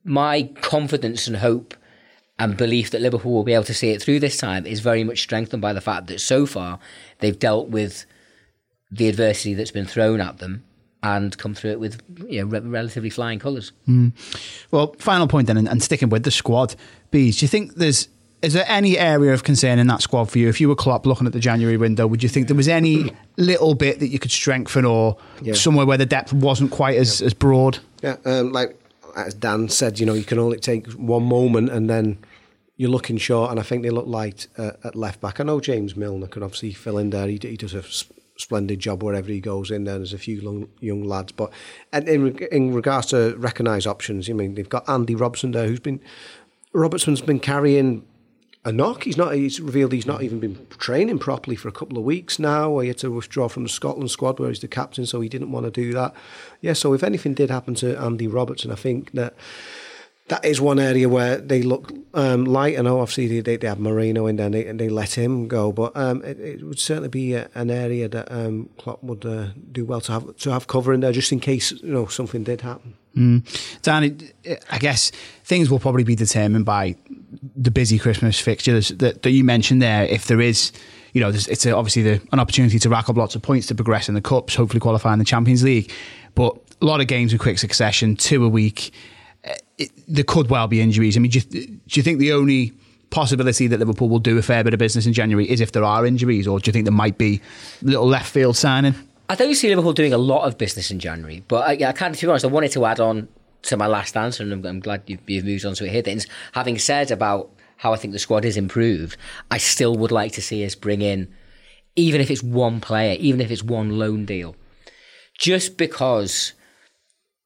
my 0.04 0.44
confidence 0.62 1.28
and 1.28 1.38
hope 1.38 1.76
and 2.40 2.56
belief 2.56 2.92
that 2.92 3.02
Liverpool 3.02 3.34
will 3.34 3.44
be 3.44 3.54
able 3.54 3.66
to 3.66 3.74
see 3.74 3.90
it 3.90 4.02
through 4.02 4.22
this 4.22 4.38
time 4.38 4.66
is 4.66 4.80
very 4.80 5.04
much 5.04 5.20
strengthened 5.20 5.62
by 5.62 5.74
the 5.74 5.82
fact 5.82 6.08
that 6.08 6.22
so 6.22 6.46
far 6.46 6.80
they've 7.20 7.38
dealt 7.38 7.68
with 7.68 8.06
the 8.90 9.10
adversity 9.10 9.54
that's 9.54 9.72
been 9.72 9.86
thrown 9.86 10.22
at 10.22 10.38
them 10.38 10.64
and 11.02 11.38
come 11.38 11.54
through 11.56 11.72
it 11.72 11.80
with 11.80 12.02
you 12.28 12.42
know, 12.42 12.48
re- 12.48 12.60
relatively 12.60 13.10
flying 13.10 13.40
colours. 13.40 13.72
Well, 14.72 14.94
final 15.00 15.28
point 15.28 15.48
then, 15.48 15.58
and, 15.58 15.68
and 15.68 15.82
sticking 15.82 16.10
with 16.10 16.24
the 16.24 16.32
squad, 16.32 16.76
Bees, 17.12 17.40
do 17.40 17.46
you 17.46 17.48
think 17.48 17.76
there's 17.76 18.08
is 18.42 18.54
there 18.54 18.64
any 18.70 18.98
area 18.98 19.34
of 19.34 19.44
concern 19.44 19.80
in 19.80 19.88
that 19.88 20.02
squad 20.02 20.32
for 20.32 20.40
you? 20.40 20.48
If 20.48 20.62
you 20.62 20.70
were 20.70 20.76
Klopp 20.76 21.06
looking 21.06 21.28
at 21.28 21.34
the 21.34 21.42
January 21.42 21.76
window, 21.76 22.08
would 22.08 22.24
you 22.24 22.30
think 22.30 22.48
there 22.48 22.56
was 22.56 22.70
any 22.70 23.12
little 23.36 23.76
bit 23.76 24.00
that 24.00 24.08
you 24.08 24.18
could 24.18 24.32
strengthen, 24.32 24.86
or 24.86 25.18
Yeah. 25.42 25.56
somewhere 25.56 25.86
where 25.86 25.98
the 25.98 26.06
depth 26.06 26.32
wasn't 26.32 26.72
quite 26.72 26.98
as, 26.98 27.22
as 27.22 27.34
broad? 27.34 27.80
Yeah, 28.02 28.16
um, 28.24 28.54
like 28.54 28.80
as 29.18 29.34
Dan 29.34 29.68
said, 29.68 30.00
you 30.00 30.06
know, 30.06 30.14
you 30.14 30.24
can 30.24 30.40
only 30.40 30.58
take 30.58 30.88
one 30.94 31.24
moment 31.24 31.70
and 31.70 31.90
then 31.90 32.18
you're 32.78 32.90
looking 32.90 33.18
short. 33.18 33.52
And 33.52 33.60
I 33.60 33.64
think 33.64 33.84
they 33.84 33.90
look 33.90 34.08
light 34.08 34.48
uh, 34.58 34.72
at 34.86 34.96
left 34.96 35.20
back. 35.20 35.42
I 35.42 35.44
know 35.44 35.60
James 35.60 35.98
Milner 35.98 36.28
can 36.28 36.42
obviously 36.42 36.72
fill 36.72 36.98
in 36.98 37.10
there. 37.10 37.28
He, 37.28 37.40
he 37.42 37.58
does 37.58 37.74
a 37.74 37.80
s- 37.80 38.06
splendid 38.40 38.80
job 38.80 39.04
wherever 39.04 39.30
he 39.30 39.40
goes 39.40 39.70
in 39.70 39.84
there. 39.84 39.98
There's 39.98 40.14
a 40.14 40.18
few 40.18 40.40
young, 40.40 40.70
young 40.80 41.04
lads. 41.04 41.32
But 41.32 41.52
and 41.92 42.08
in, 42.08 42.38
in 42.52 42.74
regards 42.74 43.08
to 43.08 43.36
recognised 43.38 43.88
options, 43.88 44.30
I 44.30 44.34
mean, 44.34 44.56
they've 44.56 44.68
got 44.68 44.88
Andy 44.90 45.16
Robson 45.16 45.52
there 45.52 45.68
who's 45.68 45.80
been, 45.80 46.00
Robertson's 46.74 47.22
been 47.22 47.40
carrying 47.40 48.06
a 48.66 48.72
knock. 48.72 49.04
He's 49.04 49.18
not. 49.18 49.36
He's 49.36 49.60
revealed 49.60 49.92
he's 49.92 50.06
not 50.06 50.22
even 50.22 50.40
been 50.40 50.68
training 50.78 51.20
properly 51.20 51.56
for 51.56 51.68
a 51.68 51.74
couple 51.74 51.98
of 51.98 52.04
weeks 52.04 52.40
now. 52.40 52.80
He 52.80 52.90
had 52.90 52.98
to 53.00 53.12
withdraw 53.12 53.48
from 53.48 53.64
the 53.64 53.70
Scotland 53.70 54.12
squad 54.12 54.40
where 54.40 54.50
he's 54.50 54.60
the 54.60 54.68
captain, 54.68 55.06
so 55.06 55.22
he 55.22 55.30
didn't 55.30 55.52
want 55.52 55.66
to 55.66 55.72
do 55.72 55.94
that. 55.94 56.14
Yeah. 56.62 56.74
So 56.74 56.94
if 56.94 57.04
anything 57.04 57.34
did 57.34 57.50
happen 57.50 57.76
to 57.76 57.98
Andy 57.98 58.28
Robertson, 58.28 58.72
I 58.72 58.76
think 58.76 59.12
that 59.14 59.36
that 60.30 60.46
is 60.46 60.62
one 60.62 60.80
area 60.80 61.10
where 61.10 61.38
they 61.38 61.62
look 61.64 61.92
um, 62.14 62.46
light. 62.46 62.78
I 62.80 62.82
know 62.82 63.00
obviously 63.00 63.42
they, 63.42 63.58
they, 63.58 63.68
have 63.68 63.80
Moreno 63.80 64.28
in 64.28 64.38
there 64.38 64.46
and 64.46 64.56
they, 64.56 64.66
and 64.66 64.80
they 64.80 64.90
let 64.90 65.18
him 65.18 65.48
go, 65.48 65.72
but 65.72 65.96
um, 65.98 66.24
it, 66.24 66.40
it 66.40 66.64
would 66.64 66.80
certainly 66.80 67.10
be 67.10 67.34
a, 67.34 67.50
an 67.56 67.70
area 67.70 68.08
that 68.08 68.32
um, 68.32 68.70
Klopp 68.78 69.04
would 69.04 69.26
uh, 69.26 69.48
do 69.72 69.86
well 69.86 70.02
to 70.02 70.12
have 70.12 70.38
to 70.38 70.52
have 70.52 70.68
cover 70.68 70.94
in 70.94 71.02
there 71.02 71.12
just 71.12 71.32
in 71.32 71.40
case 71.40 71.72
you 71.72 71.92
know 71.92 72.06
something 72.08 72.44
did 72.44 72.62
happen. 72.62 72.96
Dan, 73.82 74.04
it- 74.44 74.64
I 74.72 74.78
guess 74.78 75.12
things 75.44 75.70
will 75.70 75.80
probably 75.80 76.04
be 76.04 76.16
determined 76.16 76.66
by 76.66 76.96
the 77.56 77.72
busy 77.72 78.00
Christmas 78.00 78.40
fixtures 78.40 78.90
that, 78.90 79.24
that 79.24 79.32
you 79.32 79.44
mentioned 79.44 79.82
there. 79.82 80.06
If 80.06 80.28
there 80.28 80.40
is, 80.40 80.72
you 81.14 81.22
know, 81.22 81.30
it's 81.30 81.66
a, 81.66 81.76
obviously 81.76 82.04
the, 82.04 82.22
an 82.32 82.40
opportunity 82.40 82.80
to 82.80 82.90
rack 82.90 83.10
up 83.10 83.18
lots 83.18 83.36
of 83.36 83.42
points 83.42 83.68
to 83.68 83.76
progress 83.76 84.08
in 84.08 84.16
the 84.16 84.22
cups, 84.22 84.56
hopefully 84.56 84.80
qualify 84.80 85.12
in 85.12 85.20
the 85.20 85.26
Champions 85.26 85.64
League. 85.64 85.92
But 86.36 86.56
a 86.82 86.86
lot 86.86 87.02
of 87.02 87.08
games 87.08 87.34
in 87.34 87.40
quick 87.40 87.58
succession, 87.60 88.16
two 88.16 88.46
a 88.46 88.50
week. 88.50 88.92
Uh, 89.48 89.54
It, 89.78 89.92
there 90.08 90.24
could 90.24 90.50
well 90.50 90.68
be 90.68 90.82
injuries. 90.82 91.16
I 91.16 91.20
mean, 91.20 91.32
do 91.32 91.40
you, 91.40 91.68
do 91.68 91.80
you 91.94 92.04
think 92.04 92.20
the 92.20 92.34
only 92.34 92.74
possibility 93.10 93.68
that 93.68 93.80
Liverpool 93.80 94.10
will 94.10 94.20
do 94.20 94.38
a 94.38 94.42
fair 94.42 94.64
bit 94.64 94.74
of 94.74 94.80
business 94.80 95.06
in 95.06 95.14
January 95.14 95.50
is 95.50 95.62
if 95.62 95.72
there 95.72 95.84
are 95.84 96.06
injuries, 96.06 96.48
or 96.48 96.60
do 96.60 96.70
you 96.70 96.74
think 96.74 96.86
there 96.86 96.92
might 96.92 97.18
be 97.18 97.42
a 97.82 97.86
little 97.86 98.08
left 98.08 98.32
field 98.32 98.56
signing? 98.56 98.94
I 99.30 99.36
don't 99.36 99.54
see 99.56 99.70
Liverpool 99.70 99.94
doing 99.94 100.14
a 100.14 100.18
lot 100.18 100.48
of 100.48 100.58
business 100.58 100.92
in 100.92 101.00
January, 101.00 101.44
but 101.48 101.68
I, 101.68 101.90
I 101.90 101.92
can't, 101.92 102.16
to 102.16 102.26
be 102.26 102.30
honest, 102.30 102.46
I 102.46 102.50
wanted 102.50 102.72
to 102.72 102.86
add 102.86 103.00
on 103.00 103.28
to 103.64 103.78
my 103.78 103.88
last 103.88 104.16
answer, 104.16 104.44
and 104.44 104.52
I'm, 104.54 104.66
I'm 104.66 104.80
glad 104.80 105.04
you've, 105.08 105.22
you've 105.28 105.46
moved 105.46 105.66
on 105.66 105.76
to 105.76 105.86
it 105.86 105.92
here. 105.92 106.02
Things 106.02 106.28
having 106.54 106.78
said 106.80 107.12
about 107.12 107.52
how 107.78 107.94
I 107.94 107.98
think 107.98 108.14
the 108.14 108.20
squad 108.20 108.44
is 108.46 108.58
improved, 108.58 109.18
I 109.50 109.58
still 109.58 109.96
would 109.96 110.12
like 110.12 110.34
to 110.34 110.42
see 110.42 110.66
us 110.66 110.76
bring 110.76 111.02
in, 111.02 111.34
even 111.96 112.22
if 112.22 112.30
it's 112.30 112.44
one 112.44 112.82
player, 112.82 113.16
even 113.20 113.42
if 113.42 113.52
it's 113.52 113.64
one 113.64 113.98
loan 113.98 114.26
deal, 114.26 114.56
just 115.38 115.78
because 115.78 116.54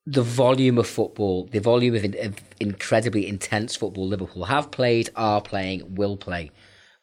the 0.06 0.22
volume 0.22 0.78
of 0.78 0.88
football, 0.88 1.46
the 1.52 1.60
volume 1.60 1.96
of, 1.96 2.04
in, 2.04 2.16
of 2.26 2.36
incredibly 2.60 3.28
intense 3.28 3.76
football 3.76 4.08
Liverpool 4.08 4.46
have 4.46 4.72
played, 4.72 5.10
are 5.16 5.42
playing, 5.42 5.96
will 5.96 6.18
play 6.18 6.52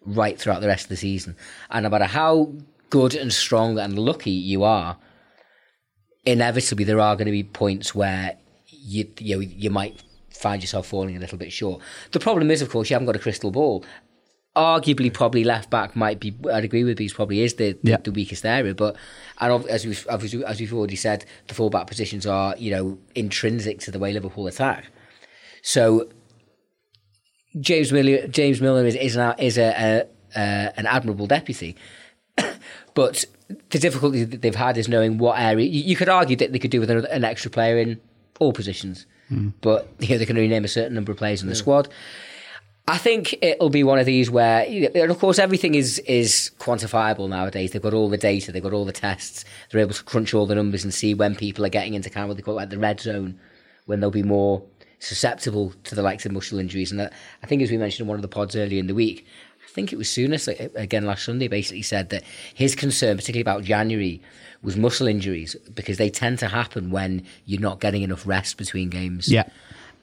right 0.04 0.38
throughout 0.38 0.60
the 0.60 0.68
rest 0.68 0.84
of 0.84 0.88
the 0.90 0.96
season. 0.96 1.36
And 1.70 1.84
no 1.84 1.90
matter 1.90 2.04
how 2.04 2.52
good 2.90 3.14
and 3.14 3.32
strong 3.32 3.78
and 3.78 3.98
lucky 3.98 4.30
you 4.30 4.64
are, 4.64 4.98
inevitably 6.24 6.84
there 6.84 7.00
are 7.00 7.16
going 7.16 7.26
to 7.26 7.32
be 7.32 7.44
points 7.44 7.94
where 7.94 8.36
you 8.66 9.10
you 9.18 9.36
know, 9.36 9.40
you 9.40 9.70
might 9.70 10.02
find 10.30 10.62
yourself 10.62 10.86
falling 10.86 11.16
a 11.16 11.20
little 11.20 11.38
bit 11.38 11.52
short. 11.52 11.80
The 12.12 12.20
problem 12.20 12.50
is, 12.50 12.62
of 12.62 12.70
course, 12.70 12.90
you 12.90 12.94
haven't 12.94 13.06
got 13.06 13.16
a 13.16 13.20
crystal 13.20 13.50
ball. 13.50 13.84
Arguably, 14.56 15.12
probably 15.12 15.44
left 15.44 15.70
back 15.70 15.94
might 15.94 16.18
be. 16.18 16.34
I'd 16.52 16.64
agree 16.64 16.82
with 16.82 16.98
these. 16.98 17.12
Probably 17.12 17.42
is 17.42 17.54
the, 17.54 17.78
Yeah. 17.82 17.98
the 18.02 18.10
weakest 18.10 18.44
area, 18.44 18.74
but 18.74 18.96
and 19.38 19.64
as 19.66 19.86
we've 19.86 20.04
as 20.08 20.60
we've 20.60 20.74
already 20.74 20.96
said, 20.96 21.24
the 21.46 21.54
fullback 21.54 21.86
positions 21.86 22.26
are 22.26 22.56
you 22.58 22.72
know 22.72 22.98
intrinsic 23.14 23.78
to 23.80 23.92
the 23.92 24.00
way 24.00 24.12
Liverpool 24.12 24.48
attack. 24.48 24.86
So 25.62 26.08
James 27.60 27.92
Milner, 27.92 28.26
James 28.26 28.60
Milner 28.60 28.84
is 28.86 28.94
is 28.94 29.16
an, 29.16 29.34
is 29.38 29.56
a, 29.56 29.68
a, 29.68 30.06
a 30.38 30.72
an 30.76 30.86
admirable 30.86 31.28
deputy, 31.28 31.76
but 32.94 33.24
the 33.70 33.78
difficulty 33.78 34.24
that 34.24 34.42
they've 34.42 34.54
had 34.54 34.76
is 34.76 34.88
knowing 34.88 35.18
what 35.18 35.38
area. 35.38 35.66
You, 35.66 35.82
you 35.82 35.96
could 35.96 36.08
argue 36.08 36.36
that 36.36 36.52
they 36.52 36.58
could 36.58 36.70
do 36.70 36.80
with 36.80 36.90
an, 36.90 37.04
an 37.06 37.24
extra 37.24 37.50
player 37.50 37.78
in 37.78 38.00
all 38.38 38.52
positions, 38.52 39.06
hmm. 39.28 39.48
but 39.60 39.88
you 40.00 40.08
know, 40.08 40.18
they 40.18 40.26
can 40.26 40.36
only 40.36 40.48
name 40.48 40.64
a 40.64 40.68
certain 40.68 40.94
number 40.94 41.12
of 41.12 41.18
players 41.18 41.42
in 41.42 41.48
the 41.48 41.54
squad. 41.54 41.88
I 42.90 42.98
think 42.98 43.36
it'll 43.40 43.70
be 43.70 43.84
one 43.84 44.00
of 44.00 44.06
these 44.06 44.32
where, 44.32 44.64
and 44.66 45.10
of 45.12 45.18
course, 45.20 45.38
everything 45.38 45.76
is 45.76 46.00
is 46.00 46.50
quantifiable 46.58 47.28
nowadays. 47.28 47.70
They've 47.70 47.80
got 47.80 47.94
all 47.94 48.08
the 48.08 48.18
data, 48.18 48.50
they've 48.50 48.60
got 48.60 48.72
all 48.72 48.84
the 48.84 48.90
tests. 48.90 49.44
They're 49.70 49.80
able 49.80 49.94
to 49.94 50.02
crunch 50.02 50.34
all 50.34 50.44
the 50.44 50.56
numbers 50.56 50.82
and 50.82 50.92
see 50.92 51.14
when 51.14 51.36
people 51.36 51.64
are 51.64 51.68
getting 51.68 51.94
into 51.94 52.10
kind 52.10 52.24
of 52.24 52.28
what 52.28 52.36
they 52.36 52.42
call 52.42 52.54
like 52.54 52.70
the 52.70 52.78
red 52.78 52.98
zone, 52.98 53.38
when 53.86 54.00
they'll 54.00 54.10
be 54.10 54.24
more 54.24 54.64
susceptible 54.98 55.72
to 55.84 55.94
the 55.94 56.02
likes 56.02 56.26
of 56.26 56.32
muscle 56.32 56.58
injuries. 56.58 56.90
And 56.90 57.02
I 57.02 57.10
I 57.44 57.46
think, 57.46 57.62
as 57.62 57.70
we 57.70 57.76
mentioned 57.76 58.06
in 58.06 58.08
one 58.08 58.16
of 58.16 58.22
the 58.22 58.28
pods 58.28 58.56
earlier 58.56 58.80
in 58.80 58.88
the 58.88 58.94
week, 58.94 59.24
I 59.64 59.70
think 59.70 59.92
it 59.92 59.96
was 59.96 60.08
Souness 60.08 60.48
like, 60.48 60.60
uh, 60.60 60.68
again 60.74 61.06
last 61.06 61.24
Sunday 61.24 61.46
basically 61.46 61.82
said 61.82 62.10
that 62.10 62.24
his 62.54 62.74
concern, 62.74 63.16
particularly 63.16 63.42
about 63.42 63.62
January, 63.62 64.20
was 64.62 64.76
muscle 64.76 65.06
injuries 65.06 65.54
because 65.72 65.96
they 65.96 66.10
tend 66.10 66.40
to 66.40 66.48
happen 66.48 66.90
when 66.90 67.24
you're 67.46 67.60
not 67.60 67.78
getting 67.78 68.02
enough 68.02 68.26
rest 68.26 68.56
between 68.56 68.90
games. 68.90 69.30
Yeah. 69.30 69.44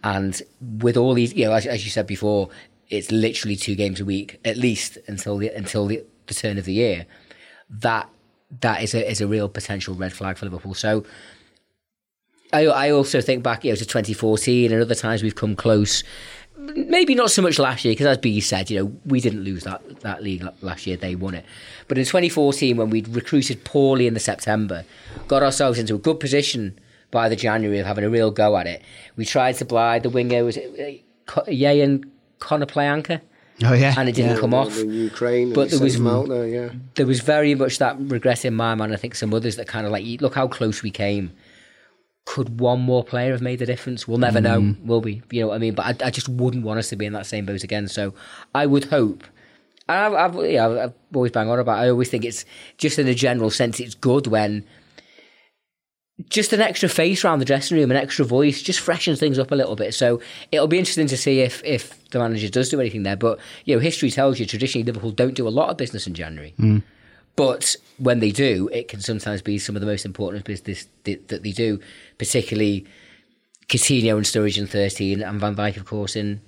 And 0.06 0.42
with 0.80 0.96
all 0.96 1.14
these, 1.16 1.34
you 1.34 1.46
know, 1.46 1.54
as, 1.54 1.66
as 1.66 1.84
you 1.84 1.92
said 1.92 2.08
before, 2.08 2.50
it's 2.90 3.12
literally 3.12 3.56
two 3.56 3.76
games 3.76 4.00
a 4.00 4.06
week 4.06 4.40
at 4.46 4.58
least 4.58 4.98
until 5.08 5.38
the 5.38 5.50
until 5.50 5.88
the, 5.88 6.04
the 6.28 6.34
turn 6.34 6.58
of 6.58 6.66
the 6.66 6.74
year. 6.74 7.06
That 7.70 8.10
that 8.62 8.82
is 8.84 8.94
a 8.94 9.10
is 9.10 9.22
a 9.22 9.28
real 9.28 9.50
potential 9.50 9.96
red 9.96 10.14
flag 10.14 10.38
for 10.38 10.46
Liverpool. 10.46 10.74
So. 10.74 11.06
I, 12.54 12.66
I 12.66 12.92
also 12.92 13.20
think 13.20 13.44
back, 13.44 13.66
you 13.66 13.74
know, 13.74 13.76
to 13.76 13.86
2014 13.86 14.72
and 14.72 14.82
other 14.82 14.96
times 14.96 15.22
we've 15.22 15.36
come 15.36 15.54
close. 15.54 16.02
Maybe 16.56 17.14
not 17.14 17.30
so 17.30 17.42
much 17.42 17.60
last 17.60 17.84
year 17.84 17.92
because, 17.92 18.08
as 18.08 18.18
B 18.20 18.40
said, 18.40 18.72
you 18.72 18.80
know, 18.80 18.98
we 19.06 19.20
didn't 19.20 19.44
lose 19.44 19.66
that 19.66 20.00
that 20.00 20.24
league 20.24 20.48
last 20.62 20.88
year; 20.88 20.96
they 20.96 21.14
won 21.14 21.34
it. 21.34 21.44
But 21.90 21.98
in 21.98 22.06
2014, 22.06 22.78
when 22.78 22.90
we'd 22.90 23.10
recruited 23.10 23.66
poorly 23.66 24.08
in 24.08 24.14
the 24.14 24.22
September, 24.22 24.86
got 25.28 25.44
ourselves 25.44 25.78
into 25.78 25.96
a 25.96 25.98
good 25.98 26.22
position 26.22 26.80
by 27.12 27.28
the 27.28 27.36
January 27.36 27.80
of 27.80 27.86
having 27.86 28.06
a 28.06 28.10
real 28.10 28.32
go 28.32 28.56
at 28.56 28.66
it. 28.66 28.82
We 29.18 29.26
tried 29.26 29.56
to 29.56 29.66
buy 29.66 30.00
the 30.00 30.10
winger 30.10 30.46
was 30.46 30.56
it 30.56 31.04
uh, 31.36 31.42
Ye 31.48 31.82
and 31.82 32.10
Konoplyanka, 32.40 33.22
Oh 33.64 33.74
yeah, 33.74 33.96
and 33.98 34.08
it 34.08 34.14
didn't 34.16 34.36
Yeah. 34.36 34.40
come 34.40 34.54
off. 34.54 34.78
in 34.80 34.94
Ukraine, 34.94 35.50
But 35.50 35.56
but 35.56 35.70
there 35.72 35.80
there 35.80 35.84
was- 35.86 36.00
was 36.00 36.30
there, 36.30 36.48
yeah. 36.48 36.70
there 36.96 37.06
was 37.08 37.20
very 37.22 37.56
much 37.56 37.80
that 37.80 37.96
regret 38.00 38.46
in 38.46 38.54
my 38.54 38.76
mind. 38.76 38.94
I 38.94 38.98
think 38.98 39.16
some 39.16 39.34
others 39.34 39.56
that 39.56 39.68
kind 39.68 39.86
of 39.86 39.92
like, 39.92 40.06
look 40.22 40.36
how 40.36 40.48
close 40.48 40.84
we 40.84 40.92
came. 40.92 41.32
Could 42.26 42.60
one 42.60 42.82
more 42.82 43.04
player 43.06 43.32
have 43.32 43.42
made 43.42 43.60
the 43.60 43.66
difference? 43.66 44.06
We'll 44.08 44.18
never 44.18 44.42
know, 44.42 44.60
mm. 44.62 44.86
will 44.86 45.00
we? 45.02 45.22
You 45.32 45.42
know 45.42 45.48
what 45.48 45.56
I 45.56 45.58
mean? 45.60 45.74
But 45.76 46.04
I, 46.04 46.08
I 46.08 46.12
just 46.12 46.28
wouldn't 46.28 46.66
want 46.66 46.78
us 46.78 46.90
to 46.90 46.96
be 46.98 47.06
in 47.06 47.14
that 47.14 47.26
same 47.26 47.46
boat 47.46 47.64
again. 47.64 47.88
So 47.88 48.14
I 48.54 48.66
would 48.66 48.86
hope. 48.86 49.24
And 49.90 49.98
I've, 49.98 50.36
I've, 50.36 50.46
yeah, 50.52 50.68
I've 50.68 50.94
always 51.16 51.32
bang 51.32 51.50
on 51.50 51.58
about. 51.58 51.80
it. 51.80 51.84
I 51.84 51.90
always 51.90 52.10
think 52.10 52.26
it's 52.26 52.44
just 52.78 53.00
in 53.00 53.08
a 53.08 53.14
general 53.16 53.50
sense, 53.50 53.80
it's 53.80 53.96
good 53.96 54.28
when 54.28 54.66
just 56.30 56.52
an 56.52 56.62
extra 56.62 56.90
face 56.90 57.24
around 57.24 57.40
the 57.40 57.46
dressing 57.46 57.78
room, 57.78 57.92
an 57.92 57.98
extra 57.98 58.26
voice, 58.26 58.62
just 58.62 58.80
freshens 58.80 59.20
things 59.20 59.38
up 59.38 59.52
a 59.52 59.56
little 59.56 59.76
bit. 59.76 59.94
So 59.94 60.20
it'll 60.52 60.68
be 60.68 60.80
interesting 60.80 61.08
to 61.08 61.18
see 61.18 61.42
if 61.42 61.64
if 61.64 62.10
the 62.10 62.20
manager 62.20 62.50
does 62.50 62.70
do 62.70 62.80
anything 62.80 63.04
there. 63.04 63.16
But 63.16 63.40
you 63.66 63.76
know, 63.76 63.80
history 63.80 64.10
tells 64.10 64.40
you 64.40 64.46
traditionally 64.46 64.84
Liverpool 64.84 65.12
don't 65.12 65.36
do 65.36 65.48
a 65.48 65.50
lot 65.50 65.70
of 65.70 65.78
business 65.78 66.08
in 66.08 66.14
January. 66.14 66.54
But 67.36 67.76
when 68.00 68.20
they 68.20 68.32
do, 68.32 68.68
it 68.74 68.88
can 68.88 69.00
sometimes 69.00 69.44
be 69.44 69.60
some 69.60 69.76
of 69.76 69.80
the 69.80 69.86
most 69.86 70.06
important 70.06 70.44
business 70.44 70.88
that 71.04 71.28
that 71.28 71.44
they 71.44 71.52
do, 71.52 71.80
particularly 72.18 72.88
Coutinho 73.68 74.16
and 74.16 74.26
Sturridge 74.26 74.58
in 74.58 74.66
13 74.66 75.22
and 75.22 75.40
Van 75.40 75.56
Dijk, 75.56 75.78
of 75.78 75.86
course, 75.86 76.16
in 76.16 76.42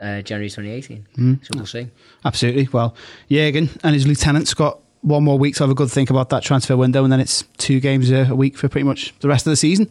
uh, 0.00 0.22
January 0.22 0.50
2018. 0.50 1.38
So 1.42 1.50
we'll 1.54 1.66
see. 1.66 1.88
Absolutely. 2.24 2.68
Well, 2.72 2.96
Jurgen 3.30 3.70
and 3.84 3.94
his 3.94 4.06
lieutenants 4.08 4.54
got 4.54 4.80
one 5.04 5.22
more 5.22 5.38
week 5.38 5.54
to 5.56 5.62
have 5.62 5.70
a 5.70 5.74
good 5.74 5.90
think 5.90 6.10
about 6.10 6.30
that 6.30 6.42
transfer 6.42 6.76
window, 6.76 7.04
and 7.04 7.12
then 7.12 7.20
it's 7.20 7.44
two 7.58 7.78
games 7.78 8.10
a, 8.10 8.26
a 8.30 8.34
week 8.34 8.56
for 8.56 8.68
pretty 8.68 8.84
much 8.84 9.14
the 9.20 9.28
rest 9.28 9.46
of 9.46 9.50
the 9.50 9.56
season. 9.56 9.88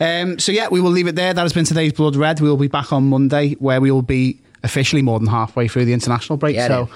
Um, 0.00 0.38
so, 0.38 0.52
yeah, 0.52 0.68
we 0.68 0.80
will 0.80 0.90
leave 0.90 1.06
it 1.06 1.14
there. 1.14 1.32
That 1.32 1.42
has 1.42 1.52
been 1.52 1.64
today's 1.64 1.92
Blood 1.92 2.16
Red. 2.16 2.40
We 2.40 2.48
will 2.48 2.56
be 2.56 2.68
back 2.68 2.92
on 2.92 3.08
Monday, 3.08 3.54
where 3.54 3.80
we 3.80 3.90
will 3.90 4.02
be 4.02 4.40
officially 4.64 5.02
more 5.02 5.18
than 5.18 5.28
halfway 5.28 5.68
through 5.68 5.84
the 5.84 5.92
international 5.92 6.36
break. 6.36 6.56
Yeah, 6.56 6.66
so, 6.68 6.90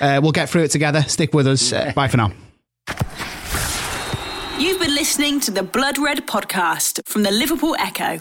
uh, 0.00 0.20
we'll 0.22 0.32
get 0.32 0.48
through 0.48 0.62
it 0.62 0.70
together. 0.70 1.02
Stick 1.02 1.34
with 1.34 1.46
us. 1.48 1.72
Uh, 1.72 1.92
bye 1.94 2.08
for 2.08 2.16
now. 2.16 2.32
You've 4.58 4.80
been 4.80 4.94
listening 4.94 5.40
to 5.40 5.50
the 5.50 5.62
Blood 5.62 5.98
Red 5.98 6.26
podcast 6.26 7.00
from 7.04 7.24
the 7.24 7.30
Liverpool 7.30 7.76
Echo. 7.78 8.20